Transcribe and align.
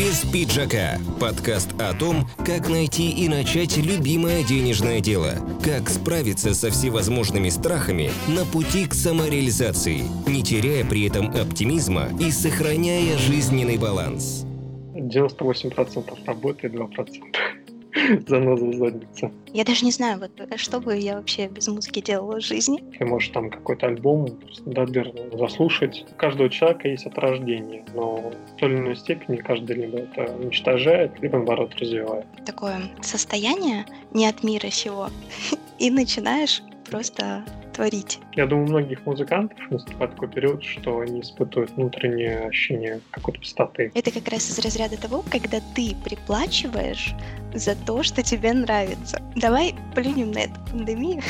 «Без 0.00 0.24
пиджака»– 0.32 0.98
подкаст 1.20 1.74
о 1.78 1.92
том, 1.92 2.26
как 2.38 2.70
найти 2.70 3.10
и 3.10 3.28
начать 3.28 3.76
любимое 3.76 4.42
денежное 4.42 5.00
дело, 5.00 5.34
как 5.62 5.90
справиться 5.90 6.54
со 6.54 6.70
всевозможными 6.70 7.50
страхами 7.50 8.10
на 8.26 8.46
пути 8.46 8.86
к 8.86 8.94
самореализации, 8.94 10.04
не 10.26 10.42
теряя 10.42 10.86
при 10.86 11.06
этом 11.06 11.26
оптимизма 11.26 12.08
и 12.18 12.30
сохраняя 12.30 13.18
жизненный 13.18 13.76
баланс. 13.76 14.46
98% 14.94 16.24
работы, 16.24 16.68
2% 16.68 17.69
заноза 18.26 18.72
задница. 18.72 19.30
Я 19.52 19.64
даже 19.64 19.84
не 19.84 19.90
знаю, 19.90 20.20
вот 20.20 20.30
что 20.58 20.80
бы 20.80 20.96
я 20.96 21.16
вообще 21.16 21.48
без 21.48 21.68
музыки 21.68 22.00
делала 22.00 22.40
в 22.40 22.44
жизни. 22.44 22.84
Ты 22.98 23.04
можешь 23.04 23.30
там 23.30 23.50
какой-то 23.50 23.86
альбом 23.86 24.28
Дадбер 24.66 25.12
заслушать. 25.32 26.06
У 26.10 26.14
каждого 26.14 26.48
человека 26.48 26.88
есть 26.88 27.06
от 27.06 27.18
рождения, 27.18 27.84
но 27.94 28.16
в 28.16 28.58
той 28.58 28.70
или 28.70 28.78
иной 28.78 28.96
степени 28.96 29.36
каждый 29.36 29.76
либо 29.76 29.98
это 29.98 30.32
уничтожает, 30.36 31.20
либо 31.20 31.38
наоборот 31.38 31.74
развивает. 31.76 32.26
Такое 32.44 32.80
состояние 33.00 33.86
не 34.12 34.26
от 34.26 34.42
мира 34.42 34.70
сего. 34.70 35.08
И 35.78 35.90
начинаешь 35.90 36.62
просто 36.90 37.44
творить. 37.80 38.20
Я 38.34 38.46
думаю, 38.46 38.66
у 38.66 38.68
многих 38.68 39.06
музыкантов 39.06 39.58
наступает 39.70 40.12
такой 40.12 40.28
период, 40.28 40.62
что 40.62 41.00
они 41.00 41.22
испытывают 41.22 41.70
внутреннее 41.70 42.40
ощущение 42.40 43.00
какой-то 43.10 43.40
пустоты. 43.40 43.90
Это 43.94 44.10
как 44.10 44.28
раз 44.28 44.50
из 44.50 44.58
разряда 44.58 45.00
того, 45.00 45.24
когда 45.30 45.60
ты 45.74 45.96
приплачиваешь 46.04 47.14
за 47.54 47.74
то, 47.74 48.02
что 48.02 48.22
тебе 48.22 48.52
нравится. 48.52 49.22
Давай 49.34 49.74
плюнем 49.94 50.30
на 50.30 50.40
эту 50.40 50.60
пандемию. 50.70 51.22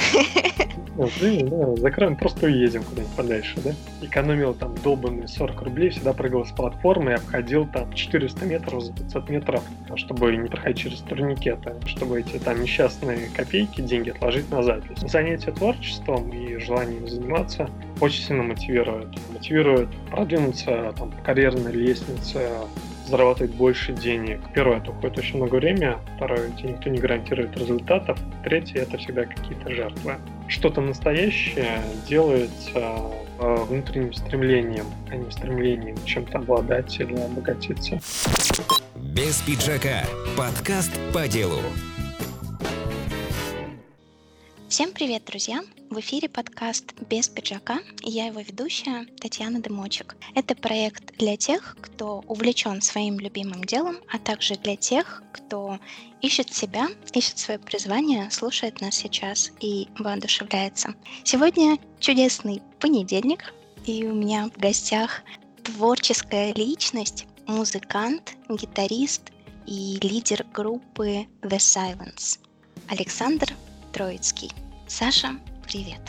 Ну, 0.97 1.09
да, 1.21 1.77
закроем, 1.77 2.17
просто 2.17 2.47
уедем 2.47 2.83
куда-нибудь 2.83 3.17
подальше, 3.17 3.59
да? 3.65 3.71
Экономил 4.03 4.53
там 4.53 4.75
долбанные 4.83 5.29
40 5.29 5.63
рублей, 5.63 5.91
всегда 5.91 6.13
прыгал 6.13 6.45
с 6.45 6.51
платформы 6.51 7.13
и 7.13 7.15
обходил 7.15 7.67
там 7.67 7.93
400 7.93 8.45
метров 8.45 8.83
за 8.83 8.93
500 8.93 9.31
метров, 9.31 9.63
чтобы 9.95 10.37
не 10.37 10.49
проходить 10.49 10.79
через 10.79 10.99
турникеты, 10.99 11.75
чтобы 11.87 12.21
эти 12.21 12.39
там 12.39 12.61
несчастные 12.61 13.29
копейки, 13.35 13.81
деньги 13.81 14.11
отложить 14.11 14.51
на 14.51 14.63
запись. 14.63 14.99
Занятие 15.09 15.53
творчеством 15.53 16.31
и 16.41 16.59
желанием 16.59 17.09
заниматься 17.09 17.69
очень 18.01 18.25
сильно 18.25 18.43
мотивирует. 18.43 19.09
Мотивирует 19.33 19.89
продвинуться 20.11 20.95
там, 20.97 21.11
по 21.11 21.23
карьерной 21.23 21.73
лестнице, 21.73 22.49
зарабатывать 23.07 23.53
больше 23.55 23.93
денег. 23.93 24.41
Первое, 24.55 24.79
это 24.79 24.91
уходит 24.91 25.19
очень 25.19 25.37
много 25.37 25.57
времени. 25.57 25.95
Второе, 26.17 26.51
тебе 26.53 26.71
никто 26.71 26.89
не 26.89 26.99
гарантирует 26.99 27.57
результатов. 27.57 28.19
Третье, 28.45 28.83
это 28.83 28.99
всегда 28.99 29.25
какие-то 29.25 29.71
жертвы. 29.71 30.15
Что-то 30.49 30.81
настоящее 30.81 31.83
делается 32.09 33.03
внутренним 33.39 34.13
стремлением, 34.13 34.87
а 35.11 35.17
не 35.17 35.31
стремлением 35.31 35.97
чем-то 36.05 36.39
обладать 36.39 37.01
или 37.01 37.17
обогатиться. 37.17 38.01
Без 38.97 39.41
пиджака. 39.41 40.05
Подкаст 40.37 40.93
по 41.13 41.27
делу. 41.27 41.61
Всем 44.71 44.93
привет, 44.93 45.25
друзья! 45.25 45.65
В 45.91 45.99
эфире 45.99 46.29
подкаст 46.29 46.95
«Без 47.09 47.29
пиджака» 47.29 47.81
и 48.05 48.11
я 48.11 48.27
его 48.27 48.39
ведущая 48.39 49.05
Татьяна 49.21 49.61
Дымочек. 49.61 50.15
Это 50.37 50.55
проект 50.55 51.19
для 51.19 51.37
тех, 51.37 51.77
кто 51.81 52.23
увлечен 52.29 52.81
своим 52.81 53.19
любимым 53.19 53.65
делом, 53.65 53.97
а 54.09 54.21
также 54.21 54.55
для 54.55 54.77
тех, 54.77 55.25
кто 55.33 55.81
ищет 56.23 56.55
себя, 56.55 56.87
ищет 57.13 57.39
свое 57.39 57.59
призвание, 57.59 58.31
слушает 58.31 58.81
нас 58.81 58.95
сейчас 58.95 59.51
и 59.59 59.89
воодушевляется. 59.99 60.95
Сегодня 61.25 61.77
чудесный 61.99 62.63
понедельник, 62.79 63.53
и 63.87 64.07
у 64.07 64.15
меня 64.15 64.51
в 64.55 64.57
гостях 64.57 65.23
творческая 65.65 66.55
личность, 66.55 67.27
музыкант, 67.49 68.37
гитарист 68.49 69.33
и 69.67 69.99
лидер 70.01 70.47
группы 70.55 71.27
The 71.43 71.59
Silence 71.59 72.39
Александр 72.87 73.53
Троицкий. 73.93 74.51
Саша, 74.87 75.37
привет. 75.67 76.01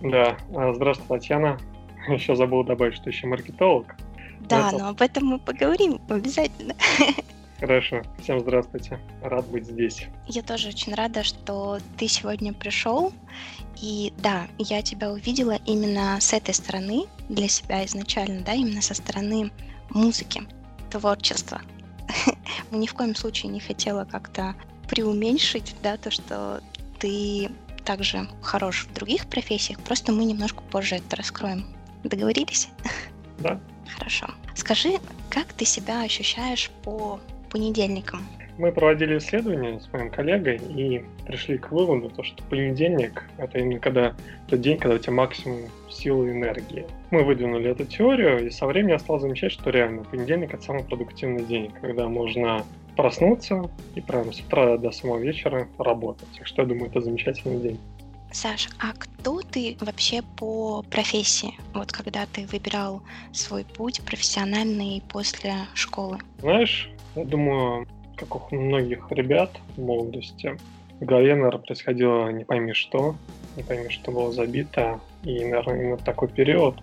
Да, 0.00 0.36
а, 0.54 0.72
здравствуй, 0.72 1.18
Татьяна. 1.18 1.58
Еще 2.08 2.34
забыл 2.34 2.64
добавить, 2.64 2.94
что 2.94 3.10
еще 3.10 3.26
маркетолог. 3.28 3.94
Да, 4.40 4.68
Это... 4.68 4.78
но 4.78 4.88
об 4.88 5.00
этом 5.00 5.26
мы 5.26 5.38
поговорим 5.38 6.00
обязательно. 6.08 6.74
Хорошо. 7.60 8.02
Всем 8.20 8.40
здравствуйте. 8.40 8.98
Рад 9.22 9.46
быть 9.46 9.66
здесь. 9.66 10.08
Я 10.26 10.42
тоже 10.42 10.70
очень 10.70 10.94
рада, 10.94 11.22
что 11.22 11.78
ты 11.96 12.08
сегодня 12.08 12.52
пришел. 12.52 13.12
И 13.80 14.12
да, 14.18 14.48
я 14.58 14.82
тебя 14.82 15.12
увидела 15.12 15.58
именно 15.64 16.20
с 16.20 16.32
этой 16.32 16.54
стороны 16.54 17.04
для 17.28 17.46
себя 17.46 17.86
изначально, 17.86 18.42
да, 18.42 18.54
именно 18.54 18.82
со 18.82 18.94
стороны 18.94 19.52
музыки, 19.90 20.42
творчества. 20.90 21.60
Ни 22.72 22.86
в 22.88 22.94
коем 22.94 23.14
случае 23.14 23.52
не 23.52 23.60
хотела 23.60 24.04
как-то 24.04 24.56
преуменьшить, 24.88 25.76
да, 25.84 25.96
то, 25.96 26.10
что 26.10 26.60
ты 27.02 27.48
также 27.84 28.28
хорош 28.42 28.86
в 28.88 28.94
других 28.94 29.26
профессиях, 29.26 29.80
просто 29.80 30.12
мы 30.12 30.24
немножко 30.24 30.62
позже 30.70 30.96
это 30.96 31.16
раскроем. 31.16 31.64
Договорились? 32.04 32.68
Да. 33.40 33.58
Хорошо. 33.92 34.28
Скажи, 34.54 34.90
как 35.28 35.46
ты 35.52 35.64
себя 35.64 36.02
ощущаешь 36.02 36.70
по 36.84 37.18
понедельникам? 37.50 38.20
Мы 38.56 38.70
проводили 38.70 39.18
исследование 39.18 39.80
с 39.80 39.92
моим 39.92 40.10
коллегой 40.10 40.58
и 40.58 41.04
пришли 41.26 41.58
к 41.58 41.72
выводу, 41.72 42.10
то, 42.10 42.22
что 42.22 42.44
понедельник— 42.44 43.24
это 43.38 43.58
именно 43.58 43.80
когда 43.80 44.14
тот 44.46 44.60
день, 44.60 44.78
когда 44.78 44.96
у 44.96 44.98
тебя 44.98 45.14
максимум 45.14 45.62
силы 45.90 46.28
и 46.28 46.32
энергии. 46.32 46.86
Мы 47.10 47.24
выдвинули 47.24 47.70
эту 47.70 47.84
теорию, 47.84 48.46
и 48.46 48.50
со 48.50 48.66
временем 48.66 48.92
я 48.92 48.98
стал 49.00 49.18
замечать, 49.18 49.50
что 49.52 49.70
реально 49.70 50.04
понедельник— 50.04 50.54
это 50.54 50.62
самый 50.62 50.84
продуктивный 50.84 51.44
день, 51.44 51.72
когда 51.80 52.08
можно 52.08 52.64
проснуться 52.96 53.70
и 53.94 54.00
прям 54.00 54.32
с 54.32 54.40
утра 54.40 54.76
до 54.76 54.90
самого 54.90 55.18
вечера 55.18 55.68
работать. 55.78 56.28
Так 56.36 56.46
что 56.46 56.62
я 56.62 56.68
думаю, 56.68 56.90
это 56.90 57.00
замечательный 57.00 57.60
день. 57.60 57.78
Саш, 58.32 58.70
а 58.78 58.92
кто 58.94 59.42
ты 59.42 59.76
вообще 59.80 60.22
по 60.22 60.82
профессии? 60.90 61.54
Вот 61.74 61.92
когда 61.92 62.24
ты 62.26 62.46
выбирал 62.46 63.02
свой 63.32 63.64
путь 63.64 64.00
профессиональный 64.06 65.02
после 65.10 65.54
школы? 65.74 66.18
Знаешь, 66.38 66.90
я 67.14 67.24
думаю, 67.24 67.86
как 68.16 68.52
у 68.52 68.56
многих 68.56 69.10
ребят 69.10 69.50
в 69.76 69.82
молодости, 69.82 70.56
в 71.00 71.04
голове, 71.04 71.34
наверное, 71.34 71.60
происходило 71.60 72.28
не 72.30 72.44
пойми 72.44 72.72
что, 72.72 73.16
не 73.56 73.62
пойми, 73.62 73.90
что 73.90 74.12
было 74.12 74.32
забито. 74.32 75.00
И, 75.24 75.44
наверное, 75.44 75.82
именно 75.82 75.96
такой 75.98 76.28
период 76.28 76.76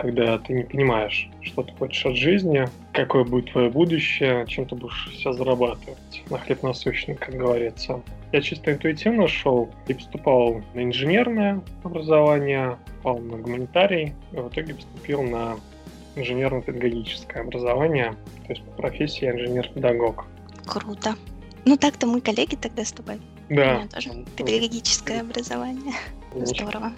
когда 0.00 0.38
ты 0.38 0.54
не 0.54 0.62
понимаешь, 0.62 1.28
что 1.42 1.62
ты 1.62 1.72
хочешь 1.74 2.06
от 2.06 2.16
жизни, 2.16 2.66
какое 2.92 3.24
будет 3.24 3.52
твое 3.52 3.70
будущее, 3.70 4.46
чем 4.46 4.66
ты 4.66 4.74
будешь 4.74 5.10
все 5.12 5.32
зарабатывать 5.32 6.22
на 6.30 6.38
хлеб 6.38 6.62
насущный, 6.62 7.14
как 7.16 7.34
говорится. 7.34 8.00
Я 8.32 8.40
чисто 8.40 8.72
интуитивно 8.72 9.28
шел 9.28 9.68
и 9.88 9.94
поступал 9.94 10.62
на 10.74 10.84
инженерное 10.84 11.60
образование, 11.82 12.78
попал 12.96 13.18
на 13.18 13.36
гуманитарий, 13.36 14.14
и 14.32 14.36
в 14.36 14.48
итоге 14.48 14.74
поступил 14.74 15.22
на 15.22 15.56
инженерно-педагогическое 16.16 17.42
образование, 17.42 18.14
то 18.46 18.52
есть 18.52 18.64
по 18.64 18.70
профессии 18.82 19.28
инженер-педагог. 19.28 20.24
Круто. 20.66 21.14
Ну 21.64 21.76
так-то 21.76 22.06
мы 22.06 22.20
коллеги 22.20 22.56
тогда 22.56 22.84
с 22.84 22.92
тобой. 22.92 23.20
Да. 23.50 23.54
У 23.54 23.78
меня 23.78 23.88
тоже 23.88 24.10
педагогическое 24.36 25.20
образование. 25.20 25.94
Здорово. 26.34 26.92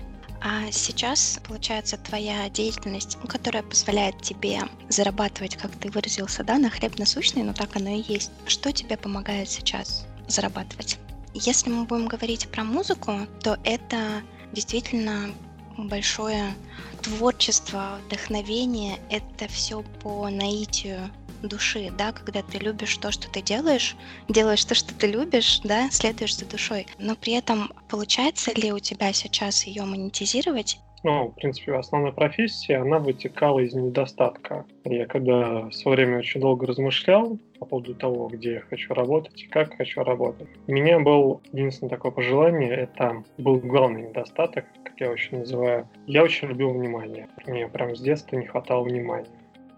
А 0.44 0.72
сейчас, 0.72 1.38
получается, 1.46 1.96
твоя 1.96 2.48
деятельность, 2.48 3.16
которая 3.28 3.62
позволяет 3.62 4.20
тебе 4.22 4.62
зарабатывать, 4.88 5.56
как 5.56 5.70
ты 5.76 5.88
выразился, 5.88 6.42
да, 6.42 6.58
на 6.58 6.68
хлеб 6.68 6.98
насущный, 6.98 7.44
но 7.44 7.52
так 7.52 7.76
оно 7.76 7.90
и 7.90 8.02
есть. 8.02 8.32
Что 8.46 8.72
тебе 8.72 8.96
помогает 8.96 9.48
сейчас 9.48 10.04
зарабатывать? 10.26 10.98
Если 11.32 11.70
мы 11.70 11.84
будем 11.84 12.08
говорить 12.08 12.48
про 12.48 12.64
музыку, 12.64 13.28
то 13.40 13.56
это 13.62 14.22
действительно 14.52 15.32
большое 15.78 16.54
творчество, 17.02 18.00
вдохновение. 18.06 18.98
Это 19.10 19.46
все 19.46 19.82
по 20.02 20.28
наитию 20.28 21.10
души, 21.42 21.90
да, 21.96 22.12
когда 22.12 22.42
ты 22.42 22.58
любишь 22.58 22.96
то, 22.96 23.10
что 23.10 23.30
ты 23.30 23.42
делаешь, 23.42 23.96
делаешь 24.28 24.64
то, 24.64 24.74
что 24.74 24.94
ты 24.94 25.06
любишь, 25.06 25.60
да, 25.64 25.90
следуешь 25.90 26.36
за 26.36 26.46
душой. 26.46 26.86
Но 26.98 27.14
при 27.14 27.34
этом 27.34 27.72
получается 27.88 28.52
ли 28.54 28.72
у 28.72 28.78
тебя 28.78 29.12
сейчас 29.12 29.64
ее 29.64 29.84
монетизировать? 29.84 30.78
Ну, 31.04 31.28
в 31.28 31.34
принципе, 31.34 31.74
основная 31.74 32.12
профессия, 32.12 32.76
она 32.76 32.98
вытекала 32.98 33.58
из 33.58 33.74
недостатка. 33.74 34.64
Я 34.84 35.06
когда 35.06 35.62
в 35.62 35.72
свое 35.72 35.96
время 35.96 36.18
очень 36.18 36.40
долго 36.40 36.64
размышлял 36.64 37.38
по 37.58 37.66
поводу 37.66 37.94
того, 37.94 38.28
где 38.28 38.54
я 38.54 38.60
хочу 38.60 38.94
работать 38.94 39.42
и 39.42 39.46
как 39.48 39.76
хочу 39.76 40.04
работать, 40.04 40.48
у 40.68 40.72
меня 40.72 41.00
был 41.00 41.42
единственное 41.52 41.90
такое 41.90 42.12
пожелание, 42.12 42.70
это 42.70 43.24
был 43.36 43.56
главный 43.56 44.08
недостаток, 44.08 44.64
как 44.84 45.00
я 45.00 45.10
очень 45.10 45.38
называю. 45.38 45.88
Я 46.06 46.22
очень 46.22 46.48
любил 46.48 46.70
внимание. 46.70 47.28
Мне 47.46 47.66
прям 47.66 47.96
с 47.96 48.00
детства 48.00 48.36
не 48.36 48.46
хватало 48.46 48.84
внимания. 48.84 49.26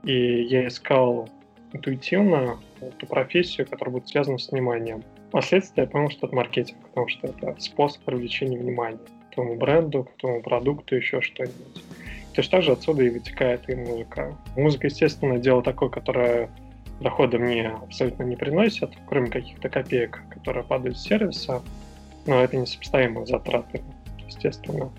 И 0.03 0.43
я 0.43 0.67
искал 0.67 1.31
интуитивно 1.75 2.59
ту 2.99 3.06
профессию, 3.06 3.69
которая 3.69 3.94
будет 3.94 4.09
связана 4.09 4.38
с 4.38 4.50
вниманием. 4.50 5.03
Впоследствии 5.29 5.82
я 5.82 5.87
понял, 5.87 6.11
что 6.11 6.26
это 6.26 6.37
маркетинг, 6.37 6.79
потому 6.88 7.09
что 7.09 7.26
это 7.26 7.55
способ 7.59 8.03
привлечения 8.05 8.56
внимания 8.56 8.99
к 9.31 9.35
твоему 9.35 9.56
бренду, 9.56 10.05
к 10.05 10.17
твоему 10.19 10.41
продукту, 10.41 10.97
еще 10.97 11.21
что-нибудь. 11.21 11.82
Точно 12.35 12.50
так 12.50 12.62
же 12.62 12.73
отсюда 12.73 13.03
и 13.03 13.11
вытекает 13.11 13.69
и 13.69 13.75
музыка. 13.75 14.37
Музыка, 14.56 14.87
естественно, 14.87 15.38
дело 15.38 15.62
такое, 15.62 15.88
которое 15.88 16.49
дохода 17.00 17.38
мне 17.38 17.69
абсолютно 17.69 18.23
не 18.23 18.37
приносят, 18.37 18.93
кроме 19.06 19.29
каких-то 19.29 19.69
копеек, 19.69 20.23
которые 20.31 20.65
падают 20.65 20.97
с 20.97 21.03
сервиса, 21.03 21.62
но 22.26 22.41
это 22.41 22.56
несопоставимо 22.56 23.26
с 23.26 23.31
затратами, 23.31 23.85
естественно. 24.26 24.91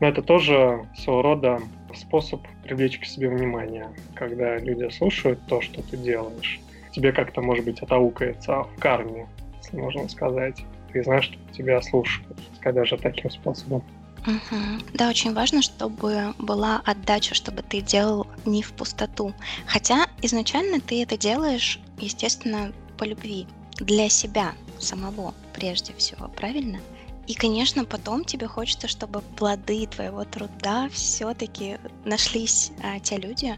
Но 0.00 0.08
это 0.08 0.22
тоже 0.22 0.84
своего 0.96 1.22
рода 1.22 1.60
способ 1.96 2.42
привлечь 2.62 2.98
к 2.98 3.04
себе 3.04 3.28
внимание, 3.28 3.88
когда 4.14 4.58
люди 4.58 4.88
слушают 4.90 5.40
то, 5.46 5.60
что 5.60 5.82
ты 5.82 5.96
делаешь. 5.96 6.60
Тебе 6.92 7.12
как-то, 7.12 7.42
может 7.42 7.64
быть, 7.64 7.80
отаукается 7.80 8.62
в 8.62 8.78
карме, 8.78 9.28
если 9.62 9.76
можно 9.76 10.08
сказать. 10.08 10.56
Ты 10.92 11.02
знаешь, 11.02 11.24
что 11.24 11.36
тебя 11.52 11.80
слушают, 11.82 12.38
когда 12.60 12.84
же 12.84 12.96
таким 12.96 13.30
способом. 13.30 13.82
Угу. 14.26 14.82
Да, 14.94 15.08
очень 15.08 15.34
важно, 15.34 15.62
чтобы 15.62 16.34
была 16.38 16.82
отдача, 16.84 17.34
чтобы 17.34 17.62
ты 17.62 17.80
делал 17.80 18.26
не 18.44 18.62
в 18.62 18.72
пустоту. 18.72 19.32
Хотя 19.66 20.06
изначально 20.22 20.80
ты 20.80 21.02
это 21.02 21.16
делаешь, 21.16 21.80
естественно, 21.98 22.72
по 22.98 23.04
любви, 23.04 23.46
для 23.78 24.08
себя 24.08 24.52
самого 24.78 25.34
прежде 25.54 25.92
всего, 25.94 26.28
правильно? 26.28 26.80
И, 27.26 27.34
конечно, 27.34 27.84
потом 27.84 28.24
тебе 28.24 28.46
хочется, 28.46 28.86
чтобы 28.86 29.20
плоды 29.20 29.86
твоего 29.86 30.24
труда 30.24 30.88
все-таки 30.92 31.78
нашлись 32.04 32.70
а, 32.82 33.00
те 33.00 33.16
люди, 33.16 33.56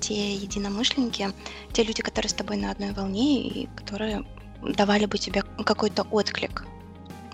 те 0.00 0.34
единомышленники, 0.34 1.28
те 1.72 1.82
люди, 1.82 2.02
которые 2.02 2.30
с 2.30 2.34
тобой 2.34 2.56
на 2.56 2.70
одной 2.70 2.92
волне 2.92 3.42
и 3.42 3.68
которые 3.74 4.24
давали 4.62 5.06
бы 5.06 5.18
тебе 5.18 5.42
какой-то 5.64 6.06
отклик. 6.10 6.64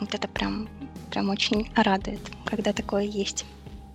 Вот 0.01 0.15
это 0.15 0.27
прям, 0.27 0.69
прям 1.11 1.29
очень 1.29 1.71
радует, 1.77 2.21
когда 2.47 2.73
такое 2.73 3.05
есть. 3.05 3.45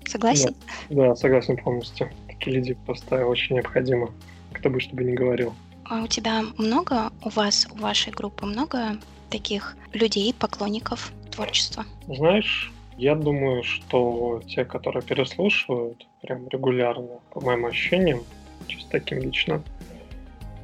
Согласен? 0.05 0.55
Да, 0.89 1.07
да 1.07 1.15
согласен 1.15 1.57
полностью. 1.57 2.11
Такие 2.27 2.55
люди 2.55 2.73
просто 2.85 3.25
очень 3.25 3.55
необходимы, 3.55 4.11
кто 4.53 4.69
бы 4.69 4.79
что 4.79 4.95
бы 4.95 5.03
ни 5.03 5.15
говорил. 5.15 5.53
А 5.85 6.03
у 6.03 6.07
тебя 6.07 6.43
много, 6.57 7.11
у 7.23 7.29
вас, 7.29 7.67
у 7.71 7.77
вашей 7.77 8.13
группы 8.13 8.45
много 8.45 8.97
таких 9.29 9.75
людей, 9.93 10.33
поклонников 10.33 11.11
творчества? 11.29 11.85
Знаешь, 12.07 12.71
я 12.97 13.15
думаю, 13.15 13.63
что 13.63 14.41
те, 14.45 14.65
которые 14.65 15.01
переслушивают 15.01 16.05
прям 16.21 16.47
регулярно, 16.49 17.19
по 17.31 17.39
моим 17.39 17.65
ощущениям, 17.65 18.23
чисто 18.67 18.91
таким 18.91 19.19
лично, 19.19 19.63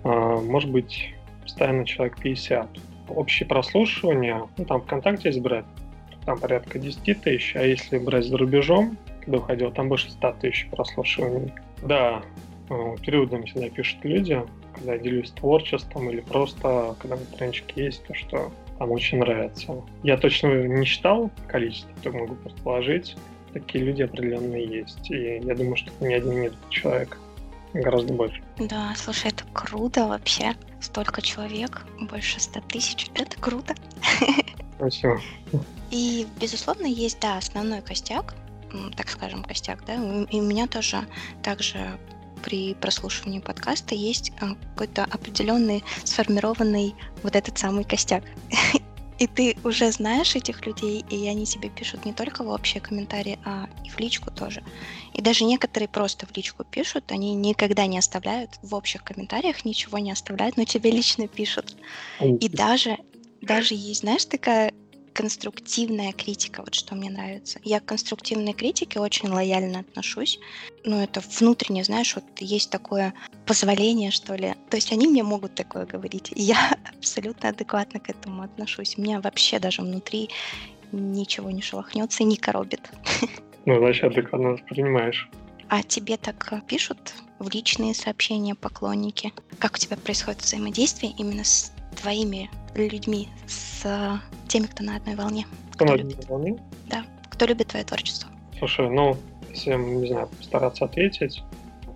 а, 0.03 0.41
может 0.41 0.69
быть, 0.69 1.13
постоянно 1.41 1.85
человек 1.85 2.19
50. 2.19 2.67
Общее 3.07 3.47
прослушивание, 3.47 4.47
ну 4.57 4.65
там 4.65 4.81
ВКонтакте 4.81 5.29
есть 5.29 5.39
брать, 5.39 5.65
там 6.25 6.39
порядка 6.39 6.79
10 6.79 7.21
тысяч, 7.21 7.55
а 7.55 7.61
если 7.61 7.97
брать 7.99 8.25
за 8.25 8.37
рубежом, 8.37 8.97
когда 9.21 9.37
уходил, 9.37 9.71
там 9.71 9.89
больше 9.89 10.11
100 10.11 10.33
тысяч 10.41 10.67
прослушиваний. 10.69 11.53
Да, 11.83 12.21
а, 12.69 12.95
периодами 12.97 13.45
всегда 13.45 13.69
пишут 13.69 14.03
люди, 14.03 14.41
когда 14.73 14.93
я 14.93 14.99
делюсь 14.99 15.31
творчеством 15.31 16.09
или 16.09 16.19
просто, 16.19 16.95
когда 16.99 17.15
на 17.15 17.23
страничке 17.23 17.85
есть 17.85 18.05
то, 18.05 18.13
что 18.13 18.51
там 18.77 18.91
очень 18.91 19.19
нравится. 19.19 19.83
Я 20.03 20.17
точно 20.17 20.67
не 20.67 20.85
считал 20.85 21.31
количество, 21.47 21.89
только 22.03 22.17
могу 22.17 22.35
предположить. 22.35 23.15
Такие 23.53 23.83
люди 23.85 24.03
определенно 24.03 24.55
есть. 24.55 25.09
И 25.09 25.39
я 25.43 25.55
думаю, 25.55 25.77
что 25.77 25.91
это 25.91 26.05
не 26.05 26.13
один 26.13 26.41
нет 26.41 26.53
человек, 26.69 27.17
гораздо 27.73 28.13
больше. 28.13 28.43
Да, 28.59 28.93
слушай, 28.95 29.31
это 29.31 29.45
круто 29.53 30.07
вообще. 30.07 30.55
Столько 30.81 31.21
человек, 31.21 31.85
больше 32.01 32.39
ста 32.39 32.61
тысяч. 32.61 33.09
Это 33.15 33.39
круто. 33.39 33.73
Спасибо. 34.75 35.21
И, 35.89 36.27
безусловно, 36.39 36.85
есть, 36.85 37.21
да, 37.21 37.37
основной 37.37 37.81
костяк, 37.81 38.35
так 38.97 39.07
скажем, 39.09 39.43
костяк, 39.43 39.85
да, 39.85 39.93
и 39.95 40.39
у 40.39 40.43
меня 40.43 40.67
тоже 40.67 41.07
также 41.41 41.97
при 42.45 42.75
прослушивании 42.75 43.39
подкаста 43.39 43.95
есть 43.95 44.31
э, 44.39 44.53
какой-то 44.71 45.03
определенный 45.05 45.83
сформированный 46.03 46.93
вот 47.23 47.35
этот 47.35 47.57
самый 47.57 47.83
костяк. 47.83 48.23
И 49.17 49.27
ты 49.27 49.57
уже 49.63 49.91
знаешь 49.91 50.35
этих 50.35 50.65
людей, 50.65 51.05
и 51.09 51.25
они 51.29 51.45
тебе 51.45 51.69
пишут 51.69 52.03
не 52.03 52.11
только 52.11 52.43
в 52.43 52.49
общие 52.49 52.81
комментарии, 52.81 53.39
а 53.45 53.69
и 53.85 53.89
в 53.89 53.97
личку 53.97 54.29
тоже. 54.29 54.61
И 55.13 55.21
даже 55.21 55.45
некоторые 55.45 55.87
просто 55.87 56.25
в 56.25 56.35
личку 56.35 56.65
пишут, 56.65 57.13
они 57.13 57.33
никогда 57.33 57.85
не 57.85 57.97
оставляют 57.97 58.51
в 58.61 58.75
общих 58.75 59.05
комментариях, 59.05 59.63
ничего 59.63 59.99
не 59.99 60.11
оставляют, 60.11 60.57
но 60.57 60.65
тебе 60.65 60.91
лично 60.91 61.29
пишут. 61.29 61.77
И 62.19 62.49
даже, 62.49 62.97
даже 63.41 63.73
есть, 63.73 64.01
знаешь, 64.01 64.25
такая 64.25 64.73
конструктивная 65.15 66.11
критика, 66.11 66.59
вот 66.59 66.75
что 66.75 66.93
мне 66.93 67.09
нравится. 67.09 67.59
Я 67.63 67.79
к 67.79 67.85
конструктивной 67.85 68.51
критике 68.51 68.99
очень 68.99 69.29
лояльно 69.29 69.79
отношусь. 69.79 70.39
Ну, 70.83 71.01
это 71.01 71.21
внутренне, 71.39 71.85
знаешь, 71.85 72.13
вот 72.15 72.25
есть 72.39 72.69
такое 72.69 73.13
позволение, 73.45 74.11
что 74.11 74.35
ли. 74.35 74.55
То 74.69 74.75
есть 74.75 74.91
они 74.91 75.07
мне 75.07 75.23
могут 75.23 75.55
такое 75.55 75.85
говорить, 75.85 76.33
и 76.35 76.41
я 76.41 76.77
абсолютно 76.97 77.49
адекватно 77.49 78.01
к 78.01 78.09
этому 78.09 78.43
отношусь. 78.43 78.97
У 78.97 79.01
меня 79.01 79.21
вообще 79.21 79.57
даже 79.57 79.81
внутри 79.81 80.29
ничего 80.91 81.49
не 81.49 81.61
шелохнется 81.61 82.23
и 82.23 82.25
не 82.25 82.35
коробит. 82.35 82.81
Ну, 83.65 83.79
значит, 83.79 84.03
адекватно 84.03 84.49
воспринимаешь. 84.49 85.29
А 85.69 85.81
тебе 85.81 86.17
так 86.17 86.53
пишут 86.67 87.13
в 87.39 87.49
личные 87.49 87.95
сообщения 87.95 88.53
поклонники? 88.53 89.33
Как 89.59 89.75
у 89.75 89.77
тебя 89.77 89.97
происходит 89.97 90.41
взаимодействие 90.41 91.13
именно 91.17 91.43
с 91.43 91.71
твоими 91.95 92.49
людьми, 92.75 93.29
с 93.47 93.85
теми, 94.47 94.65
кто 94.67 94.83
на 94.83 94.97
одной 94.97 95.15
волне. 95.15 95.45
Кто, 95.73 95.85
кто 95.85 95.95
на 95.95 96.01
одной 96.01 96.25
волне? 96.27 96.57
Да, 96.87 97.03
кто 97.29 97.45
любит 97.45 97.67
твое 97.67 97.85
творчество. 97.85 98.29
Слушай, 98.57 98.89
ну, 98.89 99.17
если, 99.49 99.75
не 99.75 100.07
знаю, 100.07 100.27
постараться 100.27 100.85
ответить, 100.85 101.43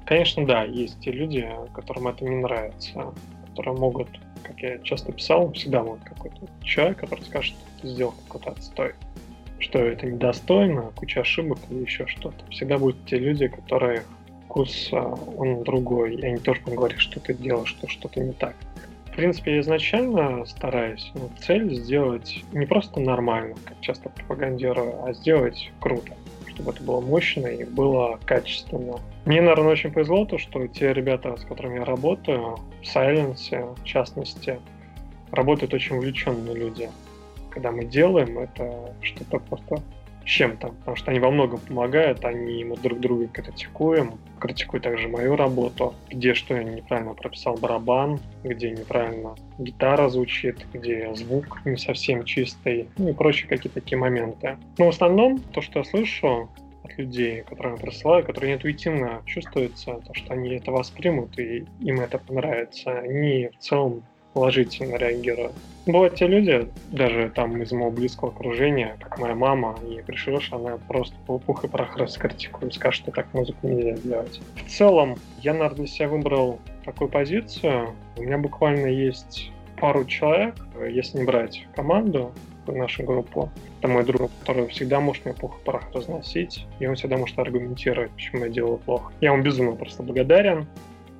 конечно, 0.05 0.45
да, 0.45 0.63
есть 0.63 0.99
те 1.01 1.11
люди, 1.11 1.47
которым 1.73 2.07
это 2.07 2.25
не 2.25 2.35
нравится, 2.35 3.13
которые 3.49 3.77
могут, 3.77 4.07
как 4.43 4.59
я 4.61 4.79
часто 4.79 5.11
писал, 5.11 5.51
всегда 5.53 5.83
будет 5.83 6.03
какой-то 6.03 6.47
человек, 6.63 6.99
который 6.99 7.23
скажет, 7.25 7.55
что 7.55 7.81
ты 7.81 7.87
сделал 7.89 8.13
какой-то 8.27 8.51
отстой, 8.51 8.95
что 9.59 9.79
это 9.79 10.05
недостойно, 10.05 10.91
куча 10.95 11.21
ошибок 11.21 11.59
или 11.69 11.81
еще 11.81 12.07
что-то. 12.07 12.45
Всегда 12.49 12.77
будут 12.77 13.05
те 13.05 13.17
люди, 13.17 13.47
которые 13.47 14.03
вкус, 14.45 14.89
а, 14.91 15.13
он 15.37 15.63
другой, 15.63 16.15
и 16.15 16.25
они 16.25 16.37
тоже 16.37 16.61
будут 16.61 16.77
говорить, 16.77 16.99
что 16.99 17.19
ты 17.19 17.33
делаешь, 17.33 17.69
что 17.69 17.87
что-то 17.87 18.19
не 18.19 18.33
так 18.33 18.55
принципе, 19.19 19.55
я 19.55 19.59
изначально 19.59 20.45
стараюсь 20.45 21.11
ну, 21.13 21.29
цель 21.41 21.75
сделать 21.75 22.41
не 22.53 22.65
просто 22.65 23.01
нормально, 23.01 23.55
как 23.65 23.77
часто 23.81 24.07
пропагандирую, 24.07 25.03
а 25.03 25.11
сделать 25.11 25.71
круто, 25.81 26.13
чтобы 26.47 26.71
это 26.71 26.81
было 26.81 27.01
мощно 27.01 27.47
и 27.47 27.65
было 27.65 28.17
качественно. 28.25 28.97
Мне, 29.25 29.41
наверное, 29.41 29.73
очень 29.73 29.91
повезло 29.91 30.23
то, 30.23 30.37
что 30.37 30.65
те 30.67 30.93
ребята, 30.93 31.35
с 31.35 31.43
которыми 31.43 31.79
я 31.79 31.83
работаю, 31.83 32.59
в 32.81 32.83
Silence, 32.83 33.75
в 33.75 33.83
частности, 33.83 34.57
работают 35.31 35.73
очень 35.73 35.97
увлеченные 35.97 36.55
люди. 36.55 36.89
Когда 37.49 37.71
мы 37.73 37.83
делаем, 37.83 38.39
это 38.39 38.93
что-то 39.01 39.39
просто 39.39 39.81
чем-то, 40.29 40.67
потому 40.69 40.95
что 40.95 41.11
они 41.11 41.19
во 41.19 41.31
многом 41.31 41.59
помогают, 41.59 42.23
они 42.23 42.63
мы 42.63 42.77
друг 42.77 42.99
друга 42.99 43.27
критикуем, 43.27 44.13
критикуют 44.39 44.83
также 44.83 45.07
мою 45.07 45.35
работу, 45.35 45.95
где 46.09 46.35
что 46.35 46.55
я 46.55 46.63
неправильно 46.63 47.13
прописал 47.15 47.57
барабан, 47.57 48.19
где 48.43 48.69
неправильно 48.69 49.35
гитара 49.57 50.07
звучит, 50.09 50.65
где 50.71 51.13
звук 51.15 51.61
не 51.65 51.77
совсем 51.77 52.23
чистый, 52.25 52.87
ну 52.97 53.09
и 53.09 53.13
прочие 53.13 53.49
какие-то 53.49 53.81
такие 53.81 53.97
моменты. 53.97 54.57
Но 54.77 54.85
в 54.85 54.89
основном 54.89 55.39
то, 55.39 55.61
что 55.61 55.79
я 55.79 55.85
слышу 55.85 56.49
от 56.83 56.97
людей, 56.97 57.41
которые 57.41 57.75
я 57.75 57.81
присылаю, 57.81 58.23
которые 58.23 58.53
интуитивно 58.53 59.23
чувствуется, 59.25 59.99
то, 60.05 60.13
что 60.13 60.33
они 60.33 60.55
это 60.55 60.71
воспримут 60.71 61.37
и 61.39 61.65
им 61.81 62.01
это 62.01 62.19
понравится, 62.19 62.99
они 62.99 63.49
в 63.57 63.57
целом 63.57 64.03
положительно 64.33 64.95
реагируют. 64.95 65.53
Бывают 65.85 66.15
те 66.15 66.27
люди, 66.27 66.67
даже 66.91 67.31
там 67.33 67.61
из 67.61 67.71
моего 67.71 67.89
близкого 67.89 68.31
окружения, 68.31 68.95
как 68.99 69.17
моя 69.17 69.33
мама, 69.33 69.79
и 69.87 70.01
пришлешь, 70.01 70.51
она 70.51 70.77
просто 70.87 71.15
пух 71.25 71.63
и 71.63 71.67
прах 71.67 71.97
раскритикует, 71.97 72.73
скажет, 72.73 73.03
что 73.03 73.11
так 73.11 73.33
музыку 73.33 73.67
нельзя 73.67 73.93
делать. 74.03 74.39
В 74.55 74.69
целом, 74.69 75.15
я, 75.41 75.53
наверное, 75.53 75.77
для 75.77 75.87
себя 75.87 76.09
выбрал 76.09 76.59
такую 76.85 77.09
позицию. 77.09 77.95
У 78.17 78.21
меня 78.21 78.37
буквально 78.37 78.87
есть 78.87 79.51
пару 79.79 80.05
человек, 80.05 80.55
если 80.91 81.19
не 81.19 81.23
брать 81.23 81.65
команду, 81.75 82.33
нашу 82.67 83.03
группу. 83.03 83.49
Это 83.79 83.87
мой 83.87 84.03
друг, 84.05 84.29
который 84.41 84.67
всегда 84.67 84.99
может 84.99 85.25
мне 85.25 85.33
пух 85.33 85.59
и 85.59 85.65
прах 85.65 85.89
разносить, 85.91 86.67
и 86.79 86.85
он 86.85 86.93
всегда 86.93 87.17
может 87.17 87.39
аргументировать, 87.39 88.11
почему 88.11 88.43
я 88.43 88.49
делаю 88.49 88.77
плохо. 88.77 89.11
Я 89.21 89.33
ему 89.33 89.41
безумно 89.41 89.75
просто 89.75 90.03
благодарен. 90.03 90.67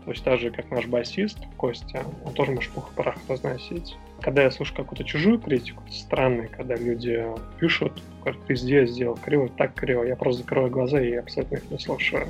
Точно 0.10 0.24
так 0.32 0.40
же, 0.40 0.50
как 0.50 0.72
наш 0.72 0.88
басист 0.88 1.38
Костя, 1.56 2.04
он 2.26 2.34
тоже 2.34 2.52
может 2.52 2.72
пух 2.72 2.90
и 2.92 2.96
прах 2.96 3.16
разносить. 3.28 3.96
Когда 4.22 4.42
я 4.42 4.50
слышу 4.50 4.74
какую-то 4.74 5.04
чужую 5.04 5.38
критику, 5.38 5.84
странно, 5.92 6.48
когда 6.48 6.76
люди 6.76 7.24
пишут, 7.60 8.02
говорят, 8.24 8.44
ты 8.48 8.56
здесь 8.56 8.90
сделал 8.90 9.20
криво, 9.24 9.50
так 9.50 9.76
криво, 9.76 10.02
я 10.02 10.16
просто 10.16 10.42
закрываю 10.42 10.72
глаза 10.72 11.00
и 11.00 11.14
абсолютно 11.14 11.58
их 11.58 11.70
не 11.70 11.78
слушаю. 11.78 12.28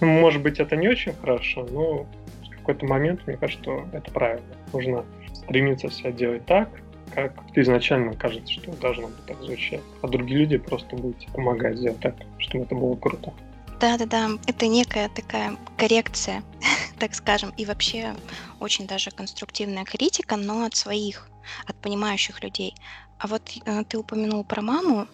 Ну, 0.00 0.06
может 0.06 0.40
быть, 0.40 0.60
это 0.60 0.76
не 0.76 0.88
очень 0.88 1.12
хорошо, 1.12 1.66
но 1.70 2.06
в 2.46 2.56
какой-то 2.56 2.86
момент 2.86 3.26
мне 3.26 3.36
кажется, 3.36 3.62
что 3.64 3.84
это 3.92 4.10
правильно. 4.12 4.46
Нужно 4.72 5.04
стремиться 5.34 5.90
себя 5.90 6.12
делать 6.12 6.46
так, 6.46 6.70
как 7.14 7.34
изначально 7.54 8.14
кажется, 8.14 8.50
что 8.50 8.74
должно 8.80 9.08
быть 9.08 9.26
так 9.26 9.42
звучать. 9.42 9.82
А 10.00 10.08
другие 10.08 10.40
люди 10.40 10.56
просто 10.56 10.96
будут 10.96 11.26
помогать 11.34 11.76
сделать 11.76 12.00
так, 12.00 12.14
чтобы 12.38 12.64
это 12.64 12.74
было 12.74 12.96
круто. 12.96 13.34
Да-да-да, 13.80 14.30
это 14.46 14.66
некая 14.66 15.08
такая 15.08 15.56
коррекция 15.76 16.42
так 17.00 17.14
скажем, 17.14 17.52
и 17.56 17.64
вообще 17.64 18.14
очень 18.60 18.86
даже 18.86 19.10
конструктивная 19.10 19.84
критика, 19.84 20.36
но 20.36 20.64
от 20.64 20.76
своих, 20.76 21.28
от 21.66 21.76
понимающих 21.76 22.44
людей. 22.44 22.74
А 23.18 23.26
вот 23.26 23.42
э, 23.64 23.84
ты 23.84 23.98
упомянул 23.98 24.44
про 24.44 24.62
маму, 24.62 25.06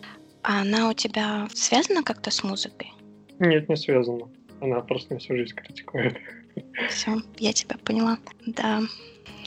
а 0.43 0.61
она 0.61 0.91
у 0.91 0.93
тебя 0.93 1.49
связана 1.55 2.03
как-то 2.03 2.31
с 2.31 2.43
музыкой? 2.43 2.93
Нет, 3.39 3.69
не 3.69 3.77
связана. 3.77 4.29
Она 4.61 4.81
просто 4.81 5.15
на 5.15 5.21
всю 5.21 5.37
жизнь 5.37 5.55
критикует. 5.55 6.19
Все, 6.89 7.17
я 7.39 7.53
тебя 7.53 7.77
поняла. 7.85 8.19
Да. 8.47 8.83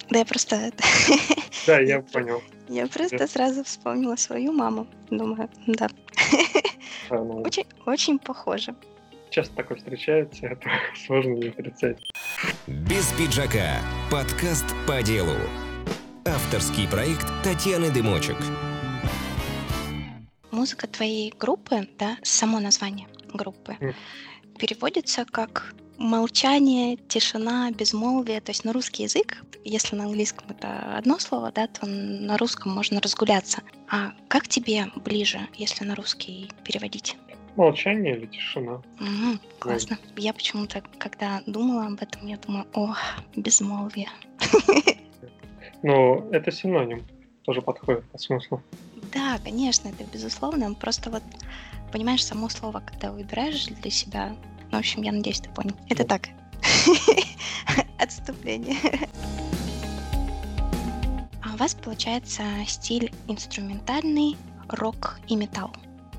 Да, 0.09 0.19
я 0.19 0.25
просто... 0.25 0.71
Да, 1.67 1.79
я 1.79 2.01
понял. 2.01 2.41
Я 2.69 2.85
просто 2.85 3.25
сразу 3.25 3.63
вспомнила 3.63 4.15
свою 4.15 4.53
маму. 4.53 4.87
Думаю, 5.09 5.49
да. 5.65 5.89
Очень, 7.09 7.65
очень 7.87 8.19
похоже. 8.19 8.75
Часто 9.29 9.55
такое 9.55 9.77
встречается, 9.77 10.45
это 10.47 10.69
сложно 11.05 11.33
не 11.35 11.49
отрицать. 11.49 11.97
Без 12.67 13.11
пиджака. 13.13 13.79
Подкаст 14.11 14.65
по 14.87 15.01
делу. 15.03 15.35
Авторский 16.25 16.87
проект 16.87 17.27
Татьяны 17.43 17.91
Дымочек. 17.91 18.37
Музыка 20.51 20.87
твоей 20.87 21.33
группы, 21.37 21.87
да, 21.97 22.17
само 22.23 22.59
название 22.59 23.07
группы, 23.33 23.77
Mm. 23.79 23.93
переводится 24.59 25.23
как 25.25 25.73
молчание, 25.97 26.97
тишина, 26.97 27.71
безмолвие. 27.71 28.41
То 28.41 28.49
есть 28.51 28.65
на 28.65 28.73
русский 28.73 29.03
язык, 29.03 29.43
если 29.63 29.95
на 29.95 30.05
английском 30.05 30.49
это 30.49 30.97
одно 30.97 31.19
слово, 31.19 31.51
да, 31.51 31.67
то 31.67 31.85
на 31.85 32.37
русском 32.37 32.71
можно 32.73 32.99
разгуляться. 32.99 33.61
А 33.89 34.11
как 34.27 34.47
тебе 34.47 34.87
ближе, 34.95 35.39
если 35.53 35.85
на 35.85 35.95
русский 35.95 36.49
переводить? 36.63 37.15
Молчание 37.59 38.15
или 38.15 38.25
тишина? 38.25 38.81
Мгм, 38.99 39.37
классно. 39.59 39.97
Я 40.15 40.31
почему-то, 40.31 40.81
когда 40.97 41.41
думала 41.45 41.87
об 41.87 42.01
этом, 42.01 42.25
я 42.25 42.37
думаю, 42.37 42.65
о, 42.73 42.95
безмолвие. 43.35 44.07
Но 45.83 46.25
это 46.31 46.53
синоним. 46.53 47.05
Тоже 47.43 47.61
подходит 47.61 48.09
по 48.11 48.17
смыслу. 48.17 48.63
Да, 49.13 49.39
конечно, 49.43 49.89
это 49.89 50.05
безусловно. 50.05 50.73
Просто 50.73 51.09
вот, 51.09 51.21
понимаешь, 51.91 52.23
само 52.23 52.47
слово, 52.47 52.79
когда 52.79 53.11
выбираешь 53.11 53.65
для 53.65 53.91
себя, 53.91 54.37
ну, 54.71 54.77
в 54.77 54.79
общем, 54.79 55.01
я 55.01 55.11
надеюсь, 55.11 55.41
ты 55.41 55.49
понял. 55.49 55.75
Это 55.89 56.07
Да. 56.07 56.17
так. 56.17 56.29
Отступление. 57.99 58.77
А 61.43 61.55
у 61.55 61.57
вас 61.57 61.75
получается 61.75 62.43
стиль 62.67 63.11
инструментальный, 63.27 64.37
рок 64.69 65.19
и 65.27 65.35
металл. 65.35 65.73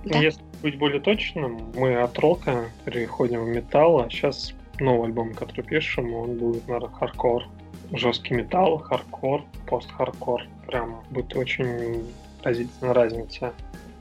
Да? 0.04 0.18
Если 0.18 0.42
быть 0.62 0.78
более 0.78 1.00
точным, 1.00 1.72
мы 1.74 1.96
от 1.96 2.18
рока 2.18 2.70
переходим 2.84 3.44
в 3.44 3.48
металл, 3.48 4.00
а 4.00 4.10
сейчас 4.10 4.54
новый 4.78 5.08
альбом, 5.08 5.34
который 5.34 5.62
пишем, 5.62 6.12
он 6.14 6.36
будет, 6.36 6.66
наверное, 6.66 6.90
хардкор. 6.90 7.46
Жесткий 7.92 8.34
металл, 8.34 8.78
хардкор, 8.78 9.44
пост-хардкор. 9.66 10.46
Прям 10.66 11.02
будет 11.10 11.34
очень 11.36 12.04
разительная 12.42 12.94
разница 12.94 13.52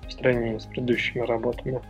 в 0.08 0.12
сравнении 0.12 0.58
с 0.58 0.66
предыдущими 0.66 1.22
работами. 1.22 1.82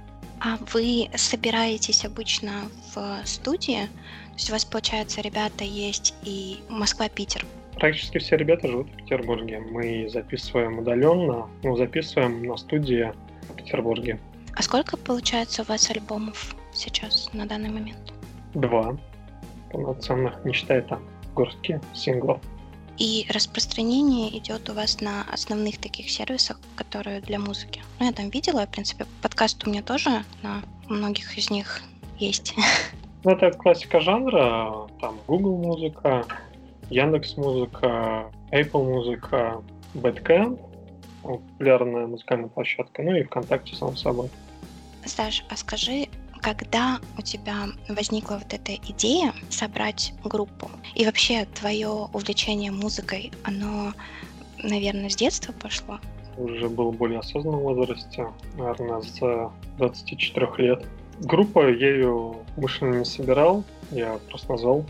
А 0.42 0.58
вы 0.74 1.10
собираетесь 1.16 2.06
обычно 2.06 2.70
в 2.94 3.22
студии? 3.25 3.86
То 3.86 4.34
есть 4.36 4.50
у 4.50 4.54
вас, 4.54 4.63
получается, 4.63 5.22
ребята 5.22 5.66
есть 5.66 6.16
и 6.24 6.60
Москва-Питер. 6.70 7.46
Практически 7.75 8.18
все 8.20 8.38
ребята 8.38 8.68
живут 8.68 8.88
в 8.89 8.96
Петербурге. 8.96 9.60
Мы 9.60 10.08
записываем 10.10 10.80
удаленно, 10.80 11.50
ну, 11.63 11.75
записываем 11.75 12.44
на 12.44 12.56
студии 12.56 13.12
в 13.50 13.53
Петербурге. 13.56 14.20
А 14.56 14.62
сколько, 14.62 14.98
получается, 14.98 15.62
у 15.62 15.65
вас 15.65 15.89
альбомов 15.89 16.56
сейчас 16.74 17.29
на 17.34 17.46
данный 17.46 17.70
момент? 17.70 18.13
Два 18.53 18.98
полноценных, 19.72 20.44
не 20.46 20.53
считая 20.53 20.82
там 20.82 21.03
горстки 21.36 21.79
синглов. 21.94 22.41
И 22.98 23.25
распространение 23.29 24.38
идет 24.38 24.70
у 24.70 24.74
вас 24.74 25.00
на 25.00 25.24
основных 25.32 25.77
таких 25.77 26.10
сервисах, 26.10 26.60
которые 26.75 27.22
для 27.22 27.39
музыки. 27.39 27.82
Ну, 28.00 28.06
я 28.06 28.12
там 28.12 28.29
видела, 28.29 28.65
в 28.65 28.70
принципе, 28.70 29.06
подкаст 29.22 29.65
у 29.65 29.70
меня 29.70 29.82
тоже 29.82 30.10
на 30.41 30.62
многих 30.89 31.38
из 31.38 31.50
них 31.50 31.82
есть. 32.18 32.56
Ну, 33.24 33.32
это 33.32 33.51
классика 33.51 34.00
жанра, 34.00 34.88
там 35.01 35.20
Google 35.27 35.58
музыка, 35.58 36.25
Яндекс 36.89 37.36
музыка, 37.38 38.32
Apple 38.51 38.84
музыка, 38.84 39.62
Bandcamp, 39.94 40.60
популярная 41.22 42.08
музыкальная 42.08 42.50
площадка, 42.50 43.04
ну 43.04 43.16
и 43.16 43.24
ВКонтакте, 43.24 43.76
само 43.76 43.96
собой. 43.96 44.30
Саш, 45.06 45.46
а 45.50 45.56
скажи, 45.56 46.08
когда 46.42 47.00
у 47.18 47.22
тебя 47.22 47.68
возникла 47.88 48.36
вот 48.36 48.54
эта 48.54 48.76
идея 48.76 49.34
собрать 49.50 50.14
группу? 50.24 50.70
И 50.96 51.06
вообще 51.06 51.46
твое 51.46 51.90
увлечение 52.14 52.72
музыкой, 52.72 53.32
оно, 53.44 53.94
наверное, 54.64 55.10
с 55.10 55.16
детства 55.16 55.54
пошло? 55.54 56.00
Уже 56.38 56.70
был 56.70 56.92
в 56.92 56.96
более 56.96 57.20
осознанном 57.20 57.62
возрасте, 57.62 58.28
наверное, 58.58 59.02
с 59.02 59.52
24 59.78 60.48
лет. 60.58 60.86
Группа, 61.20 61.70
я 61.70 61.90
ее 61.92 62.36
умышленно 62.56 63.00
не 63.00 63.06
собирал, 63.06 63.66
я 63.92 64.18
просто 64.30 64.52
назвал, 64.52 64.86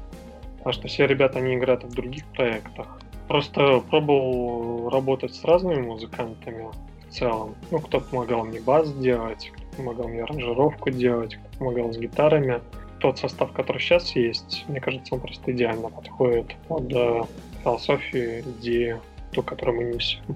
потому 0.58 0.74
что 0.74 0.88
все 0.88 1.08
ребята, 1.08 1.40
они 1.40 1.56
играют 1.56 1.84
в 1.84 1.94
других 1.94 2.26
проектах. 2.26 3.00
Просто 3.30 3.82
пробовал 3.82 4.90
работать 4.90 5.36
с 5.36 5.44
разными 5.46 5.84
музыкантами 5.84 6.68
в 7.08 7.14
целом. 7.14 7.56
Ну, 7.70 7.78
кто 7.80 8.00
помогал 8.00 8.44
мне 8.44 8.60
бас 8.60 8.92
делать, 8.92 9.52
кто 9.56 9.78
помогал 9.78 10.08
мне 10.08 10.24
аранжировку 10.24 10.90
делать, 10.90 11.36
кто 11.36 11.60
помогал 11.60 11.94
с 11.94 11.98
гитарами. 11.98 12.60
Тот 13.00 13.20
состав, 13.20 13.54
который 13.54 13.80
сейчас 13.80 14.16
есть, 14.16 14.66
мне 14.68 14.82
кажется, 14.82 15.14
он 15.14 15.22
просто 15.22 15.52
идеально 15.52 15.90
подходит 15.90 16.56
под 16.68 16.92
э, 16.92 17.22
философию, 17.64 18.42
идею, 18.42 19.00
ту, 19.32 19.44
которую 19.44 19.78
мы 19.78 19.94
несем. 19.94 20.36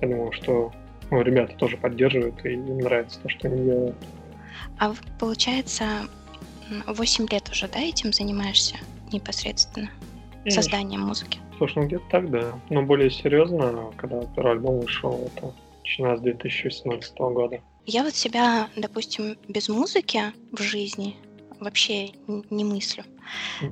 Я 0.00 0.08
думаю, 0.08 0.30
что 0.30 0.70
ну, 1.10 1.20
ребята 1.20 1.56
тоже 1.56 1.76
поддерживают, 1.76 2.44
и 2.46 2.52
им 2.52 2.78
нравится 2.78 3.18
то, 3.20 3.28
что 3.28 3.48
они 3.48 3.64
делают. 3.64 3.96
А 4.78 4.94
получается, 5.18 6.06
8 6.86 7.26
лет 7.28 7.50
уже, 7.50 7.66
да, 7.66 7.80
этим 7.80 8.12
занимаешься 8.12 8.76
непосредственно? 9.12 9.90
Созданием 10.46 11.00
музыки. 11.00 11.40
Слушай, 11.58 11.78
ну 11.78 11.86
где-то 11.86 12.04
так, 12.08 12.30
да. 12.30 12.60
Но 12.70 12.82
более 12.82 13.10
серьезно, 13.10 13.92
когда 13.96 14.20
первый 14.34 14.52
альбом 14.52 14.80
вышел, 14.80 15.28
это 15.34 15.52
начиная 15.82 16.16
с 16.16 16.20
2017 16.20 17.18
года. 17.18 17.60
Я 17.84 18.04
вот 18.04 18.14
себя, 18.14 18.68
допустим, 18.76 19.36
без 19.48 19.68
музыки 19.68 20.20
в 20.52 20.62
жизни 20.62 21.16
вообще 21.58 22.10
не 22.50 22.64
мыслю. 22.64 23.04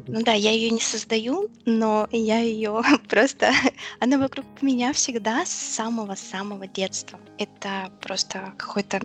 Ну 0.08 0.22
да, 0.22 0.32
я 0.32 0.50
ее 0.50 0.70
не 0.70 0.80
создаю, 0.80 1.48
но 1.64 2.08
я 2.10 2.40
ее 2.40 2.82
просто... 3.08 3.52
Она 4.00 4.18
вокруг 4.18 4.44
меня 4.62 4.92
всегда 4.92 5.44
с 5.44 5.50
самого-самого 5.50 6.66
детства. 6.66 7.20
Это 7.38 7.90
просто 8.00 8.52
какое-то 8.56 9.00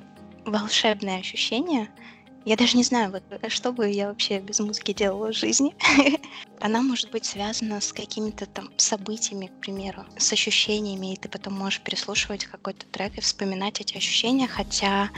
волшебное 0.45 1.19
ощущение. 1.19 1.87
Я 2.43 2.55
даже 2.55 2.75
не 2.75 2.83
знаю, 2.83 3.11
вот, 3.11 3.23
э, 3.29 3.49
что 3.49 3.71
бы 3.71 3.89
я 3.89 4.07
вообще 4.07 4.39
без 4.39 4.59
музыки 4.59 4.93
делала 4.93 5.31
в 5.31 5.35
жизни. 5.35 5.75
Она 6.59 6.81
может 6.81 7.11
быть 7.11 7.25
связана 7.25 7.79
с 7.79 7.93
какими-то 7.93 8.47
там 8.47 8.69
событиями, 8.77 9.47
к 9.47 9.59
примеру, 9.61 10.05
с 10.17 10.33
ощущениями, 10.33 11.13
и 11.13 11.17
ты 11.17 11.29
потом 11.29 11.53
можешь 11.53 11.81
переслушивать 11.81 12.45
какой-то 12.45 12.85
трек 12.87 13.17
и 13.17 13.21
вспоминать 13.21 13.79
эти 13.79 13.95
ощущения, 13.95 14.47
хотя 14.47 15.09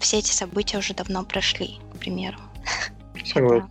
все 0.00 0.18
эти 0.18 0.30
события 0.30 0.78
уже 0.78 0.94
давно 0.94 1.22
прошли, 1.24 1.78
к 1.94 1.98
примеру. 1.98 2.38
Согласен. 3.26 3.68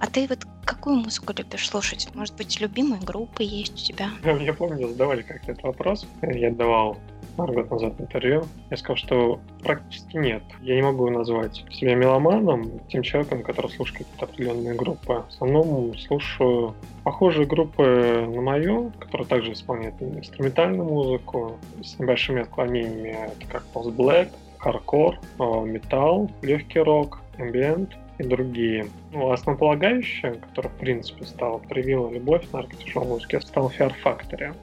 А 0.00 0.06
ты 0.06 0.26
вот 0.28 0.46
какую 0.64 0.96
музыку 0.96 1.34
любишь 1.36 1.68
слушать? 1.68 2.08
Может 2.14 2.36
быть, 2.36 2.60
любимые 2.60 3.02
группы 3.02 3.42
есть 3.42 3.74
у 3.74 3.84
тебя? 3.84 4.10
Я 4.40 4.54
помню, 4.54 4.88
задавали 4.88 5.22
как-то 5.22 5.52
этот 5.52 5.64
вопрос. 5.64 6.06
Я 6.22 6.50
давал 6.50 6.96
пару 7.38 7.52
год 7.52 7.70
назад 7.70 7.94
интервью. 8.00 8.42
Я 8.68 8.76
сказал, 8.76 8.96
что 8.96 9.40
практически 9.62 10.16
нет. 10.16 10.42
Я 10.60 10.74
не 10.74 10.82
могу 10.82 11.08
назвать 11.08 11.64
себя 11.70 11.94
меломаном, 11.94 12.80
тем 12.88 13.02
человеком, 13.02 13.44
который 13.44 13.70
слушает 13.70 14.08
определенные 14.18 14.74
группы. 14.74 15.22
В 15.24 15.28
основном 15.28 15.96
слушаю 15.98 16.74
похожие 17.04 17.46
группы 17.46 18.26
на 18.28 18.40
мою, 18.40 18.90
которые 18.98 19.28
также 19.28 19.52
исполняют 19.52 19.94
инструментальную 20.02 20.84
музыку 20.84 21.56
с 21.80 21.96
небольшими 22.00 22.42
отклонениями. 22.42 23.16
Это 23.36 23.46
как 23.46 23.62
Black, 23.72 24.30
хардкор, 24.58 25.14
металл, 25.38 26.28
легкий 26.42 26.80
рок, 26.80 27.20
ambient 27.38 27.90
и 28.18 28.24
другие. 28.24 28.88
Ну, 29.12 29.30
основополагающее, 29.30 30.32
которое, 30.34 30.70
в 30.70 30.76
принципе, 30.78 31.24
стало 31.24 31.58
привило 31.58 32.10
любовь, 32.10 32.48
к 32.50 32.76
тяжелой 32.84 33.06
музыке, 33.06 33.40
стал 33.40 33.70
Fear 33.78 33.92
Factory. 34.04 34.56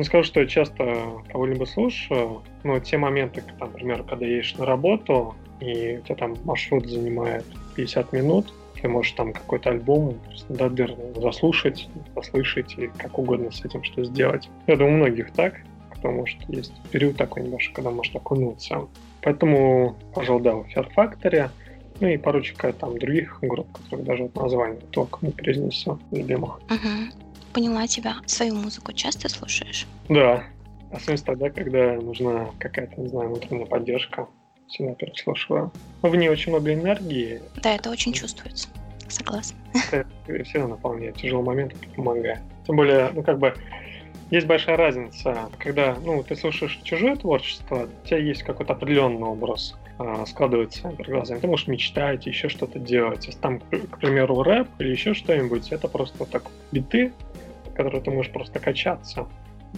Не 0.00 0.04
скажу, 0.04 0.24
что 0.24 0.40
я 0.40 0.46
часто 0.46 1.22
кого-либо 1.30 1.66
слушаю, 1.66 2.40
но 2.62 2.80
те 2.80 2.96
моменты, 2.96 3.42
там, 3.58 3.68
например, 3.68 4.02
когда 4.02 4.24
едешь 4.24 4.54
на 4.54 4.64
работу, 4.64 5.34
и 5.60 5.98
у 5.98 6.00
тебя 6.00 6.14
там 6.14 6.36
маршрут 6.44 6.86
занимает 6.86 7.44
50 7.76 8.10
минут, 8.14 8.50
ты 8.80 8.88
можешь 8.88 9.12
там 9.12 9.34
какой-то 9.34 9.68
альбом 9.68 10.14
просто 10.24 10.54
дабер 10.54 10.96
заслушать, 11.16 11.86
заслышать 12.16 12.78
и 12.78 12.86
как 12.86 13.18
угодно 13.18 13.52
с 13.52 13.62
этим 13.62 13.84
что 13.84 14.02
сделать. 14.02 14.48
Я 14.66 14.76
думаю, 14.76 14.94
у 14.94 14.96
многих 14.96 15.32
так, 15.32 15.60
потому 15.90 16.24
что 16.24 16.50
есть 16.50 16.72
период 16.90 17.18
такой 17.18 17.42
небольшой, 17.42 17.74
когда 17.74 17.90
может 17.90 18.16
окунуться. 18.16 18.88
Поэтому, 19.20 19.96
пожалуй, 20.14 20.42
да, 20.42 20.52
Fear 20.52 20.88
Factory. 20.96 21.50
Ну 22.00 22.08
и 22.08 22.16
парочка 22.16 22.72
там 22.72 22.98
других 22.98 23.38
групп, 23.42 23.70
которых 23.76 24.06
даже 24.06 24.22
вот 24.22 24.34
название 24.34 24.80
только 24.92 25.18
не 25.20 25.32
произнесу, 25.32 25.98
любимых. 26.10 26.58
Угу. 26.70 27.29
Поняла 27.52 27.86
тебя. 27.86 28.16
Свою 28.26 28.54
музыку 28.54 28.92
часто 28.92 29.28
слушаешь? 29.28 29.86
Да. 30.08 30.44
Особенно 30.92 31.24
тогда, 31.24 31.50
когда 31.50 31.94
нужна 31.94 32.50
какая-то, 32.58 33.00
не 33.00 33.08
знаю, 33.08 33.28
внутренняя 33.30 33.66
поддержка. 33.66 34.28
Всегда 34.68 34.94
переслушиваю. 34.94 35.72
В 36.02 36.14
ней 36.14 36.28
очень 36.28 36.52
много 36.52 36.72
энергии. 36.72 37.40
Да, 37.56 37.74
это 37.74 37.90
очень 37.90 38.12
чувствуется. 38.12 38.68
Согласна. 39.08 39.58
Это 39.90 40.44
всегда 40.44 40.68
наполняет. 40.68 41.16
Тяжелый 41.16 41.44
момент 41.44 41.74
помогает. 41.96 42.40
Тем 42.66 42.76
более, 42.76 43.10
ну 43.12 43.22
как 43.22 43.38
бы, 43.38 43.54
есть 44.30 44.46
большая 44.46 44.76
разница, 44.76 45.50
когда 45.58 45.96
ну, 46.04 46.22
ты 46.22 46.36
слушаешь 46.36 46.78
чужое 46.84 47.16
творчество, 47.16 47.88
у 48.04 48.06
тебя 48.06 48.18
есть 48.18 48.44
какой-то 48.44 48.74
определенный 48.74 49.26
образ 49.26 49.76
э, 49.98 50.24
складывается 50.28 50.88
перед 50.90 51.10
глазами. 51.10 51.40
Ты 51.40 51.48
можешь 51.48 51.66
мечтать, 51.66 52.26
еще 52.26 52.48
что-то 52.48 52.78
делать. 52.78 53.26
Если 53.26 53.40
там, 53.40 53.58
к 53.58 53.98
примеру, 53.98 54.44
рэп 54.44 54.68
или 54.78 54.90
еще 54.90 55.14
что-нибудь, 55.14 55.72
это 55.72 55.88
просто 55.88 56.24
так 56.26 56.44
биты, 56.70 57.12
которые 57.74 58.02
ты 58.02 58.10
можешь 58.10 58.32
просто 58.32 58.58
качаться. 58.58 59.26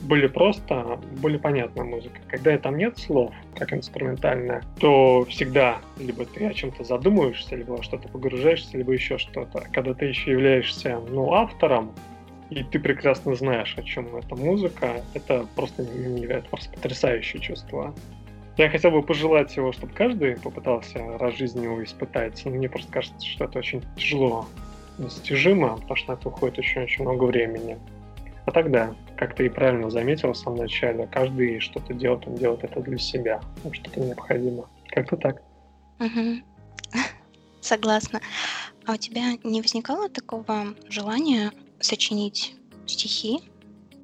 Были 0.03 0.27
просто, 0.27 0.99
более 1.21 1.39
понятная 1.39 1.85
музыка. 1.85 2.19
Когда 2.29 2.57
там 2.57 2.79
нет 2.79 2.99
слов, 2.99 3.35
как 3.57 3.75
инструментальная, 3.75 4.63
то 4.81 5.27
всегда 5.29 5.79
либо 5.99 6.25
ты 6.25 6.47
о 6.47 6.55
чем-то 6.55 6.83
задумываешься, 6.83 7.57
либо 7.57 7.83
что-то 7.83 8.09
погружаешься, 8.09 8.79
либо 8.79 8.93
еще 8.93 9.19
что-то. 9.19 9.65
Когда 9.73 9.93
ты 9.93 10.07
еще 10.07 10.31
являешься 10.31 10.99
ну, 11.11 11.33
автором, 11.35 11.93
и 12.49 12.65
ты 12.65 12.79
прекрасно 12.79 13.35
знаешь, 13.35 13.75
о 13.77 13.83
чем 13.83 14.17
эта 14.17 14.35
музыка, 14.35 15.03
это 15.15 15.47
просто 15.57 15.83
невероятно 15.85 16.49
просто 16.51 16.71
потрясающее 16.73 17.41
чувство. 17.41 17.95
Я 18.59 18.69
хотел 18.69 18.91
бы 18.91 19.03
пожелать 19.03 19.57
его, 19.57 19.73
чтобы 19.73 19.93
каждый 19.95 20.37
попытался 20.37 21.17
раз 21.19 21.37
жизни 21.37 21.65
его 21.65 21.83
испытать. 21.83 22.43
Но 22.45 22.51
мне 22.51 22.69
просто 22.69 22.93
кажется, 22.93 23.27
что 23.27 23.45
это 23.45 23.59
очень 23.59 23.83
тяжело 23.97 24.47
достижимо, 25.03 25.77
потому 25.77 25.97
что 25.97 26.13
на 26.13 26.19
это 26.19 26.29
уходит 26.29 26.59
очень-очень 26.59 27.05
много 27.05 27.25
времени. 27.25 27.79
А 28.45 28.51
тогда, 28.51 28.95
как 29.17 29.35
ты 29.37 29.47
и 29.47 29.49
правильно 29.49 29.91
заметил 29.91 30.33
в 30.33 30.37
самом 30.37 30.59
начале, 30.59 31.07
каждый 31.07 31.61
что-то 31.61 31.95
делает, 31.95 32.27
он 32.27 32.37
делает 32.37 32.65
это 32.65 32.81
для 32.81 32.99
себя, 32.99 33.41
что-то 33.73 34.01
необходимо. 34.01 34.69
Как-то 34.89 35.17
так. 35.17 35.43
Угу. 36.01 36.43
Согласна. 37.61 38.21
А 38.85 38.95
у 38.95 38.97
тебя 38.97 39.37
не 39.45 39.61
возникало 39.61 40.09
такого 40.09 40.75
желания 40.89 41.53
сочинить 41.79 42.57
стихи, 42.87 43.41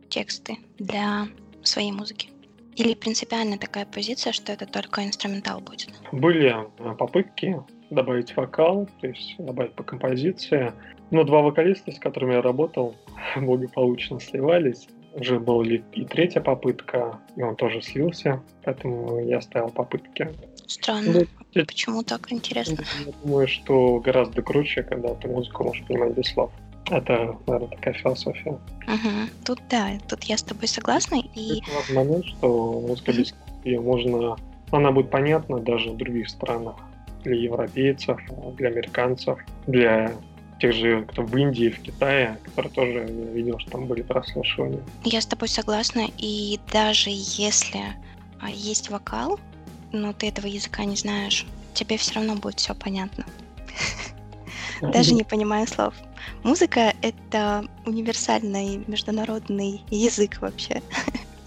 тексты 0.08 0.58
для 0.78 1.26
своей 1.62 1.90
музыки? 1.90 2.30
Или 2.76 2.94
принципиально 2.94 3.58
такая 3.58 3.86
позиция, 3.86 4.32
что 4.32 4.52
это 4.52 4.64
только 4.64 5.04
инструментал 5.04 5.60
будет? 5.60 5.90
Были 6.12 6.54
э, 6.78 6.94
попытки 6.94 7.60
добавить 7.90 8.37
вокал, 8.37 8.88
то 9.00 9.07
есть 9.07 9.37
добавить 9.38 9.75
по 9.75 9.83
композиции. 9.83 10.73
Но 11.11 11.25
два 11.25 11.40
вокалиста, 11.40 11.90
с 11.90 11.99
которыми 11.99 12.35
я 12.35 12.42
работал, 12.42 12.95
благополучно 13.37 14.21
сливались. 14.21 14.88
Уже 15.14 15.40
была 15.40 15.64
и 15.64 16.04
третья 16.04 16.40
попытка, 16.40 17.18
и 17.35 17.42
он 17.42 17.57
тоже 17.57 17.80
слился, 17.80 18.42
поэтому 18.62 19.18
я 19.21 19.38
оставил 19.38 19.71
попытки. 19.71 20.28
Странно. 20.66 21.26
Ну, 21.54 21.64
Почему 21.64 22.02
так 22.02 22.30
интересно? 22.30 22.85
Я 23.07 23.12
думаю, 23.25 23.49
что 23.49 23.99
гораздо 24.00 24.42
круче, 24.42 24.83
когда 24.83 25.14
ты 25.14 25.26
музыку 25.26 25.64
можешь 25.64 25.85
понимать 25.87 26.12
без 26.12 26.26
слов. 26.26 26.52
Это, 26.90 27.37
наверное, 27.47 27.76
такая 27.76 27.95
философия. 27.95 28.50
Угу. 28.50 29.45
Тут 29.45 29.61
да, 29.71 29.99
тут 30.09 30.25
я 30.25 30.37
с 30.37 30.42
тобой 30.42 30.68
согласна. 30.68 31.16
И... 31.35 31.59
Это 31.59 31.71
важный 31.75 31.97
момент, 31.97 32.26
что 32.26 32.80
музыка 32.87 33.12
без 33.12 33.35
ее 33.64 33.80
можно... 33.80 34.37
Она 34.71 34.92
будет 34.92 35.11
понятна 35.11 35.59
даже 35.59 35.90
в 35.90 35.97
других 35.97 36.28
странах. 36.28 36.76
Для 37.25 37.34
европейцев, 37.34 38.18
для 38.56 38.68
американцев, 38.68 39.38
для 39.66 40.12
тех 40.60 40.72
же, 40.72 41.04
кто 41.06 41.22
в 41.22 41.37
Индии, 41.37 41.70
в 41.70 41.80
Китае, 41.80 42.38
которые 42.44 42.72
тоже 42.72 42.92
я 42.92 43.32
видел, 43.32 43.58
что 43.58 43.70
там 43.72 43.87
были 43.87 44.02
прослушивания. 44.02 44.80
Я 45.04 45.20
с 45.20 45.26
тобой 45.26 45.48
согласна, 45.48 46.06
и 46.18 46.58
даже 46.72 47.10
если 47.10 47.80
а, 48.40 48.50
есть 48.50 48.90
вокал, 48.90 49.38
но 49.92 50.12
ты 50.12 50.28
этого 50.28 50.46
языка 50.46 50.85
не 50.85 50.96
знаешь, 50.96 51.46
тебе 51.74 51.96
все 51.96 52.14
равно 52.14 52.37
будет 52.37 52.59
все 52.59 52.74
понятно. 52.74 53.24
Даже 54.81 55.14
не 55.14 55.24
понимая 55.24 55.66
слов. 55.66 55.94
Музыка— 56.44 56.92
это 57.02 57.64
универсальный 57.87 58.85
международный 58.87 59.83
язык 59.90 60.40
вообще. 60.40 60.83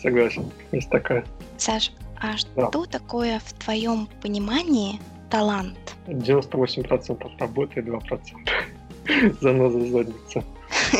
Согласен, 0.02 0.52
есть 0.72 0.90
такая. 0.90 1.26
Саш, 1.58 1.92
а 2.20 2.38
что 2.38 2.86
такое 2.86 3.40
в 3.40 3.54
твоем 3.54 4.08
понимании 4.22 5.00
талант? 5.32 5.96
98% 6.08 7.32
работы 7.40 7.80
и 7.80 7.84
2% 7.84 9.38
заноза 9.42 9.80
задница. 9.80 10.44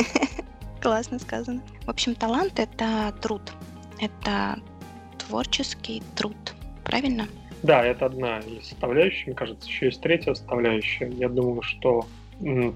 Классно 0.80 1.18
сказано. 1.20 1.60
В 1.86 1.90
общем, 1.90 2.14
талант— 2.14 2.54
это 2.58 3.14
труд. 3.20 3.42
Это 4.00 4.58
творческий 5.18 6.02
труд. 6.16 6.36
Правильно? 6.82 7.28
Да, 7.62 7.84
это 7.84 8.06
одна 8.06 8.38
из 8.40 8.68
составляющих. 8.68 9.28
Мне 9.28 9.36
кажется, 9.36 9.68
еще 9.68 9.86
есть 9.86 10.00
третья 10.00 10.34
составляющая. 10.34 11.08
Я 11.08 11.28
думаю, 11.28 11.62
что 11.62 12.06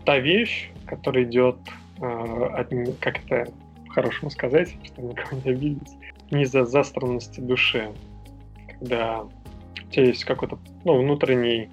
та 0.04 0.18
вещь, 0.18 0.70
которая 0.86 1.24
идет 1.24 1.56
э, 2.00 2.04
от, 2.04 2.70
как 3.00 3.24
это 3.24 3.50
по-хорошему 3.86 4.30
сказать, 4.30 4.76
чтобы 4.84 5.08
никого 5.08 5.40
не 5.44 5.50
обидеть, 5.50 5.92
не 6.30 6.44
за 6.44 6.64
застранности 6.64 7.40
души. 7.40 7.90
Когда 8.68 9.24
у 9.84 9.90
тебя 9.90 10.06
есть 10.06 10.24
какое-то 10.24 10.58
ну, 10.84 11.00
внутреннее 11.00 11.70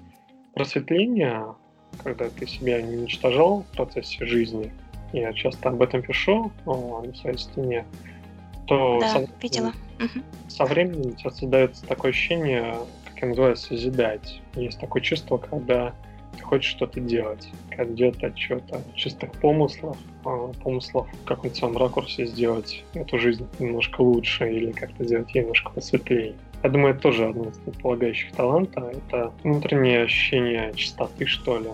просветление, 0.54 1.54
когда 2.02 2.28
ты 2.28 2.46
себя 2.46 2.80
не 2.82 2.96
уничтожал 2.96 3.62
в 3.62 3.76
процессе 3.76 4.24
жизни, 4.24 4.72
я 5.12 5.32
часто 5.32 5.68
об 5.68 5.80
этом 5.82 6.02
пишу 6.02 6.50
о, 6.66 7.02
на 7.02 7.14
своей 7.14 7.38
стене, 7.38 7.84
то 8.66 8.98
да, 9.00 9.08
со, 9.08 9.28
видела. 9.40 9.72
со 10.48 10.64
временем 10.64 11.10
у 11.10 11.12
тебя 11.12 11.30
создается 11.30 11.86
такое 11.86 12.10
ощущение, 12.10 12.76
как 13.04 13.22
я 13.22 13.28
называю, 13.28 13.56
созидать. 13.56 14.40
Есть 14.56 14.80
такое 14.80 15.02
чувство, 15.02 15.38
когда 15.38 15.94
ты 16.36 16.42
хочешь 16.42 16.70
что-то 16.70 17.00
делать, 17.00 17.48
когда 17.70 17.92
идет 17.92 18.22
отчет 18.24 18.62
о 18.72 18.82
чистых 18.96 19.32
помыслах, 19.32 19.96
помыслов 20.22 21.06
в 21.12 21.24
каком-то 21.24 21.56
своем 21.56 21.76
ракурсе 21.76 22.26
сделать 22.26 22.84
эту 22.94 23.18
жизнь 23.18 23.46
немножко 23.58 24.00
лучше 24.00 24.50
или 24.50 24.72
как-то 24.72 25.04
сделать 25.04 25.32
ее 25.34 25.42
немножко 25.42 25.70
посветлее. 25.70 26.34
Я 26.64 26.70
думаю, 26.70 26.94
это 26.94 27.02
тоже 27.02 27.26
одно 27.26 27.50
из 27.50 27.58
предполагающих 27.58 28.32
таланта. 28.32 28.90
Это 28.90 29.34
внутреннее 29.42 30.04
ощущение 30.04 30.72
чистоты, 30.74 31.26
что 31.26 31.58
ли, 31.58 31.68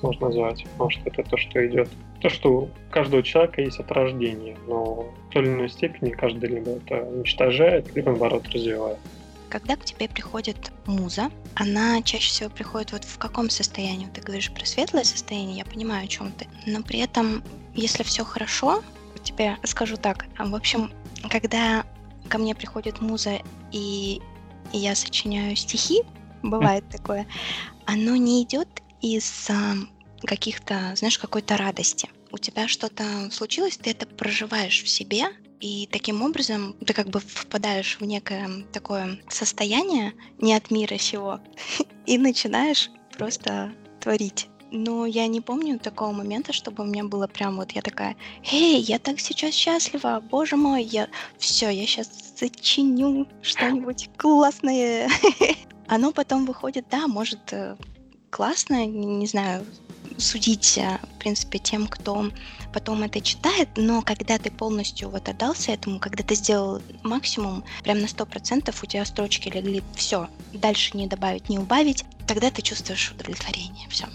можно 0.00 0.28
назвать, 0.28 0.64
потому 0.72 0.88
что 0.88 1.02
это 1.04 1.22
то, 1.22 1.36
что 1.36 1.66
идет. 1.66 1.90
То, 2.22 2.30
что 2.30 2.50
у 2.50 2.70
каждого 2.90 3.22
человека 3.22 3.60
есть 3.60 3.78
от 3.78 3.92
рождения, 3.92 4.56
но 4.66 5.12
в 5.28 5.32
той 5.32 5.42
или 5.42 5.50
иной 5.50 5.68
степени 5.68 6.10
каждый 6.10 6.48
либо 6.48 6.70
это 6.70 7.04
уничтожает, 7.04 7.94
либо 7.94 8.10
наоборот 8.10 8.48
развивает. 8.48 8.98
Когда 9.50 9.76
к 9.76 9.84
тебе 9.84 10.08
приходит 10.08 10.72
муза, 10.86 11.30
она 11.54 12.00
чаще 12.00 12.30
всего 12.30 12.48
приходит 12.48 12.92
вот 12.92 13.04
в 13.04 13.18
каком 13.18 13.50
состоянии? 13.50 14.08
Ты 14.14 14.22
говоришь 14.22 14.50
про 14.50 14.64
светлое 14.64 15.04
состояние, 15.04 15.58
я 15.58 15.66
понимаю, 15.66 16.04
о 16.04 16.08
чем 16.08 16.32
ты. 16.32 16.46
Но 16.66 16.82
при 16.82 17.00
этом, 17.00 17.42
если 17.74 18.02
все 18.02 18.24
хорошо, 18.24 18.82
тебе 19.22 19.58
скажу 19.64 19.98
так. 19.98 20.24
В 20.38 20.54
общем, 20.54 20.90
когда 21.28 21.84
ко 22.26 22.38
мне 22.38 22.54
приходит 22.54 23.00
муза 23.00 23.40
и, 23.72 24.20
и 24.72 24.78
я 24.78 24.94
сочиняю 24.94 25.56
стихи, 25.56 26.02
бывает 26.42 26.84
такое, 26.90 27.26
оно 27.86 28.16
не 28.16 28.42
идет 28.42 28.68
из 29.00 29.48
а, 29.50 29.74
каких-то, 30.22 30.92
знаешь, 30.96 31.18
какой-то 31.18 31.56
радости. 31.56 32.08
У 32.32 32.38
тебя 32.38 32.68
что-то 32.68 33.30
случилось, 33.30 33.76
ты 33.76 33.90
это 33.90 34.06
проживаешь 34.06 34.82
в 34.82 34.88
себе, 34.88 35.28
и 35.60 35.88
таким 35.90 36.22
образом 36.22 36.74
ты 36.84 36.92
как 36.92 37.08
бы 37.08 37.20
впадаешь 37.20 37.98
в 37.98 38.04
некое 38.04 38.64
такое 38.72 39.20
состояние 39.28 40.12
не 40.38 40.54
от 40.54 40.70
мира 40.70 40.98
сего 40.98 41.40
и 42.06 42.18
начинаешь 42.18 42.90
просто 43.16 43.72
творить. 44.00 44.48
Но 44.70 45.06
я 45.06 45.26
не 45.28 45.40
помню 45.40 45.78
такого 45.78 46.12
момента, 46.12 46.52
чтобы 46.52 46.82
у 46.82 46.86
меня 46.86 47.04
было 47.04 47.28
прям 47.28 47.56
вот 47.56 47.72
я 47.72 47.82
такая, 47.82 48.16
эй, 48.50 48.80
я 48.80 48.98
так 48.98 49.20
сейчас 49.20 49.54
счастлива, 49.54 50.22
боже 50.30 50.56
мой, 50.56 50.82
я 50.82 51.08
все, 51.38 51.70
я 51.70 51.86
сейчас 51.86 52.08
сочиню 52.36 53.28
что-нибудь 53.42 54.10
классное. 54.16 55.08
Оно 55.88 56.12
потом 56.12 56.46
выходит, 56.46 56.86
да, 56.90 57.06
может 57.06 57.52
э, 57.52 57.76
классно, 58.30 58.86
не 58.86 59.26
знаю, 59.26 59.64
судить, 60.18 60.78
э, 60.78 60.98
в 61.14 61.18
принципе, 61.20 61.58
тем, 61.58 61.86
кто 61.86 62.30
потом 62.72 63.02
это 63.02 63.20
читает, 63.20 63.68
но 63.76 64.02
когда 64.02 64.36
ты 64.38 64.50
полностью 64.50 65.08
вот 65.10 65.28
отдался 65.28 65.72
этому, 65.72 65.98
когда 66.00 66.24
ты 66.24 66.34
сделал 66.34 66.82
максимум, 67.04 67.64
прям 67.84 68.00
на 68.00 68.08
сто 68.08 68.26
процентов 68.26 68.82
у 68.82 68.86
тебя 68.86 69.04
строчки 69.04 69.48
легли, 69.48 69.82
все, 69.94 70.28
дальше 70.52 70.96
не 70.96 71.06
добавить, 71.06 71.48
не 71.48 71.58
убавить, 71.58 72.04
тогда 72.26 72.50
ты 72.50 72.62
чувствуешь 72.62 73.12
удовлетворение, 73.12 73.88
все. 73.88 74.06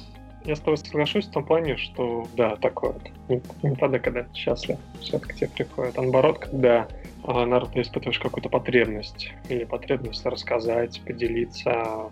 Я 0.46 0.56
с 0.56 0.60
тобой 0.60 0.78
соглашусь 0.78 1.28
в 1.28 1.32
том 1.32 1.46
плане, 1.46 1.78
что 1.78 2.28
да, 2.36 2.56
такое. 2.56 2.96
Не, 3.30 3.42
не 3.62 3.76
тогда, 3.76 4.00
когда 4.00 4.24
ты 4.24 4.34
счастлив, 4.34 4.78
все-таки 5.00 5.36
тебе 5.36 5.50
приходит. 5.50 5.98
А 5.98 6.02
наоборот, 6.02 6.40
когда 6.40 6.88
а, 7.24 7.46
наоборот, 7.46 7.72
ты 7.74 7.82
испытываешь 7.82 8.20
какую-то 8.20 8.50
потребность 8.50 9.32
или 9.50 9.64
потребность 9.64 10.26
рассказать, 10.26 11.02
поделиться, 11.06 12.12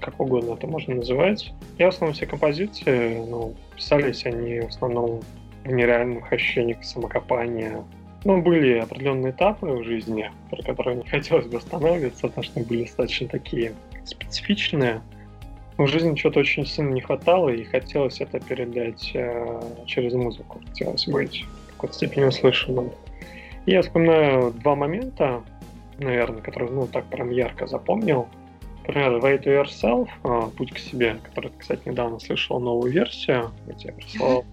как 0.00 0.20
угодно 0.20 0.54
это 0.54 0.66
можно 0.66 0.96
называть. 0.96 1.52
И 1.78 1.84
в 1.84 1.86
основном 1.86 2.14
все 2.14 2.26
композиции, 2.26 3.18
ну, 3.28 3.54
писались 3.76 4.26
они 4.26 4.60
в 4.60 4.66
основном 4.66 5.20
в 5.64 5.70
нереальных 5.70 6.32
ощущениях 6.32 6.82
самокопания. 6.84 7.84
Ну, 8.24 8.42
были 8.42 8.78
определенные 8.78 9.32
этапы 9.32 9.66
в 9.66 9.84
жизни, 9.84 10.30
про 10.50 10.62
которые 10.62 10.96
не 10.96 11.06
хотелось 11.06 11.46
бы 11.46 11.58
останавливаться, 11.58 12.22
потому 12.22 12.42
что 12.42 12.60
были 12.60 12.82
достаточно 12.82 13.28
такие 13.28 13.74
специфичные. 14.04 15.02
В 15.78 15.86
жизни 15.86 16.16
чего-то 16.16 16.40
очень 16.40 16.66
сильно 16.66 16.92
не 16.92 17.00
хватало, 17.00 17.50
и 17.50 17.62
хотелось 17.62 18.20
это 18.20 18.40
передать 18.40 19.12
э, 19.14 19.60
через 19.86 20.12
музыку. 20.12 20.60
Хотелось 20.66 21.06
быть 21.06 21.44
в 21.68 21.72
какой-то 21.74 21.94
степени 21.94 22.24
услышанным. 22.24 22.90
И 23.64 23.70
я 23.70 23.82
вспоминаю 23.82 24.50
два 24.50 24.74
момента, 24.74 25.44
наверное, 25.98 26.42
которые, 26.42 26.72
ну, 26.72 26.88
так 26.88 27.04
прям 27.06 27.30
ярко 27.30 27.68
запомнил. 27.68 28.26
Например, 28.80 29.18
Way 29.18 29.44
to 29.44 29.62
Yourself, 29.62 30.08
а, 30.24 30.48
Путь 30.48 30.72
к 30.72 30.78
себе, 30.78 31.18
который, 31.22 31.52
кстати, 31.56 31.82
недавно 31.86 32.18
слышал 32.18 32.58
новую 32.58 32.90
версию, 32.90 33.52
я 33.68 33.74
тебе 33.74 33.92
прислал. 33.92 34.44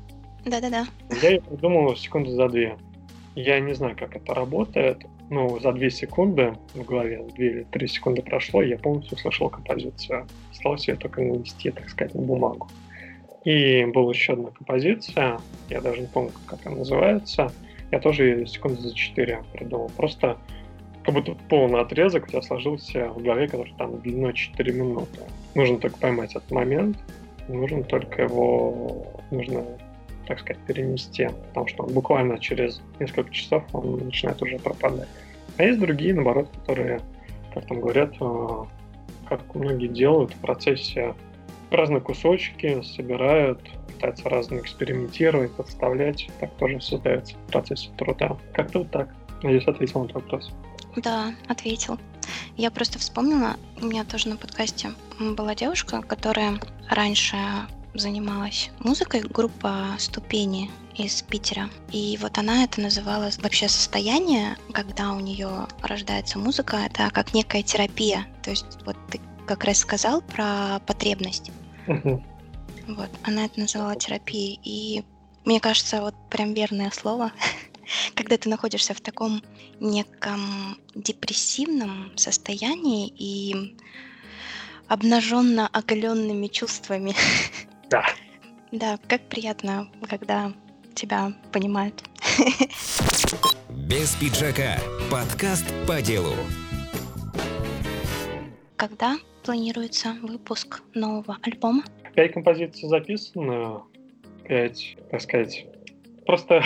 Да-да-да. 0.45 0.85
Я 1.23 1.29
ее 1.29 1.41
придумал 1.41 1.95
секунды 1.95 2.31
за 2.31 2.49
две. 2.49 2.77
Я 3.33 3.59
не 3.59 3.73
знаю, 3.73 3.95
как 3.97 4.15
это 4.15 4.35
работает. 4.35 5.05
Ну, 5.29 5.59
за 5.59 5.71
две 5.71 5.89
секунды 5.89 6.53
в 6.73 6.83
голове, 6.83 7.25
две 7.35 7.49
или 7.49 7.63
три 7.63 7.87
секунды 7.87 8.21
прошло, 8.21 8.61
и 8.61 8.69
я 8.69 8.77
полностью 8.77 9.17
услышал 9.17 9.49
композицию. 9.49 10.27
Осталось 10.51 10.87
ее 10.87 10.95
только 10.95 11.21
нанести, 11.21 11.71
так 11.71 11.89
сказать, 11.89 12.13
на 12.13 12.21
бумагу. 12.21 12.67
И 13.43 13.85
была 13.85 14.11
еще 14.11 14.33
одна 14.33 14.49
композиция, 14.49 15.39
я 15.69 15.81
даже 15.81 16.01
не 16.01 16.07
помню, 16.07 16.31
как 16.47 16.65
она 16.65 16.77
называется. 16.77 17.51
Я 17.91 17.99
тоже 17.99 18.45
секунды 18.45 18.81
за 18.81 18.93
четыре 18.93 19.43
придумал. 19.53 19.91
Просто 19.95 20.37
как 21.05 21.13
будто 21.13 21.35
полный 21.49 21.81
отрезок 21.81 22.25
у 22.25 22.27
тебя 22.27 22.41
сложился 22.41 23.09
в 23.09 23.21
голове, 23.21 23.47
который 23.47 23.73
там 23.77 24.01
длиной 24.01 24.33
4 24.33 24.73
минуты. 24.73 25.19
Нужно 25.53 25.77
только 25.77 25.97
поймать 25.97 26.31
этот 26.35 26.49
момент, 26.49 26.97
нужно 27.47 27.83
только 27.83 28.23
его, 28.23 29.21
нужно, 29.29 29.63
так 30.27 30.39
сказать, 30.39 30.61
перенести, 30.65 31.27
потому 31.49 31.67
что 31.67 31.83
буквально 31.83 32.39
через 32.39 32.81
несколько 32.99 33.31
часов 33.31 33.63
он 33.73 33.97
начинает 34.05 34.41
уже 34.41 34.57
пропадать. 34.59 35.07
А 35.57 35.63
есть 35.63 35.79
другие, 35.79 36.13
наоборот, 36.13 36.49
которые, 36.61 37.01
как 37.53 37.65
там 37.67 37.79
говорят, 37.79 38.13
э, 38.19 38.65
как 39.27 39.55
многие 39.55 39.87
делают 39.87 40.33
в 40.33 40.37
процессе 40.37 41.15
разные 41.71 42.01
кусочки, 42.01 42.81
собирают, 42.81 43.59
пытаются 43.87 44.29
разные 44.29 44.61
экспериментировать, 44.61 45.51
подставлять. 45.53 46.27
Так 46.39 46.53
тоже 46.55 46.81
создается 46.81 47.35
в 47.35 47.51
процессе 47.51 47.89
труда. 47.97 48.37
Как-то 48.53 48.79
вот 48.79 48.91
так. 48.91 49.09
Надеюсь, 49.43 49.67
ответил 49.67 50.01
на 50.01 50.05
этот 50.05 50.15
вопрос. 50.15 50.53
Да, 50.97 51.33
ответил. 51.47 51.99
Я 52.57 52.71
просто 52.71 52.99
вспомнила, 52.99 53.57
у 53.81 53.85
меня 53.85 54.05
тоже 54.05 54.29
на 54.29 54.37
подкасте 54.37 54.91
была 55.19 55.55
девушка, 55.55 56.01
которая 56.01 56.59
раньше 56.89 57.37
занималась 57.99 58.69
музыкой, 58.79 59.21
группа 59.21 59.95
«Ступени» 59.97 60.69
из 60.95 61.21
Питера. 61.21 61.69
И 61.91 62.17
вот 62.21 62.37
она 62.37 62.63
это 62.63 62.81
называла 62.81 63.29
вообще 63.39 63.67
состояние, 63.67 64.57
когда 64.73 65.11
у 65.11 65.19
нее 65.19 65.67
рождается 65.81 66.39
музыка, 66.39 66.77
это 66.77 67.09
как 67.11 67.33
некая 67.33 67.63
терапия. 67.63 68.25
То 68.43 68.51
есть 68.51 68.65
вот 68.85 68.95
ты 69.11 69.19
как 69.45 69.63
раз 69.63 69.79
сказал 69.79 70.21
про 70.21 70.79
потребность. 70.85 71.51
Мгм. 71.87 72.23
Вот, 72.87 73.09
она 73.23 73.45
это 73.45 73.59
называла 73.59 73.95
терапией. 73.95 74.59
И 74.63 75.03
мне 75.43 75.59
кажется, 75.59 76.01
вот 76.01 76.15
прям 76.29 76.53
верное 76.53 76.91
слово, 76.91 77.31
когда 78.15 78.37
ты 78.37 78.49
находишься 78.49 78.93
в 78.93 79.01
таком 79.01 79.41
неком 79.79 80.77
депрессивном 80.95 82.17
состоянии 82.17 83.07
и 83.07 83.75
обнаженно 84.87 85.67
оголенными 85.67 86.47
чувствами. 86.47 87.15
Да. 87.95 88.05
Да, 88.73 88.99
как 89.07 89.21
приятно, 89.29 89.87
когда 90.09 90.51
тебя 90.95 91.31
понимают. 91.53 92.03
Без 93.69 94.13
пиджака. 94.15 94.79
Подкаст 95.09 95.73
по 95.87 96.01
делу. 96.01 96.33
Когда 98.75 99.15
планируется 99.45 100.17
выпуск 100.21 100.81
нового 100.93 101.37
альбома? 101.43 101.83
Пять 102.15 102.33
композиций 102.33 102.89
записано, 102.89 103.83
пять, 104.45 104.97
так 105.09 105.21
сказать, 105.21 105.65
просто 106.25 106.61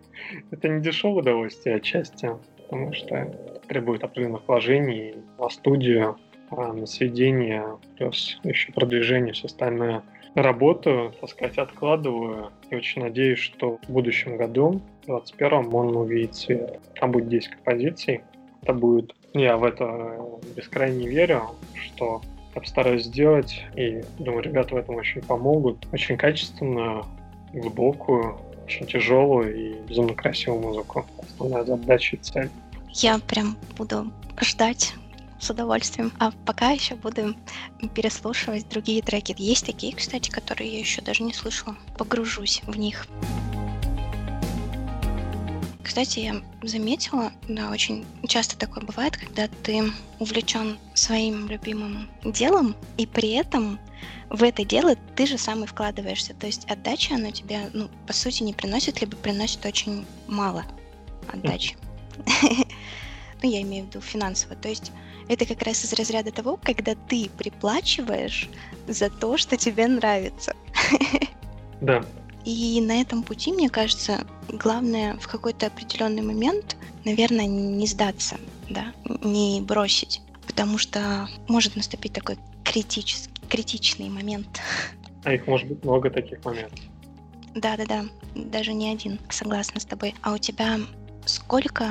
это 0.50 0.68
не 0.68 0.82
дешевое 0.82 1.22
удовольствие 1.22 1.76
отчасти, 1.76 2.30
потому 2.56 2.92
что 2.94 3.26
требует 3.68 4.02
определенных 4.02 4.48
вложений 4.48 5.14
на 5.38 5.48
студию, 5.50 6.18
а, 6.50 6.72
на 6.72 6.86
сведение, 6.86 7.78
плюс 7.96 8.40
еще 8.42 8.72
продвижение, 8.72 9.34
все 9.34 9.46
остальное. 9.46 10.02
Работаю, 10.34 11.12
так 11.20 11.30
сказать, 11.30 11.58
откладываю 11.58 12.50
и 12.70 12.74
очень 12.74 13.02
надеюсь, 13.02 13.38
что 13.38 13.78
в 13.86 13.90
будущем 13.90 14.36
году, 14.36 14.80
в 15.02 15.06
2021 15.06 15.74
он 15.74 15.96
увидит 15.96 16.34
свет. 16.34 16.80
Там 16.98 17.12
будет 17.12 17.28
10 17.28 17.50
композиций. 17.50 18.22
Это 18.62 18.72
будет, 18.72 19.14
я 19.32 19.56
в 19.56 19.64
это 19.64 20.18
бескрайне 20.56 21.06
верю, 21.06 21.50
что 21.74 22.20
я 22.54 22.60
постараюсь 22.60 23.04
сделать, 23.04 23.62
и 23.76 24.02
думаю, 24.18 24.42
ребята 24.42 24.74
в 24.74 24.78
этом 24.78 24.96
очень 24.96 25.22
помогут. 25.22 25.86
Очень 25.92 26.16
качественную, 26.16 27.04
глубокую, 27.52 28.36
очень 28.64 28.86
тяжелую 28.86 29.54
и 29.54 29.74
безумно 29.88 30.14
красивую 30.14 30.62
музыку. 30.62 31.06
Основная 31.22 31.64
задача 31.64 32.16
и 32.16 32.18
цель. 32.18 32.50
Я 32.90 33.18
прям 33.18 33.56
буду 33.76 34.10
ждать 34.40 34.94
с 35.38 35.50
удовольствием. 35.50 36.12
А 36.18 36.32
пока 36.46 36.70
еще 36.70 36.94
буду 36.94 37.34
переслушивать 37.94 38.68
другие 38.68 39.02
треки. 39.02 39.34
Есть 39.38 39.66
такие, 39.66 39.94
кстати, 39.94 40.30
которые 40.30 40.72
я 40.72 40.78
еще 40.78 41.02
даже 41.02 41.22
не 41.22 41.32
слышала. 41.32 41.76
Погружусь 41.96 42.62
в 42.66 42.76
них. 42.76 43.06
Кстати, 45.82 46.20
я 46.20 46.42
заметила, 46.62 47.30
да, 47.46 47.70
очень 47.70 48.04
часто 48.26 48.58
такое 48.58 48.82
бывает, 48.82 49.16
когда 49.16 49.48
ты 49.62 49.92
увлечен 50.18 50.78
своим 50.94 51.46
любимым 51.46 52.08
делом, 52.24 52.74
и 52.96 53.06
при 53.06 53.32
этом 53.32 53.78
в 54.30 54.42
это 54.42 54.64
дело 54.64 54.96
ты 55.14 55.26
же 55.26 55.38
сам 55.38 55.62
и 55.62 55.66
вкладываешься. 55.66 56.34
То 56.34 56.46
есть 56.46 56.64
отдача, 56.68 57.14
она 57.14 57.30
тебе, 57.30 57.70
ну, 57.74 57.88
по 58.06 58.12
сути, 58.12 58.42
не 58.42 58.54
приносит, 58.54 59.02
либо 59.02 59.16
приносит 59.16 59.64
очень 59.66 60.04
мало 60.26 60.64
отдачи. 61.32 61.76
Ну, 63.42 63.50
я 63.50 63.60
имею 63.60 63.84
в 63.84 63.88
виду 63.88 64.00
финансово. 64.00 64.56
То 64.56 64.70
есть 64.70 64.90
это 65.28 65.46
как 65.46 65.62
раз 65.62 65.84
из 65.84 65.92
разряда 65.92 66.30
того, 66.30 66.58
когда 66.62 66.94
ты 66.94 67.30
приплачиваешь 67.36 68.48
за 68.86 69.10
то, 69.10 69.36
что 69.36 69.56
тебе 69.56 69.86
нравится. 69.86 70.54
Да, 71.80 72.04
И 72.44 72.80
на 72.80 73.00
этом 73.00 73.22
пути, 73.22 73.52
мне 73.52 73.68
кажется, 73.68 74.26
главное 74.48 75.16
в 75.18 75.28
какой-то 75.28 75.66
определенный 75.66 76.22
момент, 76.22 76.76
наверное, 77.04 77.46
не 77.46 77.86
сдаться, 77.86 78.36
да, 78.70 78.92
не 79.22 79.60
бросить, 79.60 80.20
потому 80.46 80.78
что 80.78 81.28
может 81.48 81.76
наступить 81.76 82.12
такой 82.12 82.38
критический, 82.64 83.32
критичный 83.48 84.08
момент. 84.08 84.60
а 85.24 85.32
их 85.34 85.46
может 85.46 85.68
быть 85.68 85.84
много 85.84 86.10
таких 86.10 86.44
моментов. 86.44 86.78
Да-да-да, 87.54 88.04
даже 88.34 88.72
не 88.72 88.90
один, 88.90 89.20
согласна 89.30 89.80
с 89.80 89.84
тобой. 89.84 90.14
А 90.22 90.34
у 90.34 90.38
тебя 90.38 90.78
сколько, 91.24 91.88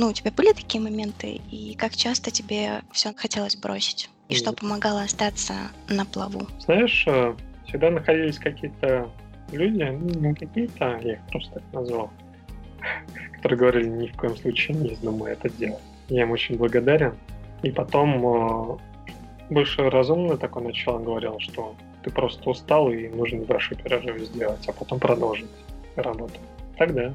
ну, 0.00 0.08
у 0.08 0.12
тебя 0.14 0.30
были 0.30 0.52
такие 0.52 0.82
моменты, 0.82 1.42
и 1.50 1.74
как 1.74 1.94
часто 1.94 2.30
тебе 2.30 2.80
все 2.90 3.12
хотелось 3.14 3.54
бросить? 3.54 4.08
И 4.30 4.34
что 4.34 4.54
помогало 4.54 5.02
остаться 5.02 5.52
на 5.90 6.06
плаву? 6.06 6.46
Знаешь, 6.58 7.04
э, 7.06 7.34
всегда 7.66 7.90
находились 7.90 8.38
какие-то 8.38 9.10
люди, 9.52 9.82
ну, 9.82 10.28
не 10.28 10.34
какие-то, 10.34 10.98
я 11.02 11.12
их 11.14 11.20
просто 11.30 11.52
так 11.54 11.62
назвал, 11.74 12.10
которые 13.34 13.58
говорили, 13.58 13.88
ни 13.88 14.06
в 14.06 14.16
коем 14.16 14.36
случае 14.38 14.78
не 14.78 14.88
вздумай 14.88 15.32
это 15.32 15.50
делать. 15.50 15.82
Я 16.08 16.22
им 16.22 16.30
очень 16.30 16.56
благодарен. 16.56 17.14
И 17.62 17.70
потом 17.70 18.24
э, 18.24 18.78
больше 19.50 19.90
разумно 19.90 20.38
такое 20.38 20.64
начало 20.64 20.98
говорил, 20.98 21.38
что 21.40 21.74
ты 22.02 22.10
просто 22.10 22.48
устал 22.48 22.90
и 22.90 23.08
нужно 23.08 23.36
небольшой 23.36 23.76
перерыв 23.76 24.18
сделать, 24.22 24.66
а 24.66 24.72
потом 24.72 24.98
продолжить 24.98 25.50
работу. 25.94 26.40
Тогда. 26.78 27.12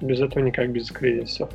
Без 0.00 0.20
этого 0.20 0.44
никак, 0.44 0.70
без 0.70 0.88
кризисов. 0.92 1.50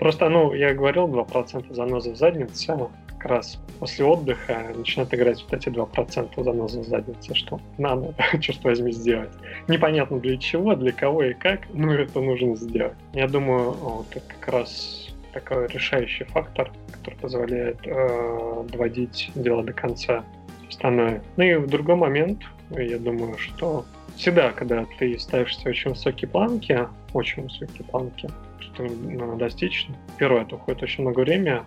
Просто, 0.00 0.30
ну, 0.30 0.54
я 0.54 0.72
говорил, 0.72 1.06
2% 1.08 1.74
занозы 1.74 2.12
в 2.12 2.16
заднице, 2.16 2.74
как 3.18 3.30
раз 3.30 3.58
после 3.78 4.06
отдыха 4.06 4.72
начинают 4.74 5.12
играть 5.12 5.42
вот 5.42 5.52
эти 5.52 5.68
2% 5.68 6.42
занозы 6.42 6.80
в 6.80 6.84
заднице, 6.84 7.34
что 7.34 7.60
надо, 7.76 8.14
черт 8.40 8.64
возьми, 8.64 8.92
сделать. 8.92 9.30
Непонятно 9.68 10.18
для 10.18 10.38
чего, 10.38 10.74
для 10.74 10.92
кого 10.92 11.24
и 11.24 11.34
как, 11.34 11.68
но 11.74 11.92
это 11.92 12.18
нужно 12.18 12.56
сделать. 12.56 12.96
Я 13.12 13.28
думаю, 13.28 13.72
вот 13.72 14.06
это 14.10 14.24
как 14.26 14.48
раз 14.48 15.10
такой 15.34 15.68
решающий 15.68 16.24
фактор, 16.24 16.72
который 16.92 17.16
позволяет 17.16 17.78
э, 17.84 18.64
доводить 18.72 19.30
дело 19.34 19.62
до 19.62 19.74
конца 19.74 20.24
остальное. 20.66 21.22
Ну 21.36 21.44
и 21.44 21.54
в 21.56 21.66
другой 21.66 21.96
момент, 21.96 22.40
я 22.70 22.98
думаю, 22.98 23.36
что 23.36 23.84
всегда, 24.16 24.52
когда 24.52 24.86
ты 24.98 25.18
ставишь 25.18 25.58
себе 25.58 25.72
очень 25.72 25.90
высокие 25.90 26.28
планки, 26.28 26.88
очень 27.12 27.42
высокие 27.42 27.84
планки, 27.84 28.30
что 28.60 28.84
надо 28.84 29.36
достичь, 29.36 29.86
первое, 30.18 30.42
это 30.42 30.56
уходит 30.56 30.82
очень 30.82 31.02
много 31.02 31.20
времени, 31.20 31.60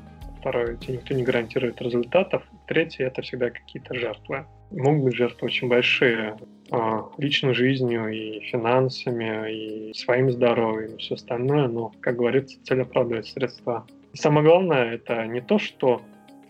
Второе, 0.44 0.76
тебе 0.76 0.96
никто 0.96 1.14
не 1.14 1.24
гарантирует 1.24 1.82
результатов. 1.82 2.44
Третье, 2.68 3.08
это 3.08 3.22
всегда 3.22 3.50
какие-то 3.50 3.96
жертвы. 3.96 4.46
Могут 4.72 5.06
быть 5.06 5.16
жертвы 5.16 5.46
очень 5.46 5.70
большие, 5.70 6.36
а, 6.70 7.06
личной 7.18 7.54
жизнью 7.54 8.10
и 8.10 8.42
финансами, 8.42 9.90
и 9.90 9.94
своим 9.94 10.30
здоровьем, 10.30 10.96
и 10.96 10.98
все 10.98 11.16
остальное, 11.16 11.70
но, 11.70 11.94
как 12.02 12.18
говорится, 12.18 12.62
цель 12.66 12.82
оправдывает 12.82 13.26
средства. 13.26 13.88
И 14.12 14.18
самое 14.18 14.46
главное, 14.46 14.96
это 14.96 15.26
не 15.28 15.40
то, 15.40 15.60
что 15.60 16.02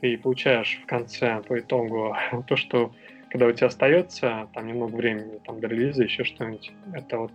ты 0.02 0.18
получаешь 0.18 0.80
в 0.82 0.88
конце 0.88 1.44
по 1.48 1.60
итогу, 1.60 2.16
а 2.32 2.42
то, 2.42 2.56
что 2.56 2.94
когда 3.30 3.46
у 3.46 3.52
тебя 3.52 3.68
остается 3.68 4.48
там 4.56 4.66
немного 4.66 4.96
времени 4.96 5.40
там, 5.46 5.60
до 5.60 5.68
релиза, 5.68 6.02
еще 6.02 6.24
что-нибудь, 6.24 6.72
это 6.96 7.20
вот 7.20 7.32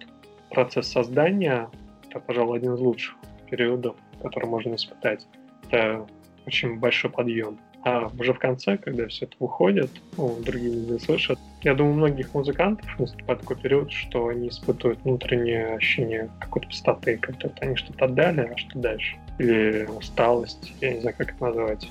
процесс 0.51 0.89
создания, 0.89 1.71
это, 2.09 2.21
пожалуй, 2.21 2.59
один 2.59 2.75
из 2.75 2.81
лучших 2.81 3.15
периодов, 3.51 3.97
который 4.23 4.49
можно 4.49 4.75
испытать. 4.75 5.27
Это 5.69 6.07
очень 6.47 6.79
большой 6.79 7.11
подъем. 7.11 7.59
А 7.85 8.11
уже 8.19 8.33
в 8.33 8.39
конце, 8.39 8.77
когда 8.77 9.07
все 9.07 9.27
это 9.27 9.37
выходит, 9.39 9.91
ну, 10.17 10.37
другие 10.41 10.73
люди 10.75 11.03
слышат, 11.03 11.39
я 11.63 11.75
думаю, 11.75 11.95
у 11.95 11.97
многих 11.97 12.35
музыкантов 12.35 12.99
наступает 12.99 13.41
такой 13.41 13.57
период, 13.57 13.93
что 13.93 14.29
они 14.29 14.49
испытывают 14.49 15.01
внутреннее 15.05 15.75
ощущение 15.75 16.29
какой-то 16.41 16.69
пустоты, 16.69 17.17
как 17.19 17.39
то 17.39 17.53
они 17.61 17.77
что-то 17.77 18.07
отдали, 18.07 18.51
а 18.53 18.57
что 18.57 18.79
дальше? 18.79 19.17
Или 19.39 19.89
усталость, 19.97 20.73
я 20.81 20.95
не 20.95 21.01
знаю, 21.01 21.17
как 21.17 21.35
это 21.35 21.45
назвать. 21.45 21.89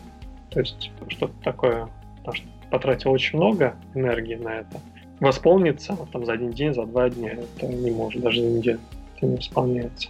То 0.49 0.59
есть 0.59 0.91
что-то 1.07 1.33
такое, 1.43 1.87
потому 2.17 2.35
что 2.35 2.47
потратил 2.69 3.11
очень 3.11 3.37
много 3.37 3.75
энергии 3.95 4.35
на 4.35 4.59
это. 4.59 4.81
Восполниться 5.21 5.97
там 6.11 6.25
за 6.25 6.33
один 6.33 6.51
день, 6.51 6.73
за 6.73 6.85
два 6.85 7.09
дня, 7.09 7.31
это 7.31 7.65
не 7.65 7.91
может, 7.91 8.21
даже 8.21 8.41
за 8.41 8.47
неделю 8.47 8.79
не 9.25 9.37
исполняется. 9.39 10.09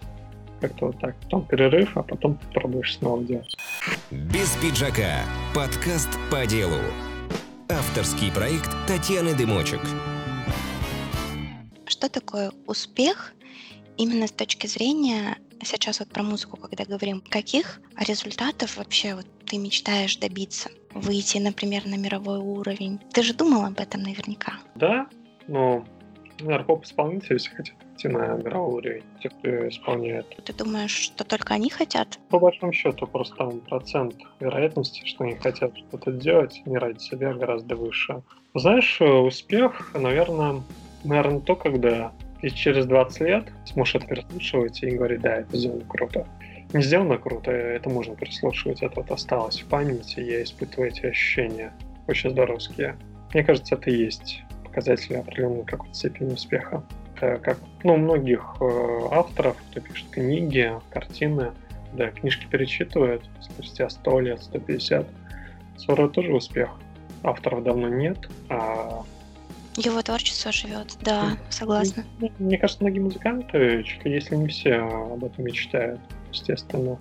Как-то 0.59 0.87
вот 0.87 0.99
так. 0.99 1.15
Потом 1.21 1.45
перерыв, 1.45 1.95
а 1.97 2.03
потом 2.03 2.37
ты 2.37 2.47
пробуешь 2.47 2.97
снова 2.97 3.23
делать. 3.23 3.55
Без 4.11 4.55
пиджака. 4.57 5.21
Подкаст 5.53 6.09
по 6.31 6.45
делу. 6.45 6.79
Авторский 7.69 8.31
проект 8.31 8.69
Татьяны 8.87 9.35
Дымочек. 9.35 9.81
Что 11.85 12.09
такое 12.09 12.51
успех 12.65 13.33
именно 13.97 14.27
с 14.27 14.31
точки 14.31 14.67
зрения 14.67 15.37
сейчас 15.63 15.99
вот 15.99 16.09
про 16.09 16.23
музыку, 16.23 16.57
когда 16.57 16.85
говорим, 16.85 17.21
каких 17.21 17.81
результатов 17.97 18.77
вообще 18.77 19.15
вот 19.15 19.25
ты 19.45 19.57
мечтаешь 19.57 20.17
добиться? 20.17 20.69
Выйти, 20.93 21.37
например, 21.37 21.85
на 21.85 21.95
мировой 21.95 22.39
уровень. 22.39 22.99
Ты 23.13 23.21
же 23.21 23.33
думал 23.33 23.65
об 23.65 23.79
этом 23.79 24.01
наверняка. 24.01 24.53
Да, 24.75 25.07
но, 25.47 25.85
наверное, 26.39 26.65
поп-исполнители 26.65 27.37
все 27.37 27.51
хотят 27.51 27.75
идти 27.97 28.07
на 28.07 28.37
мировой 28.37 28.75
уровень, 28.75 29.03
те, 29.21 29.29
кто 29.29 29.67
исполняет. 29.67 30.27
Ты 30.43 30.53
думаешь, 30.53 30.91
что 30.91 31.23
только 31.23 31.55
они 31.55 31.69
хотят? 31.69 32.19
По 32.29 32.39
большому 32.39 32.71
счету, 32.71 33.07
просто 33.07 33.35
там 33.35 33.59
процент 33.61 34.15
вероятности, 34.39 35.05
что 35.05 35.23
они 35.23 35.35
хотят 35.35 35.77
что-то 35.77 36.11
делать, 36.11 36.61
не 36.65 36.77
ради 36.77 36.99
себя, 36.99 37.33
гораздо 37.33 37.75
выше. 37.75 38.21
Знаешь, 38.53 39.01
успех, 39.01 39.91
наверное, 39.93 40.61
наверное, 41.03 41.41
то, 41.41 41.55
когда 41.55 42.11
ты 42.41 42.49
через 42.49 42.85
20 42.85 43.21
лет 43.21 43.45
сможешь 43.65 43.95
это 43.95 44.07
переслушивать 44.07 44.83
и 44.83 44.91
говорить, 44.91 45.21
да, 45.21 45.37
это 45.37 45.57
сделано 45.57 45.85
круто. 45.85 46.27
Не 46.73 46.81
сделано 46.81 47.17
круто, 47.17 47.49
это 47.51 47.89
можно 47.89 48.15
переслушивать, 48.15 48.81
это 48.81 48.97
вот 48.97 49.09
осталось 49.11 49.61
в 49.61 49.67
памяти, 49.67 50.19
я 50.19 50.43
испытываю 50.43 50.89
эти 50.89 51.05
ощущения 51.05 51.73
очень 52.07 52.29
здоровские. 52.29 52.95
Мне 53.33 53.43
кажется, 53.43 53.75
это 53.75 53.89
и 53.89 54.05
есть 54.05 54.41
показатель 54.63 55.15
определенной 55.17 55.65
какой-то 55.65 55.93
степени 55.93 56.33
успеха. 56.33 56.83
Это 57.17 57.39
как 57.39 57.59
ну, 57.83 57.95
у 57.95 57.97
многих 57.97 58.55
э, 58.59 58.99
авторов, 59.11 59.57
кто 59.71 59.81
пишет 59.81 60.09
книги, 60.11 60.71
картины, 60.91 61.51
да, 61.93 62.11
книжки 62.11 62.45
перечитывают 62.45 63.23
спустя 63.41 63.89
100 63.89 64.19
лет, 64.21 64.43
150. 64.43 65.07
40 65.77 66.11
тоже 66.11 66.33
успех. 66.33 66.69
Авторов 67.23 67.63
давно 67.63 67.89
нет, 67.89 68.29
а 68.49 69.03
его 69.75 70.01
творчество 70.01 70.51
живет, 70.51 70.97
да, 71.01 71.37
согласна. 71.49 72.03
Мне 72.39 72.57
кажется, 72.57 72.83
многие 72.83 72.99
музыканты, 72.99 73.83
чуть 73.83 74.03
ли 74.05 74.13
если 74.13 74.35
не 74.35 74.47
все, 74.47 74.75
об 74.75 75.23
этом 75.23 75.45
мечтают, 75.45 75.99
естественно. 76.31 76.97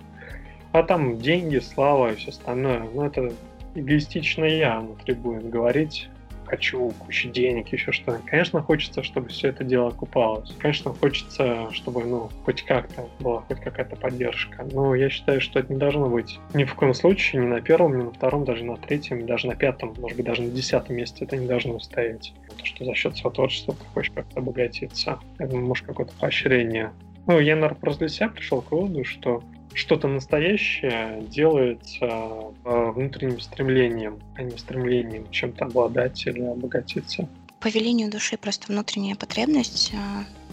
А 0.73 0.83
там 0.83 1.19
деньги, 1.19 1.57
слава 1.57 2.13
и 2.13 2.15
все 2.15 2.29
остальное. 2.29 2.87
Ну, 2.93 3.03
это 3.03 3.33
эгоистично 3.73 4.45
я 4.45 4.79
внутри 4.79 5.15
будет 5.15 5.49
говорить 5.49 6.07
хочу 6.47 6.91
кучу 6.99 7.29
денег, 7.29 7.67
еще 7.69 7.91
что-нибудь. 7.91 8.25
Конечно, 8.25 8.61
хочется, 8.61 9.03
чтобы 9.03 9.29
все 9.29 9.49
это 9.49 9.63
дело 9.63 9.89
окупалось. 9.89 10.53
Конечно, 10.57 10.93
хочется, 10.93 11.69
чтобы, 11.71 12.03
ну, 12.03 12.29
хоть 12.45 12.63
как-то 12.63 13.07
была 13.19 13.41
хоть 13.41 13.59
какая-то 13.59 13.95
поддержка. 13.95 14.65
Но 14.71 14.95
я 14.95 15.09
считаю, 15.09 15.41
что 15.41 15.59
это 15.59 15.71
не 15.71 15.79
должно 15.79 16.09
быть 16.09 16.39
ни 16.53 16.63
в 16.63 16.73
коем 16.75 16.93
случае, 16.93 17.41
ни 17.43 17.47
на 17.47 17.61
первом, 17.61 17.97
ни 17.97 18.03
на 18.03 18.11
втором, 18.11 18.45
даже 18.45 18.63
на 18.63 18.77
третьем, 18.77 19.25
даже 19.25 19.47
на 19.47 19.55
пятом, 19.55 19.93
может 19.99 20.17
быть, 20.17 20.25
даже 20.25 20.41
на 20.41 20.49
десятом 20.49 20.95
месте 20.95 21.25
это 21.25 21.37
не 21.37 21.47
должно 21.47 21.79
стоять. 21.79 22.33
То, 22.57 22.65
что 22.65 22.85
за 22.85 22.95
счет 22.95 23.15
своего 23.15 23.31
творчества 23.31 23.75
ты 23.75 23.85
хочешь 23.93 24.11
как-то 24.13 24.39
обогатиться. 24.39 25.19
Это, 25.37 25.55
может, 25.55 25.85
какое-то 25.85 26.13
поощрение. 26.19 26.91
Ну, 27.27 27.39
я, 27.39 27.55
наверное, 27.55 27.77
просто 27.77 27.99
для 27.99 28.09
себя 28.09 28.29
пришел 28.29 28.61
к 28.61 28.71
выводу, 28.71 29.03
что 29.03 29.43
что-то 29.77 30.07
настоящее 30.07 31.21
делается 31.29 32.05
э, 32.05 32.91
внутренним 32.91 33.39
стремлением, 33.39 34.19
а 34.35 34.41
не 34.41 34.57
стремлением 34.57 35.29
чем-то 35.29 35.65
обладать 35.65 36.25
или 36.25 36.41
обогатиться. 36.41 37.29
По 37.59 37.67
велению 37.67 38.09
души 38.09 38.37
просто 38.37 38.71
внутренняя 38.71 39.15
потребность, 39.15 39.91
э, 39.93 39.97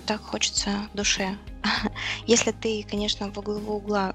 так 0.07 0.21
хочется 0.21 0.71
душе. 0.93 1.37
Если 2.27 2.51
ты, 2.53 2.85
конечно, 2.89 3.31
во 3.31 3.41
главу 3.41 3.77
угла 3.77 4.15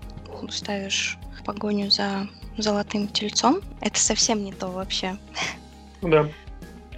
ставишь 0.50 1.18
погоню 1.44 1.90
за 1.90 2.28
золотым 2.58 3.08
тельцом, 3.08 3.62
это 3.82 4.00
совсем 4.00 4.44
не 4.44 4.54
то 4.54 4.68
вообще. 4.68 5.18
Да. 6.04 6.30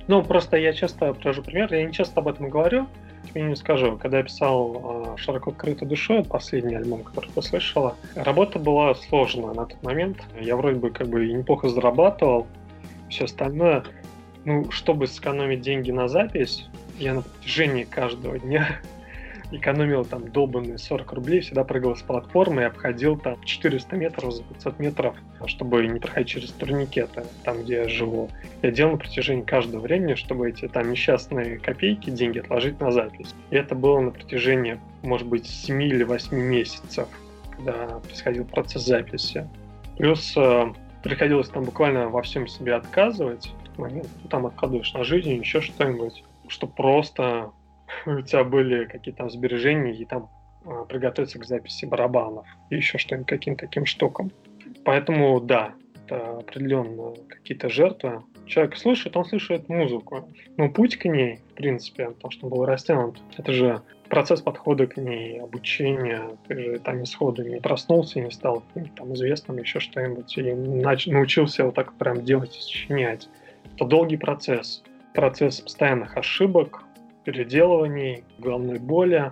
Ну, 0.08 0.22
просто 0.22 0.58
я 0.58 0.74
часто 0.74 1.14
привожу 1.14 1.44
пример, 1.44 1.74
я 1.74 1.86
не 1.86 1.94
часто 1.94 2.20
об 2.20 2.28
этом 2.28 2.50
говорю, 2.50 2.90
тебе 3.34 3.44
не 3.44 3.56
скажу. 3.56 3.98
Когда 3.98 4.20
я 4.20 4.24
писал 4.24 5.16
«Широко 5.18 5.52
открытой 5.52 5.88
душой», 5.88 6.24
последний 6.24 6.76
альбом, 6.76 7.04
который 7.04 7.30
ты 7.32 7.42
слышала, 7.42 7.96
работа 8.16 8.60
была 8.60 8.94
сложная 8.96 9.54
на 9.54 9.66
тот 9.66 9.82
момент. 9.84 10.18
Я 10.40 10.56
вроде 10.56 10.78
бы 10.78 10.92
как 10.92 11.08
бы 11.08 11.28
неплохо 11.28 11.70
зарабатывал, 11.70 12.48
все 13.10 13.26
остальное. 13.26 13.84
Ну, 14.46 14.72
чтобы 14.72 15.08
сэкономить 15.08 15.62
деньги 15.62 15.92
на 15.92 16.08
запись, 16.08 16.68
я 16.98 17.14
на 17.14 17.22
протяжении 17.22 17.84
каждого 17.84 18.40
дня 18.40 18.80
экономил 19.52 20.06
там 20.06 20.32
долбанные 20.32 20.78
40 20.78 21.14
рублей, 21.14 21.42
всегда 21.42 21.64
прыгал 21.64 21.96
с 21.96 22.02
платформы 22.02 22.62
и 22.62 22.66
обходил 22.66 23.18
там 23.18 23.42
400 23.44 23.96
метров 23.96 24.34
за 24.34 24.44
500 24.44 24.80
метров, 24.80 25.16
чтобы 25.46 25.86
не 25.88 26.00
проходить 26.00 26.30
через 26.30 26.52
турникеты, 26.52 27.24
там, 27.44 27.64
где 27.64 27.76
я 27.76 27.90
живу. 27.90 28.30
Я 28.62 28.72
делал 28.72 28.94
на 28.94 28.98
протяжении 28.98 29.44
каждого 29.44 29.82
времени, 29.82 30.16
чтобы 30.16 30.50
эти 30.50 30.68
там 30.68 30.92
несчастные 30.92 31.58
копейки, 31.60 32.10
деньги 32.10 32.40
отложить 32.40 32.80
на 32.80 32.92
запись. 32.92 33.34
И 33.50 33.56
это 33.56 33.76
было 33.76 34.00
на 34.00 34.12
протяжении, 34.12 34.80
может 35.04 35.28
быть, 35.28 35.48
7 35.48 35.82
или 35.84 36.04
8 36.04 36.36
месяцев, 36.38 37.08
когда 37.58 38.00
происходил 38.00 38.46
процесс 38.46 38.86
записи. 38.86 39.48
Плюс 39.98 40.34
э, 40.38 40.74
приходилось 41.04 41.50
там 41.50 41.64
буквально 41.64 42.10
во 42.10 42.22
всем 42.22 42.48
себе 42.48 42.76
отказывать, 42.76 43.52
ну, 43.78 44.04
там 44.30 44.46
откладываешь 44.46 44.94
на 44.94 45.04
жизнь, 45.04 45.32
еще 45.34 45.62
что-нибудь, 45.62 46.24
что 46.48 46.68
просто 46.68 47.52
у 48.06 48.22
тебя 48.22 48.44
были 48.44 48.86
какие-то 48.86 49.30
сбережения 49.30 49.94
и 49.94 50.06
там 50.06 50.30
а, 50.66 50.86
приготовиться 50.86 51.40
к 51.40 51.46
записи 51.46 51.86
барабанов 51.86 52.46
и 52.70 52.76
еще 52.76 52.98
что-нибудь 52.98 53.28
каким-то 53.28 53.66
таким 53.66 53.86
штукам. 53.86 54.32
Поэтому 54.84 55.40
да, 55.40 55.74
это 56.06 56.38
определенно 56.40 57.14
какие-то 57.28 57.70
жертвы. 57.70 58.24
Человек 58.46 58.76
слушает, 58.78 59.16
он 59.16 59.26
слушает 59.26 59.70
музыку. 59.70 60.30
Но 60.58 60.70
путь 60.70 60.98
к 60.98 61.06
ней, 61.06 61.38
в 61.52 61.54
принципе, 61.54 62.10
потому 62.10 62.32
что 62.32 62.46
он 62.46 62.52
был 62.52 62.66
растянут, 62.66 63.22
это 63.38 63.54
же 63.54 63.82
процесс 64.10 64.42
подхода 64.42 64.88
к 64.88 64.98
ней, 64.98 65.40
обучение. 65.40 66.38
Ты 66.48 66.60
же 66.60 66.80
там 66.80 67.00
не 67.00 67.06
сходу 67.06 67.48
не 67.48 67.62
проснулся 67.62 68.20
и 68.20 68.24
не 68.24 68.32
стал 68.32 68.62
там 68.98 69.14
известным, 69.14 69.58
еще 69.58 69.80
что-нибудь, 69.80 70.38
и 70.38 70.42
нач- 70.42 71.10
научился 71.10 71.64
вот 71.66 71.76
так 71.76 71.94
прям 71.94 72.24
делать 72.24 72.58
и 72.58 72.62
сочинять. 72.62 73.30
Это 73.76 73.86
долгий 73.86 74.18
процесс. 74.18 74.84
Процесс 75.14 75.62
постоянных 75.62 76.18
ошибок, 76.18 76.84
переделываний, 77.24 78.24
головной 78.40 78.80
боли 78.80 79.32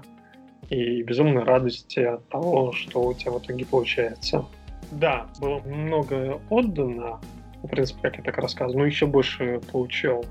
и 0.69 1.01
безумной 1.03 1.43
радости 1.43 1.99
от 1.99 2.27
того, 2.29 2.71
что 2.71 3.01
у 3.01 3.13
тебя 3.13 3.31
в 3.31 3.39
итоге 3.39 3.65
получается. 3.65 4.45
Да, 4.91 5.27
было 5.39 5.59
много 5.59 6.39
отдано, 6.49 7.19
в 7.63 7.67
принципе, 7.67 8.01
как 8.01 8.17
я 8.17 8.23
так 8.23 8.37
рассказываю, 8.37 8.79
но 8.79 8.85
еще 8.85 9.05
больше 9.05 9.61
получил 9.71 10.25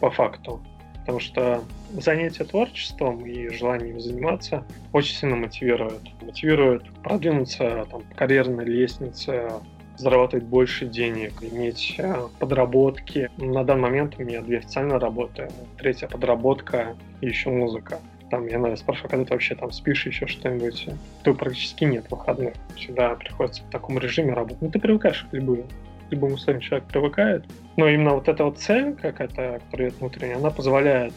по 0.00 0.10
факту. 0.10 0.60
Потому 1.00 1.20
что 1.20 1.62
занятие 1.92 2.44
творчеством 2.44 3.24
и 3.24 3.48
желание 3.50 3.90
им 3.90 4.00
заниматься 4.00 4.64
очень 4.92 5.14
сильно 5.14 5.36
мотивирует. 5.36 6.00
Мотивирует 6.20 6.82
продвинуться 7.02 7.86
там, 7.90 8.02
по 8.02 8.14
карьерной 8.16 8.64
лестнице, 8.64 9.52
зарабатывать 9.96 10.44
больше 10.44 10.86
денег, 10.86 11.32
иметь 11.40 11.94
э, 11.98 12.28
подработки. 12.38 13.30
На 13.36 13.64
данный 13.64 13.82
момент 13.82 14.14
у 14.18 14.22
меня 14.22 14.42
две 14.42 14.58
официальные 14.58 14.98
работы, 14.98 15.48
третья 15.78 16.08
подработка 16.08 16.96
и 17.20 17.26
еще 17.26 17.50
музыка. 17.50 17.98
Там, 18.30 18.46
я, 18.46 18.54
наверное, 18.54 18.76
спрашиваю, 18.76 19.10
когда 19.10 19.24
ты 19.24 19.34
вообще 19.34 19.54
там 19.54 19.70
спишь, 19.70 20.06
еще 20.06 20.26
что-нибудь. 20.26 20.88
То 21.22 21.32
практически 21.32 21.84
нет 21.84 22.10
выходных. 22.10 22.54
Всегда 22.74 23.14
приходится 23.14 23.62
в 23.62 23.70
таком 23.70 23.98
режиме 23.98 24.34
работать. 24.34 24.60
Ну, 24.60 24.70
ты 24.70 24.80
привыкаешь 24.80 25.26
к 25.30 25.32
любым, 25.32 25.64
любым 26.10 26.32
условиям, 26.32 26.60
человек 26.60 26.88
привыкает. 26.88 27.44
Но 27.76 27.88
именно 27.88 28.14
вот 28.14 28.28
эта 28.28 28.44
вот 28.44 28.58
цель, 28.58 28.94
какая-то, 28.94 29.60
которая 29.64 29.90
внутренняя, 29.90 30.36
она 30.36 30.50
позволяет, 30.50 31.14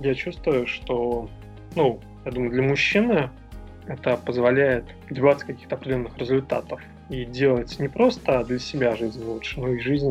я 0.00 0.14
чувствую, 0.14 0.66
что, 0.66 1.28
ну, 1.74 2.00
я 2.24 2.30
думаю, 2.30 2.50
для 2.50 2.62
мужчины 2.62 3.30
это 3.86 4.16
позволяет 4.16 4.84
добиваться 5.08 5.46
каких-то 5.46 5.74
определенных 5.74 6.16
результатов 6.16 6.80
и 7.08 7.24
делать 7.24 7.78
не 7.78 7.88
просто 7.88 8.44
для 8.44 8.58
себя 8.58 8.94
жизнь 8.96 9.24
лучше, 9.24 9.60
но 9.60 9.68
и 9.68 9.78
жизнь 9.80 10.10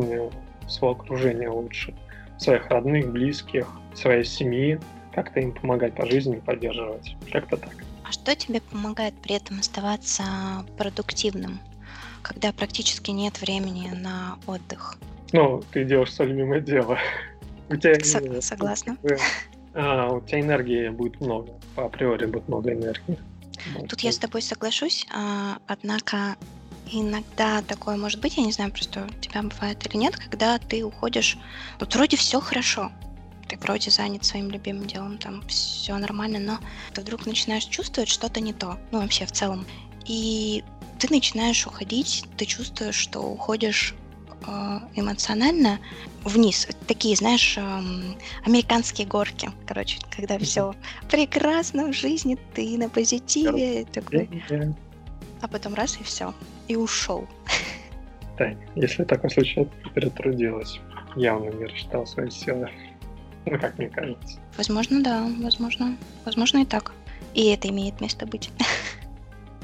своего 0.68 0.92
окружения 0.92 1.48
лучше, 1.48 1.94
своих 2.38 2.68
родных, 2.68 3.10
близких, 3.10 3.66
своей 3.94 4.24
семьи, 4.24 4.80
как-то 5.12 5.40
им 5.40 5.52
помогать 5.52 5.94
по 5.94 6.06
жизни, 6.06 6.36
поддерживать. 6.36 7.16
Как-то 7.32 7.56
так. 7.56 7.74
А 8.04 8.12
что 8.12 8.34
тебе 8.34 8.60
помогает 8.60 9.14
при 9.22 9.36
этом 9.36 9.58
оставаться 9.60 10.22
продуктивным, 10.76 11.58
когда 12.22 12.52
практически 12.52 13.10
нет 13.10 13.40
времени 13.40 13.88
на 13.88 14.38
отдых? 14.46 14.98
Ну, 15.32 15.62
ты 15.72 15.84
делаешь 15.84 16.12
свое 16.12 16.32
любимое 16.32 16.60
дело. 16.60 16.98
У 17.68 17.76
тебя, 17.76 17.94
Сог- 17.94 18.40
согласна. 18.40 18.96
А, 19.74 20.08
у 20.12 20.20
тебя 20.22 20.40
энергии 20.40 20.88
будет 20.88 21.20
много. 21.20 21.52
По 21.74 21.84
априори 21.84 22.26
будет 22.26 22.48
много 22.48 22.72
энергии. 22.72 23.18
Тут 23.88 24.00
я 24.00 24.12
с 24.12 24.18
тобой 24.18 24.40
соглашусь, 24.40 25.06
а, 25.14 25.58
однако 25.66 26.36
иногда 26.92 27.62
такое 27.62 27.96
может 27.96 28.20
быть, 28.20 28.36
я 28.36 28.44
не 28.44 28.52
знаю, 28.52 28.72
просто 28.72 29.06
у 29.06 29.20
тебя 29.20 29.42
бывает 29.42 29.86
или 29.86 29.96
нет, 29.96 30.16
когда 30.16 30.58
ты 30.58 30.84
уходишь, 30.84 31.38
вот 31.78 31.94
вроде 31.94 32.16
все 32.16 32.40
хорошо, 32.40 32.92
ты 33.48 33.56
вроде 33.56 33.90
занят 33.90 34.24
своим 34.24 34.50
любимым 34.50 34.86
делом, 34.86 35.18
там 35.18 35.42
все 35.48 35.96
нормально, 35.96 36.38
но 36.38 36.58
ты 36.92 37.00
вдруг 37.00 37.26
начинаешь 37.26 37.64
чувствовать 37.64 38.08
что-то 38.08 38.40
не 38.40 38.52
то, 38.52 38.78
ну 38.90 39.00
вообще 39.00 39.26
в 39.26 39.32
целом. 39.32 39.66
И 40.06 40.64
ты 40.98 41.08
начинаешь 41.10 41.66
уходить, 41.66 42.24
ты 42.36 42.44
чувствуешь, 42.44 42.96
что 42.96 43.20
уходишь 43.20 43.94
э, 44.46 44.80
эмоционально 44.94 45.78
вниз. 46.24 46.68
Такие, 46.86 47.16
знаешь, 47.16 47.56
эм, 47.56 48.16
американские 48.44 49.06
горки, 49.06 49.50
короче, 49.66 49.98
когда 50.14 50.38
все 50.38 50.74
прекрасно 51.10 51.88
в 51.88 51.92
жизни, 51.92 52.38
ты 52.54 52.76
на 52.76 52.88
позитиве, 52.88 53.84
такой, 53.84 54.28
а 55.40 55.48
потом 55.48 55.74
раз 55.74 55.98
и 56.00 56.04
все, 56.04 56.34
и 56.68 56.76
ушел. 56.76 57.26
Тань, 58.36 58.56
если 58.74 59.04
такой 59.04 59.30
случай, 59.30 59.64
ты 59.64 59.90
перетрудилась. 59.90 60.80
Явно 61.16 61.50
не 61.50 61.64
рассчитал 61.64 62.06
свои 62.06 62.30
силы. 62.30 62.70
Ну, 63.46 63.58
как 63.58 63.78
мне 63.78 63.88
кажется. 63.88 64.38
Возможно, 64.56 65.02
да, 65.02 65.26
возможно. 65.42 65.96
Возможно 66.24 66.58
и 66.58 66.64
так. 66.64 66.92
И 67.34 67.46
это 67.48 67.68
имеет 67.68 68.00
место 68.00 68.26
быть. 68.26 68.50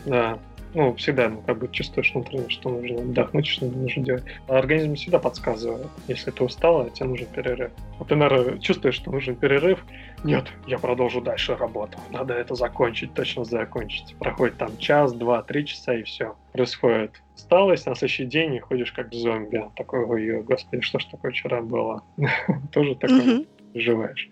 Да, 0.06 0.38
ну, 0.74 0.92
всегда, 0.96 1.28
ну, 1.28 1.40
как 1.40 1.58
бы 1.58 1.68
чувствуешь 1.68 2.12
внутренне, 2.12 2.48
что 2.48 2.68
нужно 2.68 2.98
отдохнуть, 2.98 3.46
что 3.46 3.66
нужно 3.66 4.02
делать. 4.02 4.24
А 4.48 4.58
организм 4.58 4.96
всегда 4.96 5.18
подсказывает, 5.20 5.86
если 6.08 6.32
ты 6.32 6.42
устала, 6.42 6.90
тебе 6.90 7.08
нужен 7.08 7.26
перерыв. 7.26 7.70
Вот 7.98 8.08
ты, 8.08 8.16
наверное, 8.16 8.58
чувствуешь, 8.58 8.96
что 8.96 9.12
нужен 9.12 9.36
перерыв. 9.36 9.84
Нет, 10.24 10.50
я 10.66 10.78
продолжу 10.78 11.20
дальше 11.20 11.54
работу. 11.54 11.98
Надо 12.10 12.32
это 12.32 12.54
закончить, 12.54 13.12
точно 13.12 13.44
закончить. 13.44 14.16
Проходит 14.18 14.56
там 14.56 14.76
час, 14.78 15.12
два, 15.12 15.42
три 15.42 15.66
часа, 15.66 15.94
и 15.94 16.02
все. 16.02 16.34
Происходит 16.52 17.22
усталость, 17.34 17.86
на 17.86 17.94
следующий 17.94 18.24
день 18.24 18.54
и 18.54 18.58
ходишь 18.58 18.92
как 18.92 19.12
зомби. 19.12 19.62
Такой, 19.76 20.04
ой, 20.04 20.42
господи, 20.42 20.82
что 20.82 20.98
ж 20.98 21.04
такое 21.04 21.30
вчера 21.30 21.60
было? 21.60 22.02
Тоже 22.72 22.94
такое 22.94 23.44
переживаешь. 23.74 24.30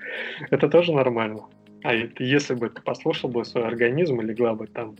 Это 0.50 0.68
тоже 0.68 0.92
нормально. 0.92 1.44
А 1.82 1.92
если 1.94 2.54
бы 2.54 2.70
ты 2.70 2.80
послушал 2.80 3.28
бы 3.28 3.44
свой 3.44 3.66
организм 3.66 4.20
и 4.20 4.24
легла 4.24 4.54
бы 4.54 4.68
там 4.68 4.96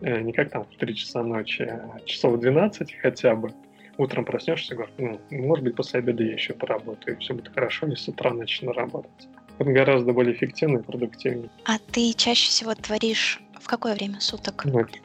э, 0.00 0.20
не 0.20 0.32
как 0.32 0.50
там 0.50 0.64
в 0.64 0.76
3 0.76 0.94
часа 0.94 1.22
ночи, 1.22 1.62
а 1.62 1.98
часов 2.06 2.38
12 2.38 2.94
хотя 3.02 3.34
бы, 3.34 3.50
утром 3.98 4.24
проснешься 4.24 4.74
и 4.74 4.76
говоришь, 4.76 4.94
ну, 4.98 5.20
может 5.30 5.64
быть, 5.64 5.76
после 5.76 5.98
обеда 5.98 6.22
я 6.22 6.34
еще 6.34 6.54
поработаю, 6.54 7.16
и 7.16 7.20
все 7.20 7.34
будет 7.34 7.52
хорошо, 7.52 7.86
не 7.86 7.96
с 7.96 8.08
утра 8.08 8.32
начну 8.32 8.72
работать. 8.72 9.28
Это 9.58 9.70
гораздо 9.70 10.12
более 10.12 10.34
эффективно 10.34 10.78
и 10.78 10.82
продуктивнее. 10.82 11.48
А 11.64 11.78
ты 11.78 12.12
чаще 12.12 12.48
всего 12.48 12.74
творишь 12.74 13.40
в 13.60 13.66
какое 13.66 13.94
время 13.94 14.20
суток? 14.20 14.64
Ночью. 14.64 15.02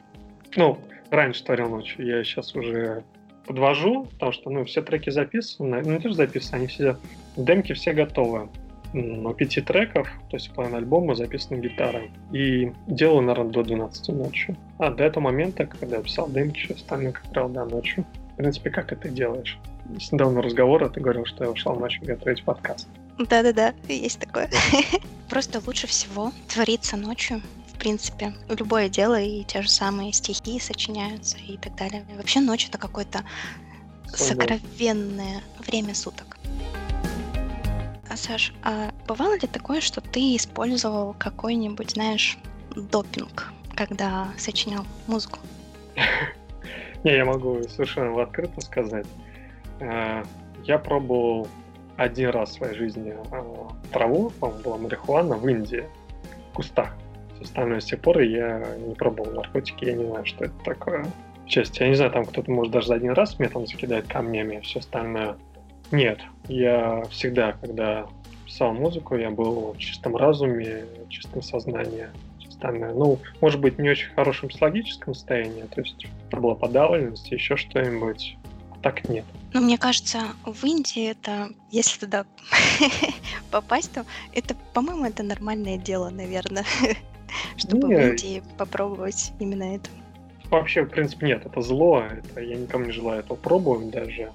Ну, 0.56 0.78
раньше 1.10 1.44
творил 1.44 1.68
ночью, 1.68 2.04
я 2.04 2.24
сейчас 2.24 2.54
уже 2.54 3.04
подвожу, 3.46 4.04
потому 4.12 4.32
что, 4.32 4.50
ну, 4.50 4.64
все 4.64 4.82
треки 4.82 5.10
записаны, 5.10 5.82
ну, 5.82 5.92
не 5.92 5.98
тоже 5.98 6.14
записаны, 6.14 6.58
они 6.58 6.66
все, 6.66 6.96
демки 7.36 7.72
все 7.72 7.92
готовы 7.92 8.48
на 8.92 9.32
пяти 9.34 9.60
треков, 9.60 10.08
то 10.30 10.36
есть 10.36 10.52
половина 10.52 10.78
альбома 10.78 11.14
записана 11.14 11.58
гитарой. 11.58 12.10
И 12.32 12.72
делаю, 12.86 13.22
наверное, 13.22 13.52
до 13.52 13.62
12 13.62 14.08
ночи. 14.08 14.56
А 14.78 14.90
до 14.90 15.04
этого 15.04 15.24
момента, 15.24 15.66
когда 15.66 15.96
я 15.96 16.02
писал 16.02 16.28
демки, 16.28 16.72
остальное, 16.72 17.12
как 17.12 17.24
правило, 17.30 17.52
до 17.52 17.64
ночи. 17.66 18.04
В 18.32 18.36
принципе, 18.36 18.70
как 18.70 18.92
это 18.92 19.08
делаешь? 19.08 19.58
С 19.98 20.12
недавнего 20.12 20.42
разговора 20.42 20.88
ты 20.88 21.00
говорил, 21.00 21.24
что 21.24 21.44
я 21.44 21.50
ушел 21.50 21.74
ночью 21.76 22.04
готовить 22.04 22.42
подкаст. 22.44 22.88
Да-да-да, 23.28 23.74
есть 23.86 24.18
такое. 24.18 24.50
Просто 25.28 25.60
лучше 25.66 25.86
всего 25.86 26.32
твориться 26.48 26.96
ночью, 26.96 27.42
в 27.74 27.78
принципе. 27.78 28.34
Любое 28.48 28.88
дело, 28.88 29.20
и 29.20 29.44
те 29.44 29.60
же 29.60 29.68
самые 29.68 30.12
стихи 30.12 30.58
сочиняются 30.58 31.36
и 31.36 31.58
так 31.58 31.74
далее. 31.76 32.06
Вообще 32.16 32.40
ночь 32.40 32.66
это 32.66 32.78
какое-то 32.78 33.22
сокровенное 34.06 35.42
время 35.58 35.94
суток. 35.94 36.38
А, 38.08 38.16
Саш, 38.16 38.52
а 38.62 38.90
бывало 39.06 39.34
ли 39.34 39.46
такое, 39.46 39.80
что 39.80 40.00
ты 40.00 40.34
использовал 40.34 41.14
какой-нибудь, 41.18 41.90
знаешь, 41.92 42.38
допинг, 42.74 43.52
когда 43.76 44.28
сочинял 44.36 44.84
музыку? 45.06 45.38
Не, 47.04 47.12
я 47.12 47.24
могу 47.24 47.62
совершенно 47.68 48.20
открыто 48.22 48.60
сказать. 48.62 49.06
Э, 49.78 50.24
я 50.64 50.78
пробовал 50.78 51.48
один 52.00 52.30
раз 52.30 52.50
в 52.50 52.52
своей 52.54 52.74
жизни 52.74 53.14
э, 53.14 53.42
траву, 53.92 54.30
по-моему, 54.40 54.62
была 54.62 54.78
марихуана 54.78 55.36
в 55.36 55.48
Индии, 55.48 55.84
в 56.50 56.56
кустах. 56.56 56.94
С 57.38 57.42
остальное 57.42 57.80
с 57.80 57.84
тех 57.86 58.00
пор 58.00 58.20
я 58.20 58.76
не 58.86 58.94
пробовал 58.94 59.32
наркотики, 59.32 59.84
я 59.84 59.92
не 59.92 60.06
знаю, 60.06 60.24
что 60.24 60.46
это 60.46 60.54
такое. 60.64 61.06
Честь, 61.46 61.78
я 61.80 61.88
не 61.88 61.94
знаю, 61.94 62.10
там 62.12 62.24
кто-то 62.24 62.50
может 62.50 62.72
даже 62.72 62.88
за 62.88 62.94
один 62.94 63.12
раз 63.12 63.38
меня 63.38 63.50
там 63.50 63.66
закидает 63.66 64.06
камнями, 64.06 64.58
а 64.58 64.60
все 64.60 64.78
остальное 64.78 65.36
нет, 65.92 66.20
я 66.48 67.02
всегда, 67.10 67.52
когда 67.60 68.06
писал 68.46 68.72
музыку, 68.72 69.16
я 69.16 69.30
был 69.30 69.72
в 69.72 69.78
чистом 69.78 70.16
разуме, 70.16 70.84
в 71.06 71.08
чистом 71.08 71.42
сознании. 71.42 72.08
Остальное. 72.48 72.92
Ну, 72.92 73.18
может 73.40 73.60
быть, 73.60 73.78
не 73.78 73.88
очень 73.88 74.10
хорошем 74.10 74.50
психологическом 74.50 75.14
состоянии, 75.14 75.62
то 75.62 75.80
есть 75.80 76.06
была 76.30 76.54
подавленность, 76.54 77.30
еще 77.32 77.56
что-нибудь. 77.56 78.36
Так 78.82 79.08
нет. 79.08 79.24
Ну, 79.52 79.60
мне 79.60 79.78
кажется, 79.78 80.20
в 80.44 80.64
Индии 80.64 81.10
это, 81.10 81.50
если 81.70 81.98
туда 81.98 82.24
попасть, 83.50 83.92
то 83.92 84.04
это, 84.32 84.54
по-моему, 84.74 85.06
это 85.06 85.22
нормальное 85.22 85.76
дело, 85.76 86.10
наверное, 86.10 86.64
чтобы 87.56 87.88
в 87.88 87.90
Индии 87.90 88.42
попробовать 88.58 89.32
именно 89.40 89.74
это. 89.74 89.90
Вообще, 90.50 90.82
в 90.82 90.88
принципе, 90.88 91.26
нет, 91.26 91.46
это 91.46 91.60
зло, 91.60 92.02
это 92.02 92.40
я 92.40 92.56
никому 92.56 92.86
не 92.86 92.92
желаю 92.92 93.20
этого 93.20 93.36
пробовать 93.36 93.90
даже. 93.90 94.32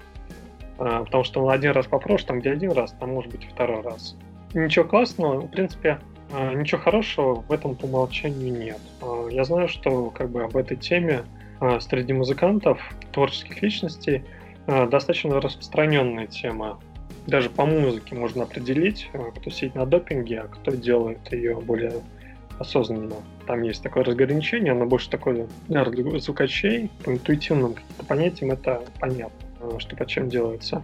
А, 0.78 1.04
потому 1.04 1.24
что 1.24 1.48
один 1.48 1.72
раз 1.72 1.86
попробуешь, 1.86 2.24
там 2.24 2.40
где 2.40 2.52
один 2.52 2.72
раз, 2.72 2.92
там 2.92 3.10
может 3.14 3.30
быть 3.32 3.44
и 3.44 3.48
второй 3.48 3.82
раз. 3.82 4.16
Ничего 4.54 4.84
классного, 4.84 5.40
в 5.40 5.48
принципе, 5.48 5.98
а, 6.32 6.54
ничего 6.54 6.80
хорошего 6.80 7.34
в 7.36 7.52
этом 7.52 7.74
по 7.74 7.84
умолчанию 7.84 8.56
нет. 8.56 8.80
А, 9.00 9.28
я 9.28 9.44
знаю, 9.44 9.68
что 9.68 10.10
как 10.10 10.30
бы 10.30 10.42
об 10.42 10.56
этой 10.56 10.76
теме 10.76 11.24
среди 11.80 12.12
музыкантов, 12.12 12.78
творческих 13.12 13.62
личностей, 13.62 14.22
достаточно 14.66 15.40
распространенная 15.40 16.26
тема. 16.26 16.80
Даже 17.26 17.50
по 17.50 17.66
музыке 17.66 18.14
можно 18.14 18.44
определить, 18.44 19.10
кто 19.36 19.50
сидит 19.50 19.74
на 19.74 19.86
допинге, 19.86 20.40
а 20.40 20.48
кто 20.48 20.72
делает 20.72 21.32
ее 21.32 21.56
более 21.56 21.94
осознанно. 22.58 23.16
Там 23.46 23.62
есть 23.62 23.82
такое 23.82 24.04
разграничение, 24.04 24.72
оно 24.72 24.86
больше 24.86 25.10
такое 25.10 25.46
для 25.68 25.84
звукачей, 26.18 26.90
по 27.04 27.10
интуитивным 27.10 27.74
каким-то 27.74 28.04
понятиям 28.04 28.52
это 28.52 28.82
понятно. 28.98 29.46
Э, 29.60 29.78
что 29.78 29.96
под 29.96 30.08
чем 30.08 30.28
делается. 30.28 30.82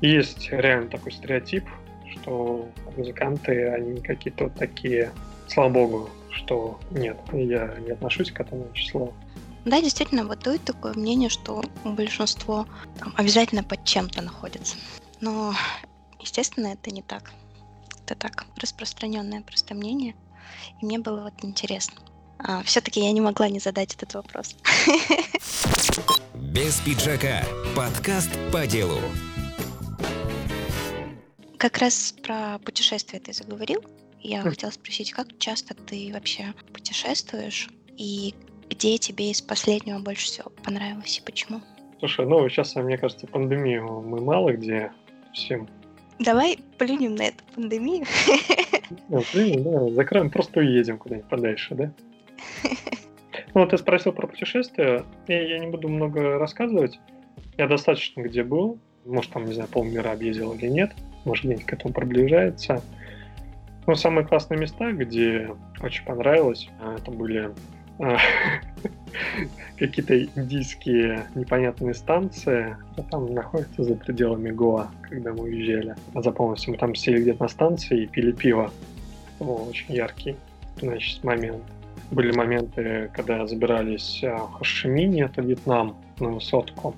есть 0.00 0.50
реально 0.50 0.88
такой 0.88 1.12
стереотип, 1.12 1.64
что 2.10 2.68
музыканты, 2.96 3.68
они 3.68 4.00
какие-то 4.00 4.44
вот 4.44 4.54
такие, 4.54 5.10
слава 5.46 5.70
богу, 5.70 6.10
что 6.30 6.78
нет, 6.90 7.16
я 7.32 7.74
не 7.84 7.92
отношусь 7.92 8.30
к 8.30 8.40
этому 8.40 8.68
числу. 8.72 9.12
Да, 9.64 9.80
действительно, 9.80 10.24
бытует 10.24 10.64
такое 10.64 10.92
мнение, 10.94 11.28
что 11.28 11.62
большинство 11.84 12.66
там, 12.98 13.14
обязательно 13.16 13.62
под 13.62 13.84
чем-то 13.84 14.20
находится. 14.20 14.76
Но, 15.20 15.54
естественно, 16.20 16.68
это 16.68 16.90
не 16.90 17.02
так. 17.02 17.32
Это 18.04 18.16
так 18.16 18.46
распространенное 18.56 19.42
просто 19.42 19.74
мнение. 19.74 20.16
И 20.80 20.84
мне 20.84 20.98
было 20.98 21.22
вот 21.22 21.34
интересно. 21.44 21.94
А, 22.38 22.62
все-таки 22.64 23.00
я 23.00 23.12
не 23.12 23.20
могла 23.20 23.48
не 23.48 23.60
задать 23.60 23.94
этот 23.94 24.14
вопрос. 24.14 24.56
Без 26.34 26.80
пиджака. 26.80 27.44
Подкаст 27.76 28.30
по 28.50 28.66
делу. 28.66 28.98
Как 31.56 31.78
раз 31.78 32.12
про 32.20 32.58
путешествия 32.58 33.20
ты 33.20 33.32
заговорил. 33.32 33.84
я 34.20 34.42
хотела 34.42 34.72
спросить, 34.72 35.12
как 35.12 35.38
часто 35.38 35.74
ты 35.74 36.10
вообще 36.12 36.52
путешествуешь 36.72 37.70
и 37.96 38.34
где 38.72 38.96
тебе 38.96 39.30
из 39.30 39.42
последнего 39.42 39.98
больше 39.98 40.26
всего 40.26 40.50
понравилось 40.64 41.18
и 41.18 41.22
почему? 41.22 41.60
Слушай, 41.98 42.26
ну 42.26 42.48
сейчас, 42.48 42.74
мне 42.74 42.96
кажется, 42.96 43.26
пандемию 43.26 44.00
мы 44.00 44.20
мало 44.20 44.52
где 44.54 44.92
всем. 45.34 45.68
Давай 46.18 46.58
плюнем 46.78 47.14
на 47.14 47.24
эту 47.24 47.44
пандемию. 47.54 48.06
Ну, 49.08 49.22
плюнем, 49.32 49.62
да, 49.62 49.88
закроем, 49.94 50.28
просто 50.28 50.60
уедем 50.60 50.98
куда-нибудь 50.98 51.28
подальше, 51.28 51.74
да? 51.74 51.92
Ну, 53.54 53.66
ты 53.66 53.78
спросил 53.78 54.12
про 54.12 54.26
путешествия. 54.26 55.04
Я, 55.28 55.42
я 55.42 55.58
не 55.58 55.66
буду 55.68 55.88
много 55.88 56.38
рассказывать. 56.38 56.98
Я 57.56 57.66
достаточно 57.66 58.20
где 58.22 58.42
был. 58.42 58.78
Может, 59.06 59.30
там, 59.32 59.46
не 59.46 59.52
знаю, 59.52 59.68
полмира 59.68 60.12
объездил 60.12 60.52
или 60.52 60.68
нет. 60.68 60.92
Может, 61.24 61.44
где-нибудь 61.44 61.66
к 61.66 61.72
этому 61.72 61.94
приближается. 61.94 62.82
Ну, 63.86 63.94
самые 63.94 64.26
классные 64.26 64.60
места, 64.60 64.92
где 64.92 65.50
очень 65.82 66.04
понравилось, 66.04 66.68
а, 66.80 66.96
это 66.96 67.10
были 67.10 67.50
какие-то 69.78 70.24
индийские 70.24 71.26
непонятные 71.34 71.94
станции, 71.94 72.76
а 72.96 73.02
там 73.02 73.32
находятся 73.32 73.84
за 73.84 73.94
пределами 73.94 74.50
Гоа, 74.50 74.90
когда 75.02 75.32
мы 75.32 75.44
уезжали. 75.44 75.94
А 76.14 76.22
запомнился, 76.22 76.70
мы 76.70 76.76
там 76.76 76.94
сели 76.94 77.22
где-то 77.22 77.42
на 77.42 77.48
станции 77.48 78.02
и 78.02 78.06
пили 78.06 78.32
пиво. 78.32 78.70
О, 79.40 79.66
очень 79.68 79.94
яркий, 79.94 80.36
значит, 80.80 81.22
момент. 81.24 81.62
Были 82.10 82.32
моменты, 82.32 83.10
когда 83.14 83.46
забирались 83.46 84.20
в 84.22 84.52
Хошимине, 84.58 85.24
это 85.24 85.42
Вьетнам, 85.42 85.96
на 86.20 86.28
высотку. 86.28 86.94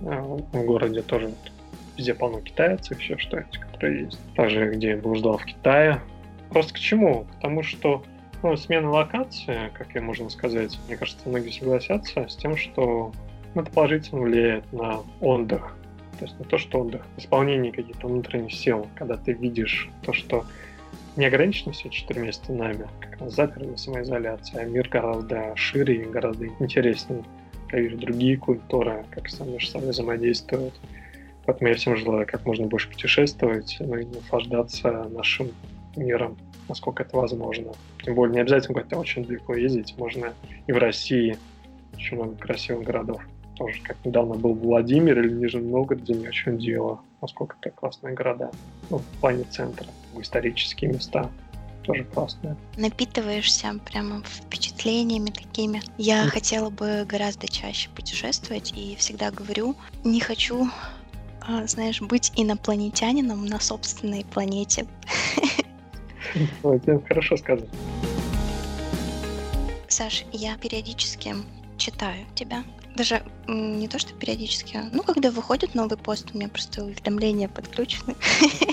В 0.00 0.64
городе 0.64 1.02
тоже 1.02 1.32
везде 1.96 2.14
полно 2.14 2.40
китайцев, 2.40 3.00
еще 3.00 3.18
что-то, 3.18 3.58
которые 3.58 4.04
есть. 4.04 4.18
Также, 4.36 4.70
где 4.70 4.90
я 4.90 4.96
блуждал 4.96 5.38
в 5.38 5.44
Китае, 5.44 6.00
Просто 6.50 6.74
к 6.74 6.78
чему? 6.78 7.26
Потому 7.34 7.62
что 7.62 8.02
ну, 8.42 8.56
смена 8.56 8.90
локации, 8.90 9.70
как 9.74 9.94
и 9.96 10.00
можно 10.00 10.30
сказать, 10.30 10.78
мне 10.86 10.96
кажется, 10.96 11.28
многие 11.28 11.50
согласятся 11.50 12.28
с 12.28 12.36
тем, 12.36 12.56
что 12.56 13.12
это 13.54 13.70
положительно 13.70 14.22
влияет 14.22 14.72
на 14.72 15.00
отдых. 15.20 15.76
То 16.18 16.24
есть 16.24 16.38
не 16.38 16.44
то, 16.44 16.58
что 16.58 16.80
отдых, 16.80 17.02
исполнение 17.16 17.72
каких-то 17.72 18.08
внутренних 18.08 18.52
сил, 18.52 18.88
когда 18.96 19.16
ты 19.16 19.32
видишь 19.32 19.88
то, 20.02 20.12
что 20.12 20.44
не 21.16 21.26
ограничено 21.26 21.72
все 21.72 21.88
четырьмя 21.90 22.32
стенами, 22.32 22.86
как 23.00 23.20
нас 23.20 23.34
заперли 23.34 23.74
а 24.54 24.64
мир 24.64 24.88
гораздо 24.88 25.54
шире 25.56 26.02
и 26.02 26.04
гораздо 26.04 26.46
интереснее. 26.46 27.24
Я 27.72 27.80
вижу 27.80 27.98
другие 27.98 28.36
культуры, 28.36 29.04
как 29.10 29.28
сами 29.28 29.50
между 29.52 29.70
собой 29.70 29.90
взаимодействуют. 29.90 30.74
Поэтому 31.44 31.70
я 31.70 31.76
всем 31.76 31.96
желаю 31.96 32.26
как 32.26 32.44
можно 32.46 32.66
больше 32.66 32.88
путешествовать, 32.88 33.76
ну 33.80 33.96
и 33.96 34.04
наслаждаться 34.04 35.08
нашим 35.10 35.50
миром, 35.96 36.36
насколько 36.68 37.02
это 37.02 37.16
возможно. 37.16 37.72
Тем 38.04 38.14
более 38.14 38.34
не 38.34 38.40
обязательно 38.40 38.74
куда-то 38.74 38.98
очень 38.98 39.24
далеко 39.24 39.54
ездить, 39.54 39.94
можно 39.98 40.34
и 40.66 40.72
в 40.72 40.78
России 40.78 41.38
очень 41.94 42.16
много 42.16 42.36
красивых 42.36 42.84
городов. 42.84 43.22
Тоже, 43.56 43.80
как 43.82 43.96
недавно 44.04 44.34
был 44.34 44.54
Владимир 44.54 45.18
или 45.20 45.32
Нижний 45.32 45.62
Новгород, 45.62 46.02
где 46.02 46.14
меня 46.14 46.28
очень 46.28 46.54
удивило, 46.54 47.00
насколько 47.20 47.56
это 47.60 47.70
классные 47.70 48.14
города. 48.14 48.50
Ну, 48.88 48.98
в 48.98 49.20
плане 49.20 49.44
центра, 49.44 49.86
исторические 50.16 50.92
места 50.92 51.28
тоже 51.88 52.04
классные. 52.04 52.56
Напитываешься 52.76 53.74
прямо 53.84 54.22
впечатлениями 54.22 55.30
такими. 55.30 55.82
Я 55.96 56.26
mm. 56.26 56.28
хотела 56.28 56.70
бы 56.70 57.04
гораздо 57.08 57.48
чаще 57.48 57.88
путешествовать 57.90 58.72
и 58.76 58.94
всегда 58.96 59.30
говорю, 59.30 59.74
не 60.04 60.20
хочу, 60.20 60.68
а, 61.40 61.66
знаешь, 61.66 62.00
быть 62.02 62.30
инопланетянином 62.36 63.44
на 63.46 63.58
собственной 63.58 64.24
планете. 64.24 64.86
Это 66.62 67.00
хорошо 67.06 67.36
сказано. 67.36 67.68
Саш, 69.88 70.24
я 70.32 70.56
периодически 70.56 71.34
читаю 71.78 72.26
тебя. 72.34 72.64
Даже 72.96 73.22
не 73.46 73.86
то, 73.88 73.98
что 73.98 74.12
периодически, 74.14 74.76
а, 74.76 74.88
ну, 74.92 75.02
когда 75.02 75.30
выходит 75.30 75.74
новый 75.74 75.96
пост, 75.96 76.30
у 76.34 76.36
меня 76.36 76.48
просто 76.48 76.84
уведомления 76.84 77.48
подключены. 77.48 78.14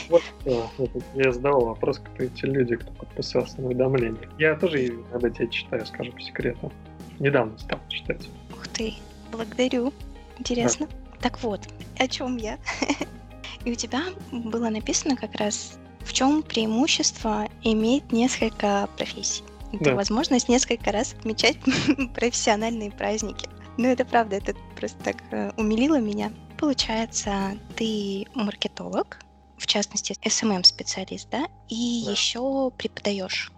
Вот, 0.07 0.21
да, 0.45 0.69
я 1.15 1.31
задавал 1.31 1.65
вопрос, 1.65 1.97
кто 1.97 2.23
эти 2.23 2.45
люди, 2.45 2.75
кто 2.75 2.91
подписался 2.91 3.59
на 3.59 3.67
уведомления. 3.67 4.29
Я 4.37 4.53
тоже 4.55 4.85
иногда 4.85 5.31
тебя 5.31 5.47
читаю, 5.47 5.83
скажу 5.87 6.11
по 6.11 6.21
секрету. 6.21 6.71
Недавно 7.17 7.57
стал 7.57 7.79
читать. 7.89 8.29
Ух 8.51 8.67
ты, 8.67 8.93
благодарю. 9.31 9.91
Интересно. 10.37 10.87
Да. 10.87 11.19
Так 11.21 11.41
вот, 11.41 11.61
о 11.97 12.07
чем 12.07 12.37
я? 12.37 12.59
И 13.65 13.71
у 13.71 13.75
тебя 13.75 14.03
было 14.31 14.69
написано 14.69 15.15
как 15.15 15.33
раз 15.35 15.79
в 16.05 16.13
чем 16.13 16.43
преимущество 16.43 17.47
иметь 17.63 18.11
несколько 18.11 18.87
профессий? 18.95 19.43
Это 19.73 19.85
да. 19.85 19.95
возможность 19.95 20.47
несколько 20.47 20.91
раз 20.91 21.13
отмечать 21.13 21.57
профессиональные 22.13 22.91
праздники. 22.91 23.49
Ну, 23.77 23.89
это 23.89 24.05
правда, 24.05 24.37
это 24.37 24.53
просто 24.77 25.03
так 25.03 25.17
э, 25.31 25.51
умилило 25.57 25.99
меня. 25.99 26.31
Получается, 26.57 27.57
ты 27.75 28.25
маркетолог, 28.33 29.19
в 29.57 29.67
частности, 29.67 30.15
SMM-специалист, 30.23 31.29
да? 31.29 31.47
И 31.67 32.03
да. 32.05 32.11
еще 32.11 32.71
преподаешь. 32.77 33.51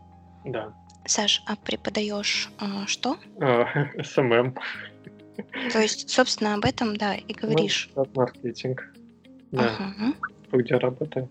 Да. 0.46 0.74
Саш, 1.06 1.44
а 1.46 1.56
преподаешь 1.56 2.50
а, 2.58 2.88
что? 2.88 3.18
SMM. 3.38 4.58
То 5.72 5.80
есть, 5.80 6.10
собственно, 6.10 6.56
об 6.56 6.66
этом, 6.66 6.96
да, 6.96 7.14
и 7.14 7.34
говоришь. 7.34 7.92
Ну, 7.96 8.08
маркетинг. 8.16 8.92
Да. 9.52 9.76
Ага. 9.78 10.14
Где 10.52 10.78
работаю? 10.78 11.30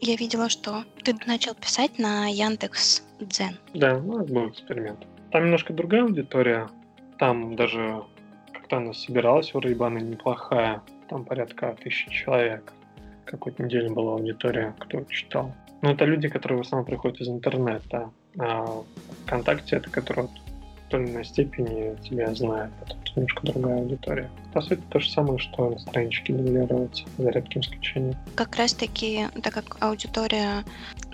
Я 0.00 0.16
видела, 0.16 0.48
что 0.48 0.84
ты 1.04 1.14
начал 1.26 1.54
писать 1.54 1.98
на 1.98 2.26
Яндекс 2.26 3.02
Дзен. 3.20 3.58
Да, 3.74 3.98
ну, 3.98 4.22
это 4.22 4.32
был 4.32 4.48
эксперимент. 4.48 5.06
Там 5.30 5.44
немножко 5.44 5.74
другая 5.74 6.02
аудитория. 6.04 6.68
Там 7.18 7.54
даже 7.54 8.02
как-то 8.52 8.78
она 8.78 8.94
собиралась 8.94 9.54
у 9.54 9.60
Рейбана 9.60 9.98
неплохая. 9.98 10.82
Там 11.08 11.24
порядка 11.24 11.76
тысячи 11.82 12.10
человек. 12.10 12.72
Какой-то 13.26 13.62
неделю 13.62 13.92
была 13.92 14.14
аудитория, 14.14 14.74
кто 14.78 15.04
читал. 15.04 15.54
Но 15.82 15.92
это 15.92 16.06
люди, 16.06 16.28
которые 16.28 16.58
в 16.58 16.60
основном 16.62 16.86
приходят 16.86 17.20
из 17.20 17.28
интернета. 17.28 18.10
А 18.38 18.82
ВКонтакте 19.26 19.76
это 19.76 19.90
которые 19.90 20.28
той 20.90 21.04
или 21.04 21.10
иной 21.12 21.24
степени 21.24 21.96
тебя 22.02 22.34
знают. 22.34 22.72
Это 22.82 22.96
немножко 23.16 23.46
другая 23.46 23.78
аудитория. 23.78 24.30
По 24.52 24.60
сути, 24.60 24.82
то 24.90 24.98
же 24.98 25.10
самое, 25.10 25.38
что 25.38 25.70
на 25.70 25.78
страничке 25.78 26.32
дублировать, 26.32 27.04
за 27.16 27.30
редким 27.30 27.60
исключением. 27.60 28.16
Как 28.34 28.56
раз-таки, 28.56 29.28
так 29.42 29.54
как 29.54 29.76
аудитория, 29.80 30.64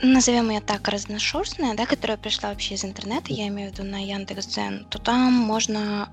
назовем 0.03 0.51
ее 0.51 0.61
так, 0.61 0.89
разношерстная, 0.89 1.77
да, 1.77 1.87
которая 1.87 2.17
пришла 2.17 2.51
вообще 2.51 2.75
из 2.75 2.85
интернета, 2.85 3.33
я 3.33 3.49
имею 3.49 3.71
в 3.71 3.73
виду 3.75 3.85
на 3.85 4.03
Яндекс.Дзен, 4.03 4.87
то 4.89 4.99
там 4.99 5.33
можно 5.33 6.09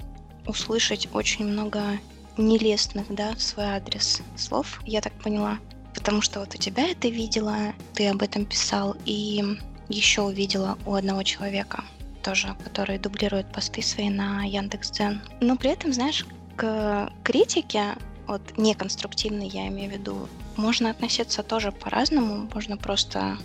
услышать 0.46 1.08
очень 1.14 1.46
много 1.46 1.82
нелестных, 2.38 3.06
да, 3.10 3.34
в 3.36 3.42
свой 3.42 3.66
адрес 3.66 4.22
слов, 4.36 4.82
я 4.86 5.02
так 5.02 5.14
поняла. 5.14 5.60
Потому 5.94 6.22
что 6.22 6.40
вот 6.40 6.56
у 6.56 6.58
тебя 6.58 6.90
это 6.90 7.08
видела, 7.08 7.74
ты 7.94 8.10
об 8.10 8.22
этом 8.22 8.46
писал, 8.46 8.98
и 9.06 9.44
еще 9.90 10.22
увидела 10.22 10.78
у 10.86 10.96
одного 10.96 11.24
человека 11.24 11.84
тоже, 12.24 12.56
который 12.64 12.98
дублирует 12.98 13.52
посты 13.52 13.82
свои 13.82 14.10
на 14.10 14.44
Яндекс.Дзен. 14.44 15.22
Но 15.42 15.56
при 15.56 15.72
этом, 15.72 15.94
знаешь, 15.94 16.26
к 16.56 17.12
критике, 17.24 17.96
вот 18.28 18.42
неконструктивной 18.58 19.48
я 19.48 19.68
имею 19.68 19.92
в 19.92 19.94
виду, 19.94 20.30
можно 20.56 20.90
относиться 20.90 21.44
тоже 21.44 21.72
по-разному. 21.72 22.50
Можно 22.54 22.78
просто 22.78 23.38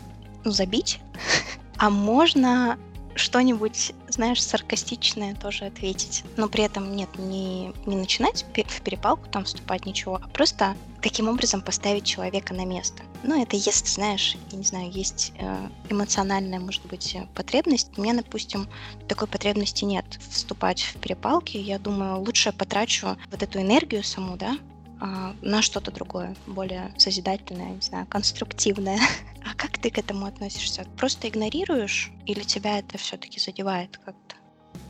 ну, 0.45 0.51
забить, 0.51 1.01
а 1.77 1.91
можно 1.91 2.79
что-нибудь, 3.15 3.93
знаешь, 4.09 4.43
саркастичное 4.43 5.35
тоже 5.35 5.67
ответить. 5.67 6.25
Но 6.37 6.49
при 6.49 6.65
этом 6.65 6.95
нет, 6.95 7.09
не, 7.19 7.73
не 7.85 7.97
начинать 7.97 8.47
в 8.55 8.81
перепалку 8.83 9.29
там 9.29 9.45
вступать, 9.45 9.87
ничего, 9.87 10.21
а 10.23 10.29
просто 10.29 10.77
таким 11.03 11.29
образом 11.29 11.63
поставить 11.63 12.05
человека 12.05 12.55
на 12.55 12.65
место. 12.65 13.03
Ну, 13.23 13.41
это 13.41 13.57
если, 13.57 13.87
знаешь, 13.87 14.37
я 14.51 14.59
не 14.59 14.65
знаю, 14.65 14.91
есть 14.91 15.33
э, 15.39 15.69
эмоциональная, 15.89 16.61
может 16.61 16.85
быть, 16.87 17.17
потребность. 17.35 17.91
У 17.97 18.03
меня, 18.03 18.15
допустим, 18.15 18.69
такой 19.09 19.29
потребности 19.29 19.85
нет 19.85 20.05
вступать 20.31 20.83
в 20.83 20.99
перепалки. 20.99 21.57
Я 21.57 21.79
думаю, 21.79 22.21
лучше 22.21 22.53
потрачу 22.53 23.17
вот 23.31 23.43
эту 23.43 23.61
энергию 23.61 24.03
саму, 24.05 24.37
да, 24.37 24.57
а, 25.01 25.35
на 25.43 25.63
что-то 25.63 25.93
другое, 25.93 26.35
более 26.47 26.93
созидательное, 26.97 27.71
не 27.71 27.81
знаю, 27.81 28.07
конструктивное. 28.07 28.99
А 29.45 29.55
как 29.55 29.79
ты 29.79 29.91
к 29.91 29.97
этому 29.97 30.27
относишься? 30.27 30.85
Просто 30.99 31.29
игнорируешь 31.29 32.11
или 32.27 32.41
тебя 32.41 32.81
это 32.81 32.99
все-таки 32.99 33.41
задевает 33.41 33.97
как-то? 34.05 34.35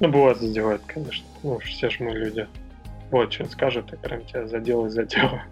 Ну, 0.00 0.08
бывает 0.08 0.40
задевает, 0.40 0.82
конечно. 0.86 1.24
Ну, 1.44 1.58
все 1.60 1.90
же 1.90 2.02
мы 2.02 2.12
люди. 2.12 2.48
Вот, 3.12 3.32
что 3.32 3.44
скажут, 3.44 3.92
и 3.92 3.96
прям 3.96 4.24
тебя 4.24 4.48
задело 4.48 4.86
и 4.86 4.90
задело. 4.90 5.42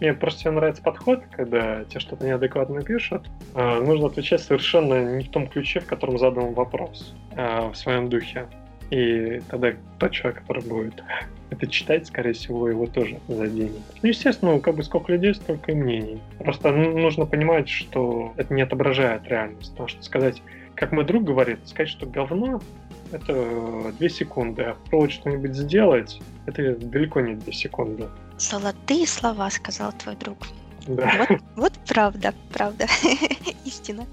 Мне 0.00 0.14
просто 0.14 0.50
нравится 0.50 0.82
подход, 0.82 1.22
когда 1.30 1.84
тебе 1.84 2.00
что-то 2.00 2.26
неадекватно 2.26 2.82
пишут. 2.82 3.28
А, 3.54 3.80
нужно 3.80 4.06
отвечать 4.06 4.40
совершенно 4.40 5.16
не 5.16 5.24
в 5.24 5.30
том 5.30 5.46
ключе, 5.46 5.80
в 5.80 5.86
котором 5.86 6.18
задан 6.18 6.54
вопрос, 6.54 7.14
а 7.36 7.70
в 7.70 7.76
своем 7.76 8.08
духе. 8.08 8.46
И 8.90 9.40
тогда 9.48 9.72
тот 9.98 10.12
человек, 10.12 10.42
который 10.42 10.62
будет 10.62 11.02
это 11.50 11.66
читать, 11.66 12.06
скорее 12.06 12.32
всего, 12.32 12.68
его 12.68 12.86
тоже 12.86 13.18
заденет. 13.28 13.82
Ну, 14.02 14.08
естественно, 14.08 14.60
как 14.60 14.76
бы 14.76 14.82
сколько 14.82 15.12
людей, 15.12 15.34
столько 15.34 15.72
и 15.72 15.74
мнений. 15.74 16.20
Просто 16.38 16.70
нужно 16.70 17.26
понимать, 17.26 17.68
что 17.68 18.32
это 18.36 18.52
не 18.52 18.62
отображает 18.62 19.26
реальность. 19.26 19.70
Потому 19.72 19.88
что 19.88 20.02
сказать 20.02 20.42
как 20.74 20.92
мой 20.92 21.04
друг 21.04 21.24
говорит, 21.24 21.60
сказать, 21.66 21.88
что 21.88 22.06
говно— 22.06 22.60
это 23.12 23.92
две 23.98 24.08
секунды, 24.08 24.62
а 24.62 24.74
попробовать 24.74 25.12
что-нибудь 25.12 25.54
сделать— 25.54 26.20
это 26.46 26.76
далеко 26.76 27.20
не 27.20 27.34
две 27.34 27.52
секунды. 27.52 28.08
Золотые 28.38 29.06
слова, 29.06 29.50
сказал 29.50 29.92
твой 29.92 30.16
друг. 30.16 30.38
Да. 30.86 31.12
Вот, 31.18 31.40
вот 31.56 31.72
правда, 31.86 32.34
правда, 32.52 32.86
истина. 33.64 34.06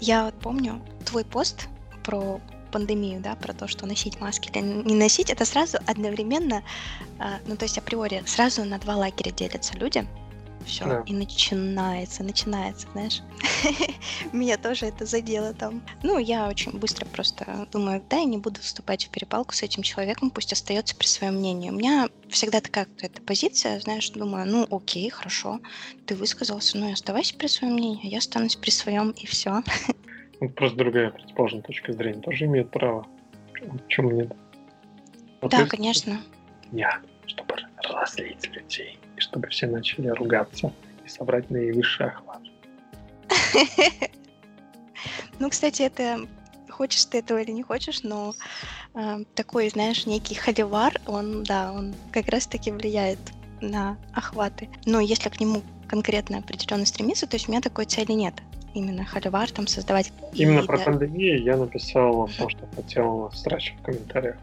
Я 0.00 0.24
вот 0.24 0.34
помню 0.34 0.82
твой 1.04 1.24
пост 1.24 1.68
про 2.02 2.40
пандемию, 2.72 3.20
да, 3.20 3.36
про 3.36 3.52
то, 3.52 3.68
что 3.68 3.86
носить 3.86 4.20
маски 4.20 4.50
или 4.50 4.60
не 4.60 4.94
носить, 4.94 5.30
это 5.30 5.44
сразу 5.44 5.78
одновременно, 5.86 6.62
а, 7.20 7.38
ну 7.46 7.56
то 7.56 7.64
есть 7.64 7.78
априори, 7.78 8.22
сразу 8.26 8.64
на 8.64 8.78
два 8.78 8.96
лагеря 8.96 9.30
делятся 9.30 9.76
люди. 9.78 10.06
Все, 10.66 10.84
Да. 10.84 11.02
и 11.06 11.12
начинается, 11.12 12.22
начинается, 12.22 12.88
знаешь. 12.92 13.20
Меня 14.32 14.56
тоже 14.56 14.86
это 14.86 15.04
задело 15.04 15.52
там. 15.52 15.82
Ну, 16.02 16.18
я 16.18 16.48
очень 16.48 16.72
быстро 16.78 17.04
просто 17.06 17.68
думаю, 17.70 18.02
да, 18.08 18.16
я 18.16 18.24
не 18.24 18.38
буду 18.38 18.60
вступать 18.60 19.04
в 19.06 19.10
перепалку 19.10 19.52
с 19.54 19.62
этим 19.62 19.82
человеком, 19.82 20.30
пусть 20.30 20.52
остается 20.52 20.96
при 20.96 21.06
своем 21.06 21.34
мнении. 21.36 21.70
У 21.70 21.74
меня 21.74 22.08
всегда 22.28 22.60
такая 22.60 22.86
какая-то 22.86 23.22
позиция, 23.22 23.78
знаешь, 23.80 24.08
думаю, 24.10 24.46
ну, 24.46 24.66
окей, 24.70 25.08
хорошо, 25.10 25.60
ты 26.06 26.14
высказался, 26.14 26.78
ну 26.78 26.88
и 26.88 26.92
оставайся 26.92 27.36
при 27.36 27.46
своем 27.46 27.74
мнении, 27.74 28.00
а 28.04 28.06
я 28.06 28.18
останусь 28.18 28.56
при 28.56 28.70
своем, 28.70 29.10
и 29.10 29.26
все. 29.26 29.62
Просто 30.56 30.76
другая 30.78 31.10
противоположная 31.10 31.62
точка 31.62 31.92
зрения 31.92 32.20
тоже 32.20 32.44
имеет 32.46 32.70
право. 32.70 33.06
Почему 33.84 34.10
нет? 34.10 34.32
Вот 35.40 35.50
Да, 35.50 35.66
конечно. 35.66 36.20
Нет, 36.72 37.00
чтобы 37.26 37.56
разлить 37.82 38.46
людей, 38.54 38.98
и 39.16 39.20
чтобы 39.20 39.48
все 39.48 39.66
начали 39.66 40.08
ругаться 40.08 40.72
и 41.04 41.08
собрать 41.08 41.50
наивысший 41.50 42.06
охват. 42.06 42.42
Ну, 45.40 45.50
кстати, 45.50 45.82
это 45.82 46.20
хочешь 46.70 47.04
ты 47.06 47.18
этого 47.18 47.42
или 47.42 47.50
не 47.50 47.62
хочешь, 47.62 48.02
но 48.02 48.34
э, 48.94 49.24
такой, 49.34 49.68
знаешь, 49.68 50.06
некий 50.06 50.34
холивар, 50.34 51.00
он, 51.06 51.42
да, 51.42 51.72
он 51.72 51.94
как 52.12 52.28
раз-таки 52.28 52.70
влияет 52.70 53.18
на 53.60 53.96
охваты. 54.12 54.68
Но 54.86 55.00
если 55.00 55.28
к 55.28 55.40
нему 55.40 55.62
конкретно 55.88 56.38
определенно 56.38 56.86
стремиться, 56.86 57.26
то 57.26 57.36
есть 57.36 57.48
у 57.48 57.52
меня 57.52 57.60
такой 57.60 57.84
цели 57.86 58.12
нет. 58.12 58.34
Именно 58.74 59.04
холивар 59.04 59.50
там 59.50 59.66
создавать. 59.66 60.12
Именно 60.32 60.60
И 60.60 60.66
про 60.66 60.78
да, 60.78 60.84
пандемию 60.84 61.42
я 61.42 61.56
написал 61.56 62.28
то, 62.36 62.48
что 62.48 62.66
хотел 62.74 63.30
срач 63.32 63.74
в 63.78 63.82
комментариях. 63.82 64.36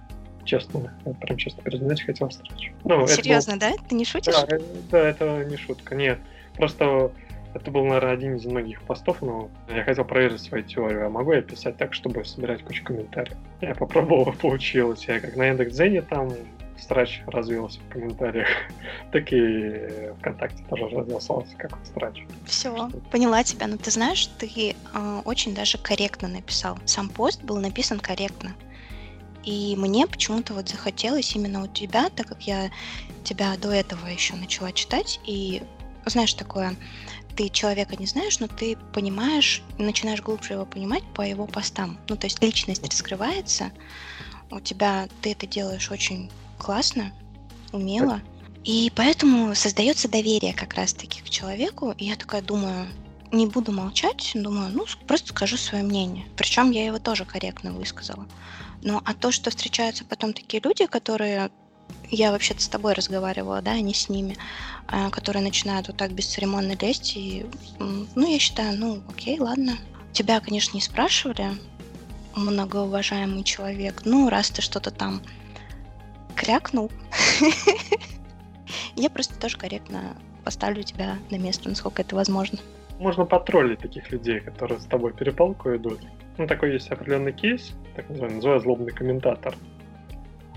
Честно, 0.43 0.93
я 1.05 1.13
прям 1.13 1.37
честно 1.37 1.61
признать, 1.63 2.01
хотел 2.01 2.31
срач. 2.31 2.71
Ну, 2.83 2.95
это 2.95 2.99
был- 2.99 3.07
Серьезно, 3.07 3.57
да? 3.57 3.71
Ты 3.87 3.95
не 3.95 4.05
шутишь? 4.05 4.33
Да, 4.33 4.55
э, 4.55 4.59
да, 4.89 4.99
это 5.09 5.45
не 5.45 5.57
шутка, 5.57 5.95
нет. 5.95 6.19
Просто 6.55 7.11
это 7.53 7.69
был, 7.69 7.85
наверное, 7.85 8.13
один 8.13 8.35
из 8.35 8.45
многих 8.45 8.81
постов, 8.83 9.21
но 9.21 9.49
я 9.69 9.83
хотел 9.83 10.05
проверить 10.05 10.41
свою 10.41 10.63
теорию. 10.63 11.07
А 11.07 11.09
могу 11.09 11.33
я 11.33 11.41
писать 11.41 11.77
так, 11.77 11.93
чтобы 11.93 12.23
собирать 12.25 12.63
кучу 12.63 12.83
комментариев? 12.83 13.37
Я 13.61 13.75
попробовал, 13.75 14.33
получилось. 14.41 15.05
Я 15.07 15.19
как 15.19 15.35
на 15.35 15.47
Яндекс.Дзене 15.47 16.01
там 16.01 16.31
страч 16.77 17.21
развился 17.27 17.79
в 17.81 17.89
комментариях, 17.89 18.47
так 19.11 19.31
и 19.31 20.11
ВКонтакте 20.19 20.63
тоже 20.69 20.87
развился 20.89 21.55
как 21.57 21.77
страч. 21.85 22.23
Все, 22.45 22.89
поняла 23.11 23.43
тебя. 23.43 23.67
Но 23.67 23.77
ты 23.77 23.91
знаешь, 23.91 24.25
ты 24.25 24.75
э, 24.93 25.21
очень 25.25 25.53
даже 25.53 25.77
корректно 25.77 26.27
написал. 26.27 26.79
Сам 26.85 27.09
пост 27.09 27.43
был 27.43 27.57
написан 27.59 27.99
корректно. 27.99 28.53
И 29.43 29.75
мне 29.75 30.07
почему-то 30.07 30.53
вот 30.53 30.69
захотелось 30.69 31.35
именно 31.35 31.63
у 31.63 31.67
тебя, 31.67 32.09
так 32.09 32.27
как 32.27 32.43
я 32.43 32.71
тебя 33.23 33.55
до 33.57 33.71
этого 33.71 34.05
еще 34.07 34.35
начала 34.35 34.71
читать, 34.71 35.19
и 35.25 35.63
знаешь 36.05 36.33
такое, 36.33 36.75
ты 37.35 37.49
человека 37.49 37.95
не 37.95 38.05
знаешь, 38.05 38.39
но 38.39 38.47
ты 38.47 38.77
понимаешь, 38.93 39.63
начинаешь 39.77 40.21
глубже 40.21 40.53
его 40.53 40.65
понимать 40.65 41.03
по 41.15 41.21
его 41.21 41.47
постам. 41.47 41.97
Ну, 42.07 42.15
то 42.15 42.27
есть 42.27 42.41
личность 42.41 42.85
раскрывается, 42.85 43.71
у 44.51 44.59
тебя 44.59 45.07
ты 45.21 45.31
это 45.31 45.47
делаешь 45.47 45.89
очень 45.91 46.29
классно, 46.59 47.11
умело, 47.71 48.21
и 48.63 48.91
поэтому 48.95 49.55
создается 49.55 50.07
доверие 50.07 50.53
как 50.53 50.75
раз-таки 50.75 51.21
к 51.21 51.29
человеку, 51.29 51.95
и 51.97 52.05
я 52.05 52.15
такая 52.15 52.41
думаю, 52.41 52.87
не 53.32 53.47
буду 53.47 53.71
молчать, 53.71 54.32
думаю, 54.36 54.71
ну, 54.73 54.86
просто 55.07 55.29
скажу 55.29 55.57
свое 55.57 55.84
мнение. 55.84 56.25
Причем 56.36 56.71
я 56.71 56.86
его 56.86 56.99
тоже 56.99 57.25
корректно 57.25 57.71
высказала. 57.71 58.27
Ну, 58.82 59.01
а 59.05 59.13
то, 59.13 59.32
что 59.32 59.49
встречаются 59.49 60.03
потом 60.05 60.34
такие 60.34 60.61
люди, 60.63 60.86
которые 60.86 61.51
я 62.09 62.32
вообще-то 62.32 62.61
с 62.61 62.67
тобой 62.67 62.93
разговаривала, 62.93 63.61
да, 63.61 63.71
а 63.71 63.79
не 63.79 63.93
с 63.93 64.09
ними, 64.09 64.38
а, 64.88 65.09
которые 65.09 65.43
начинают 65.43 65.88
вот 65.88 65.97
так 65.97 66.11
бесцеремонно 66.11 66.75
лезть, 66.79 67.13
и, 67.15 67.45
ну, 67.79 68.29
я 68.29 68.39
считаю, 68.39 68.77
ну, 68.77 69.01
окей, 69.09 69.39
ладно. 69.39 69.77
Тебя, 70.13 70.39
конечно, 70.39 70.75
не 70.75 70.82
спрашивали, 70.82 71.51
многоуважаемый 72.36 73.43
человек, 73.43 74.01
ну, 74.05 74.29
раз 74.29 74.49
ты 74.49 74.61
что-то 74.61 74.91
там 74.91 75.21
крякнул, 76.36 76.91
я 78.95 79.09
просто 79.09 79.36
тоже 79.36 79.57
корректно 79.57 80.17
поставлю 80.43 80.84
тебя 80.84 81.17
на 81.29 81.38
место, 81.38 81.69
насколько 81.69 82.01
это 82.01 82.15
возможно. 82.15 82.59
Можно 83.01 83.25
потроллить 83.25 83.79
таких 83.79 84.11
людей, 84.11 84.39
которые 84.41 84.79
с 84.79 84.85
тобой 84.85 85.11
перепалку 85.11 85.75
идут. 85.75 85.99
Ну, 86.37 86.45
такой 86.45 86.73
есть 86.73 86.91
определенный 86.91 87.33
кейс, 87.33 87.73
так 87.95 88.07
называемый, 88.07 88.35
называют 88.35 88.61
злобный 88.61 88.91
комментатор. 88.91 89.55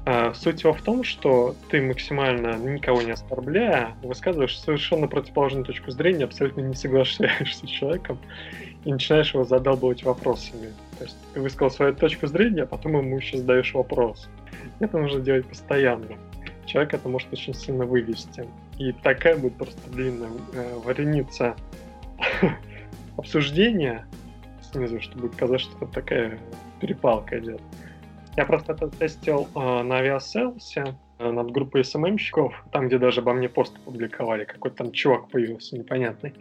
А, 0.04 0.34
суть 0.34 0.62
его 0.62 0.74
в 0.74 0.82
том, 0.82 1.04
что 1.04 1.56
ты 1.70 1.80
максимально 1.80 2.56
никого 2.58 3.00
не 3.00 3.12
оскорбляя, 3.12 3.94
высказываешь 4.02 4.58
совершенно 4.60 5.08
противоположную 5.08 5.64
точку 5.64 5.90
зрения, 5.90 6.24
абсолютно 6.24 6.60
не 6.60 6.74
соглашаешься 6.74 7.66
с 7.66 7.70
человеком 7.70 8.18
и 8.84 8.92
начинаешь 8.92 9.32
его 9.32 9.44
задалбывать 9.44 10.02
вопросами. 10.02 10.74
То 10.98 11.04
есть 11.04 11.16
ты 11.32 11.40
высказал 11.40 11.70
свою 11.70 11.94
точку 11.94 12.26
зрения, 12.26 12.64
а 12.64 12.66
потом 12.66 12.98
ему 12.98 13.16
еще 13.16 13.38
задаешь 13.38 13.72
вопрос. 13.72 14.28
Это 14.80 14.98
нужно 14.98 15.20
делать 15.20 15.46
постоянно. 15.46 16.18
Человек 16.66 16.92
это 16.92 17.08
может 17.08 17.32
очень 17.32 17.54
сильно 17.54 17.86
вывести. 17.86 18.46
И 18.78 18.92
такая 18.92 19.38
будет 19.38 19.56
просто 19.56 19.80
длинная 19.88 20.28
э, 20.52 20.78
вареница 20.84 21.56
обсуждения 23.16 24.06
снизу, 24.62 25.00
что 25.00 25.18
будет 25.18 25.36
казаться, 25.36 25.70
что 25.70 25.84
это 25.84 25.94
такая 25.94 26.38
перепалка 26.80 27.38
идет. 27.38 27.60
Я 28.36 28.44
просто 28.46 28.72
это 28.72 28.88
тестил 28.88 29.48
э, 29.54 29.82
на 29.82 29.96
авиаселсе 29.98 30.96
над 31.18 31.50
группой 31.52 31.84
СММщиков, 31.84 32.64
там, 32.72 32.88
где 32.88 32.98
даже 32.98 33.20
обо 33.20 33.32
мне 33.32 33.48
пост 33.48 33.78
публиковали, 33.80 34.44
какой-то 34.44 34.78
там 34.78 34.92
чувак 34.92 35.28
появился 35.28 35.78
непонятный. 35.78 36.34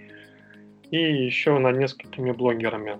И 0.90 0.98
еще 0.98 1.58
над 1.60 1.78
несколькими 1.78 2.32
блогерами. 2.32 2.98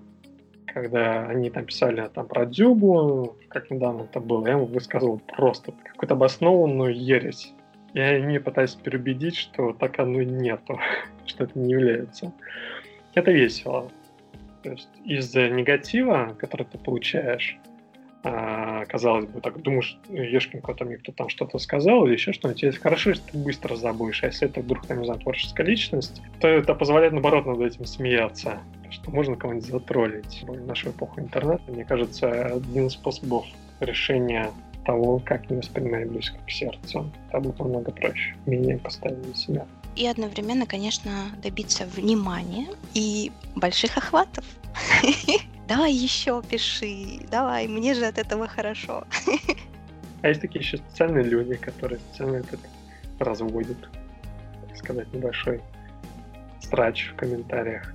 Когда 0.68 1.28
они 1.28 1.50
там 1.50 1.66
писали 1.66 2.08
там 2.14 2.28
про 2.28 2.46
Дзюбу, 2.46 3.36
как 3.50 3.70
недавно 3.70 4.04
это 4.04 4.20
было, 4.20 4.46
я 4.48 4.54
ему 4.54 4.66
высказывал 4.66 5.20
просто 5.20 5.74
какую-то 5.84 6.16
обоснованную 6.16 6.96
ересь. 6.96 7.54
И 7.94 8.00
они 8.00 8.40
пытались 8.40 8.76
переубедить, 8.76 9.36
что 9.36 9.74
так 9.74 10.00
оно 10.00 10.22
нету, 10.24 10.80
что 11.26 11.44
это 11.46 11.58
не 11.58 11.72
является. 11.72 12.32
Это 13.14 13.32
весело. 13.32 13.92
То 14.64 14.72
есть 14.72 14.90
из-за 15.06 15.50
негатива, 15.50 16.36
который 16.40 16.66
ты 16.66 16.78
получаешь, 16.78 17.58
а, 18.26 18.86
казалось 18.86 19.26
бы, 19.26 19.42
так 19.42 19.62
думаешь, 19.62 19.98
ешкин 20.10 20.62
кот 20.62 20.80
мне 20.80 20.96
кто 20.96 21.12
там 21.12 21.28
что-то 21.28 21.60
сказал 21.60 22.06
или 22.06 22.14
еще 22.14 22.32
что-нибудь, 22.32 22.62
тебе 22.62 22.72
хорошо, 22.72 23.10
если 23.10 23.32
ты 23.32 23.38
быстро 23.38 23.76
забудешь, 23.76 24.24
а 24.24 24.28
если 24.28 24.48
это 24.48 24.62
вдруг, 24.62 24.86
там, 24.88 25.00
не 25.00 25.06
знаю, 25.06 25.20
творческая 25.20 25.64
личность, 25.64 26.22
то 26.40 26.48
это 26.48 26.74
позволяет, 26.74 27.12
наоборот, 27.12 27.46
над 27.46 27.60
этим 27.60 27.86
смеяться, 27.86 28.60
что 28.90 29.12
можно 29.12 29.36
кого-нибудь 29.36 29.68
затроллить. 29.68 30.46
В 30.48 30.66
нашу 30.66 30.92
эпоху 30.92 31.20
интернета, 31.20 31.64
мне 31.68 31.84
кажется, 31.84 32.46
один 32.46 32.88
из 32.88 32.94
способов 32.94 33.46
решения 33.82 34.52
того, 34.86 35.20
как 35.20 35.50
не 35.50 35.58
воспринимать 35.58 36.10
близко 36.10 36.38
к 36.46 36.52
сердцу. 36.52 37.12
Это 37.30 37.40
будет 37.40 37.60
намного 37.60 37.92
проще. 37.92 38.36
Менее 38.46 38.78
поставить 38.78 39.38
себя. 39.38 39.66
И 39.96 40.08
одновременно, 40.08 40.66
конечно, 40.66 41.12
добиться 41.42 41.86
внимания 41.86 42.68
и 42.94 43.32
больших 43.56 43.98
охватов. 43.98 44.46
Давай 45.68 45.94
еще 45.94 46.44
пиши, 46.44 47.22
давай, 47.32 47.68
мне 47.68 47.94
же 47.94 48.06
от 48.06 48.18
этого 48.18 48.48
хорошо. 48.48 49.06
А 50.22 50.28
есть 50.28 50.42
такие 50.42 50.60
еще 50.60 50.78
специальные 50.78 51.24
люди, 51.24 51.56
которые 51.56 52.00
специально 52.00 52.38
этот 52.38 52.60
разводят, 53.20 53.78
так 54.68 54.78
сказать, 54.78 55.14
небольшой 55.14 55.62
страч 56.62 57.10
в 57.12 57.16
комментариях. 57.16 57.94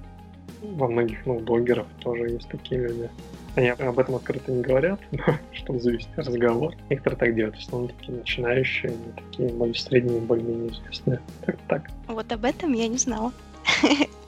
Во 0.63 0.89
многих 0.89 1.25
ну, 1.27 1.41
блогеров 1.41 1.87
тоже 2.01 2.31
есть 2.31 2.49
такие 2.49 2.81
люди. 2.81 3.11
Они 3.55 3.69
об 3.69 3.99
этом 3.99 4.15
открыто 4.15 4.53
не 4.53 4.63
говорят, 4.63 5.01
но 5.11 5.39
чтобы 5.53 5.81
завести 5.81 6.11
разговор. 6.17 6.75
Некоторые 6.91 7.19
так 7.19 7.35
делают, 7.35 7.57
в 7.57 7.61
основном 7.61 7.91
такие 7.91 8.19
начинающие, 8.19 8.93
такие 9.17 9.49
более 9.51 9.75
средние, 9.75 10.21
более-менее 10.21 10.71
известные. 10.71 11.21
Так, 11.47 11.57
так. 11.69 11.83
Вот 12.07 12.31
об 12.33 12.45
этом 12.45 12.73
я 12.73 12.89
не 12.89 12.99
знала. 12.99 13.33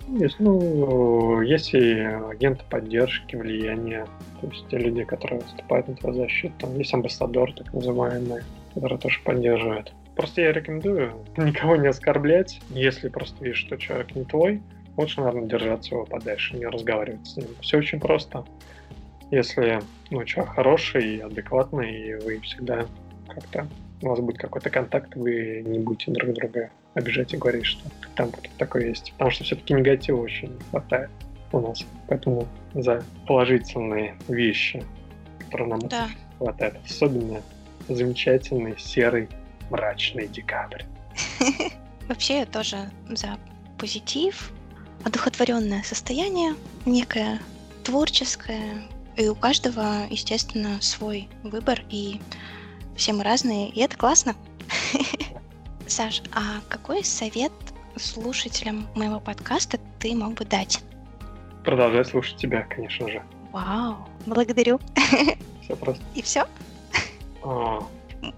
Есть, 0.08 0.40
ну, 0.40 1.40
есть 1.40 1.72
и 1.72 2.00
агенты 2.00 2.64
поддержки, 2.68 3.36
влияния, 3.36 4.06
то 4.40 4.48
есть 4.48 4.66
те 4.68 4.78
люди, 4.78 5.04
которые 5.04 5.40
выступают 5.40 5.86
на 5.86 5.94
твою 5.94 6.16
защиту. 6.16 6.68
Есть 6.76 6.92
амбассадор, 6.92 7.52
так 7.52 7.72
называемый, 7.72 8.42
который 8.74 8.98
тоже 8.98 9.20
поддерживает. 9.24 9.92
Просто 10.16 10.40
я 10.40 10.52
рекомендую 10.52 11.12
никого 11.36 11.76
не 11.76 11.88
оскорблять, 11.88 12.60
если 12.70 13.08
просто 13.08 13.44
видишь, 13.44 13.60
что 13.60 13.76
человек 13.76 14.14
не 14.16 14.24
твой, 14.24 14.60
лучше, 14.96 15.20
наверное, 15.20 15.48
держаться 15.48 15.94
его 15.94 16.04
подальше, 16.04 16.56
не 16.56 16.66
разговаривать 16.66 17.26
с 17.26 17.36
ним. 17.36 17.46
Все 17.60 17.78
очень 17.78 18.00
просто. 18.00 18.44
Если 19.30 19.80
ну, 20.10 20.24
человек 20.24 20.54
хороший 20.54 21.16
и 21.16 21.20
адекватный, 21.20 22.08
и 22.08 22.14
вы 22.14 22.40
всегда 22.40 22.86
как-то 23.28 23.66
у 24.02 24.08
вас 24.08 24.20
будет 24.20 24.38
какой-то 24.38 24.70
контакт, 24.70 25.14
вы 25.14 25.62
не 25.64 25.78
будете 25.78 26.10
друг 26.12 26.34
друга 26.34 26.70
обижать 26.94 27.34
и 27.34 27.36
говорить, 27.36 27.66
что 27.66 27.84
там 28.14 28.30
кто-то 28.32 28.48
такой 28.58 28.88
есть. 28.88 29.12
Потому 29.12 29.30
что 29.30 29.44
все-таки 29.44 29.74
негатива 29.74 30.20
очень 30.20 30.58
хватает 30.70 31.10
у 31.52 31.60
нас. 31.60 31.84
Поэтому 32.08 32.48
за 32.74 33.04
положительные 33.26 34.16
вещи, 34.28 34.82
которые 35.38 35.68
нам 35.68 35.80
да. 35.80 36.08
хватает. 36.38 36.76
Особенно 36.84 37.42
замечательный 37.88 38.78
серый 38.78 39.28
мрачный 39.70 40.26
декабрь. 40.28 40.82
Вообще 42.08 42.40
я 42.40 42.46
тоже 42.46 42.90
за 43.08 43.38
позитив, 43.78 44.52
одухотворенное 45.04 45.82
состояние, 45.82 46.54
некое 46.86 47.40
творческое. 47.84 48.82
И 49.16 49.28
у 49.28 49.34
каждого, 49.34 50.06
естественно, 50.08 50.80
свой 50.80 51.28
выбор, 51.42 51.82
и 51.90 52.20
все 52.96 53.12
мы 53.12 53.24
разные, 53.24 53.68
и 53.70 53.80
это 53.80 53.96
классно. 53.96 54.34
Саш, 55.86 56.22
а 56.32 56.61
какой 56.68 57.04
совет 57.04 57.52
слушателям 57.96 58.86
моего 58.94 59.20
подкаста 59.20 59.78
ты 59.98 60.14
мог 60.14 60.34
бы 60.34 60.44
дать? 60.44 60.80
Продолжать 61.64 62.08
слушать 62.08 62.36
тебя, 62.36 62.62
конечно 62.62 63.08
же. 63.08 63.22
Вау, 63.52 64.08
благодарю. 64.26 64.80
Все 65.62 65.76
просто. 65.76 66.02
И 66.14 66.22
все? 66.22 66.46
А. 67.42 67.80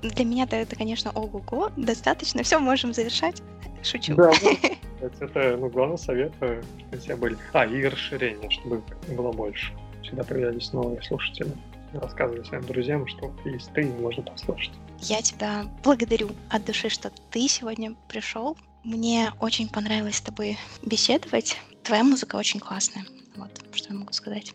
Для 0.03 0.25
меня 0.25 0.47
это, 0.51 0.77
конечно, 0.77 1.11
ого-го, 1.13 1.71
достаточно. 1.77 2.43
Все, 2.43 2.59
можем 2.59 2.95
завершать. 2.95 3.43
Шучу. 3.83 4.15
Да, 4.15 4.31
это 5.01 5.57
ну, 5.57 5.69
главный 5.69 5.99
совет, 5.99 6.33
э, 6.41 6.63
чтобы 6.79 6.99
все 6.99 7.17
были. 7.17 7.39
А, 7.53 7.67
и 7.67 7.85
расширение, 7.85 8.49
чтобы 8.51 8.83
было 9.09 9.33
больше. 9.33 9.73
Всегда 10.03 10.25
появлялись 10.25 10.73
новые 10.73 11.03
слушатели. 11.03 11.51
Рассказывай 11.93 12.45
своим 12.45 12.65
друзьям, 12.65 13.07
что 13.07 13.33
есть 13.45 13.71
ты, 13.75 13.85
можно 13.85 14.23
послушать. 14.23 14.73
Я 15.01 15.21
тебя 15.21 15.67
благодарю 15.83 16.31
от 16.49 16.65
души, 16.65 16.89
что 16.89 17.11
ты 17.31 17.49
сегодня 17.49 17.95
пришел. 18.09 18.57
Мне 18.83 19.33
очень 19.41 19.69
понравилось 19.69 20.17
с 20.17 20.23
тобой 20.23 20.59
беседовать. 20.85 21.59
Твоя 21.83 22.03
музыка 22.03 22.37
очень 22.37 22.61
классная. 22.61 23.05
Вот, 23.37 23.51
что 23.75 23.93
я 23.93 23.99
могу 23.99 24.13
сказать. 24.13 24.55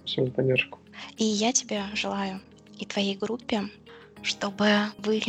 Спасибо 0.00 0.26
за 0.26 0.32
поддержку. 0.32 0.78
И 1.16 1.24
я 1.24 1.52
тебе 1.52 1.82
желаю 1.94 2.40
и 2.78 2.84
твоей 2.84 3.16
группе, 3.16 3.62
чтобы 4.22 4.66
вы 4.98 5.22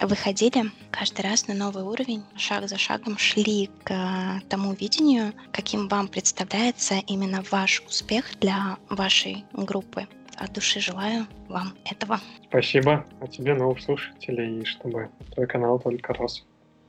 выходили 0.00 0.64
каждый 0.90 1.22
раз 1.22 1.48
на 1.48 1.54
новый 1.54 1.82
уровень, 1.82 2.22
шаг 2.36 2.68
за 2.68 2.78
шагом 2.78 3.18
шли 3.18 3.70
к 3.84 4.40
тому 4.48 4.72
видению, 4.72 5.32
каким 5.52 5.88
вам 5.88 6.08
представляется 6.08 6.96
именно 7.06 7.42
ваш 7.50 7.82
успех 7.86 8.24
для 8.40 8.76
вашей 8.88 9.44
группы. 9.52 10.06
От 10.36 10.52
души 10.52 10.80
желаю 10.80 11.26
вам 11.48 11.74
этого. 11.84 12.20
Спасибо. 12.48 13.04
А 13.20 13.26
тебе 13.26 13.54
новых 13.54 13.80
слушателей, 13.80 14.60
и 14.60 14.64
чтобы 14.64 15.10
твой 15.34 15.46
канал 15.48 15.80
только 15.80 16.14
рос. 16.14 16.44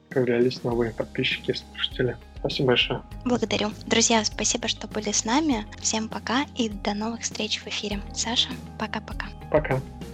Появлялись 0.09 0.63
новые 0.63 0.91
подписчики, 0.91 1.53
слушатели. 1.53 2.15
Спасибо 2.39 2.67
большое. 2.69 3.01
Благодарю. 3.25 3.71
Друзья, 3.87 4.23
спасибо, 4.23 4.67
что 4.67 4.87
были 4.87 5.11
с 5.11 5.25
нами. 5.25 5.65
Всем 5.81 6.07
пока 6.07 6.45
и 6.55 6.69
до 6.69 6.93
новых 6.93 7.21
встреч 7.21 7.59
в 7.59 7.67
эфире. 7.67 7.99
Саша, 8.13 8.49
пока-пока. 8.77 9.27
Пока. 9.51 9.75
-пока. 9.75 9.81
пока. 9.81 10.08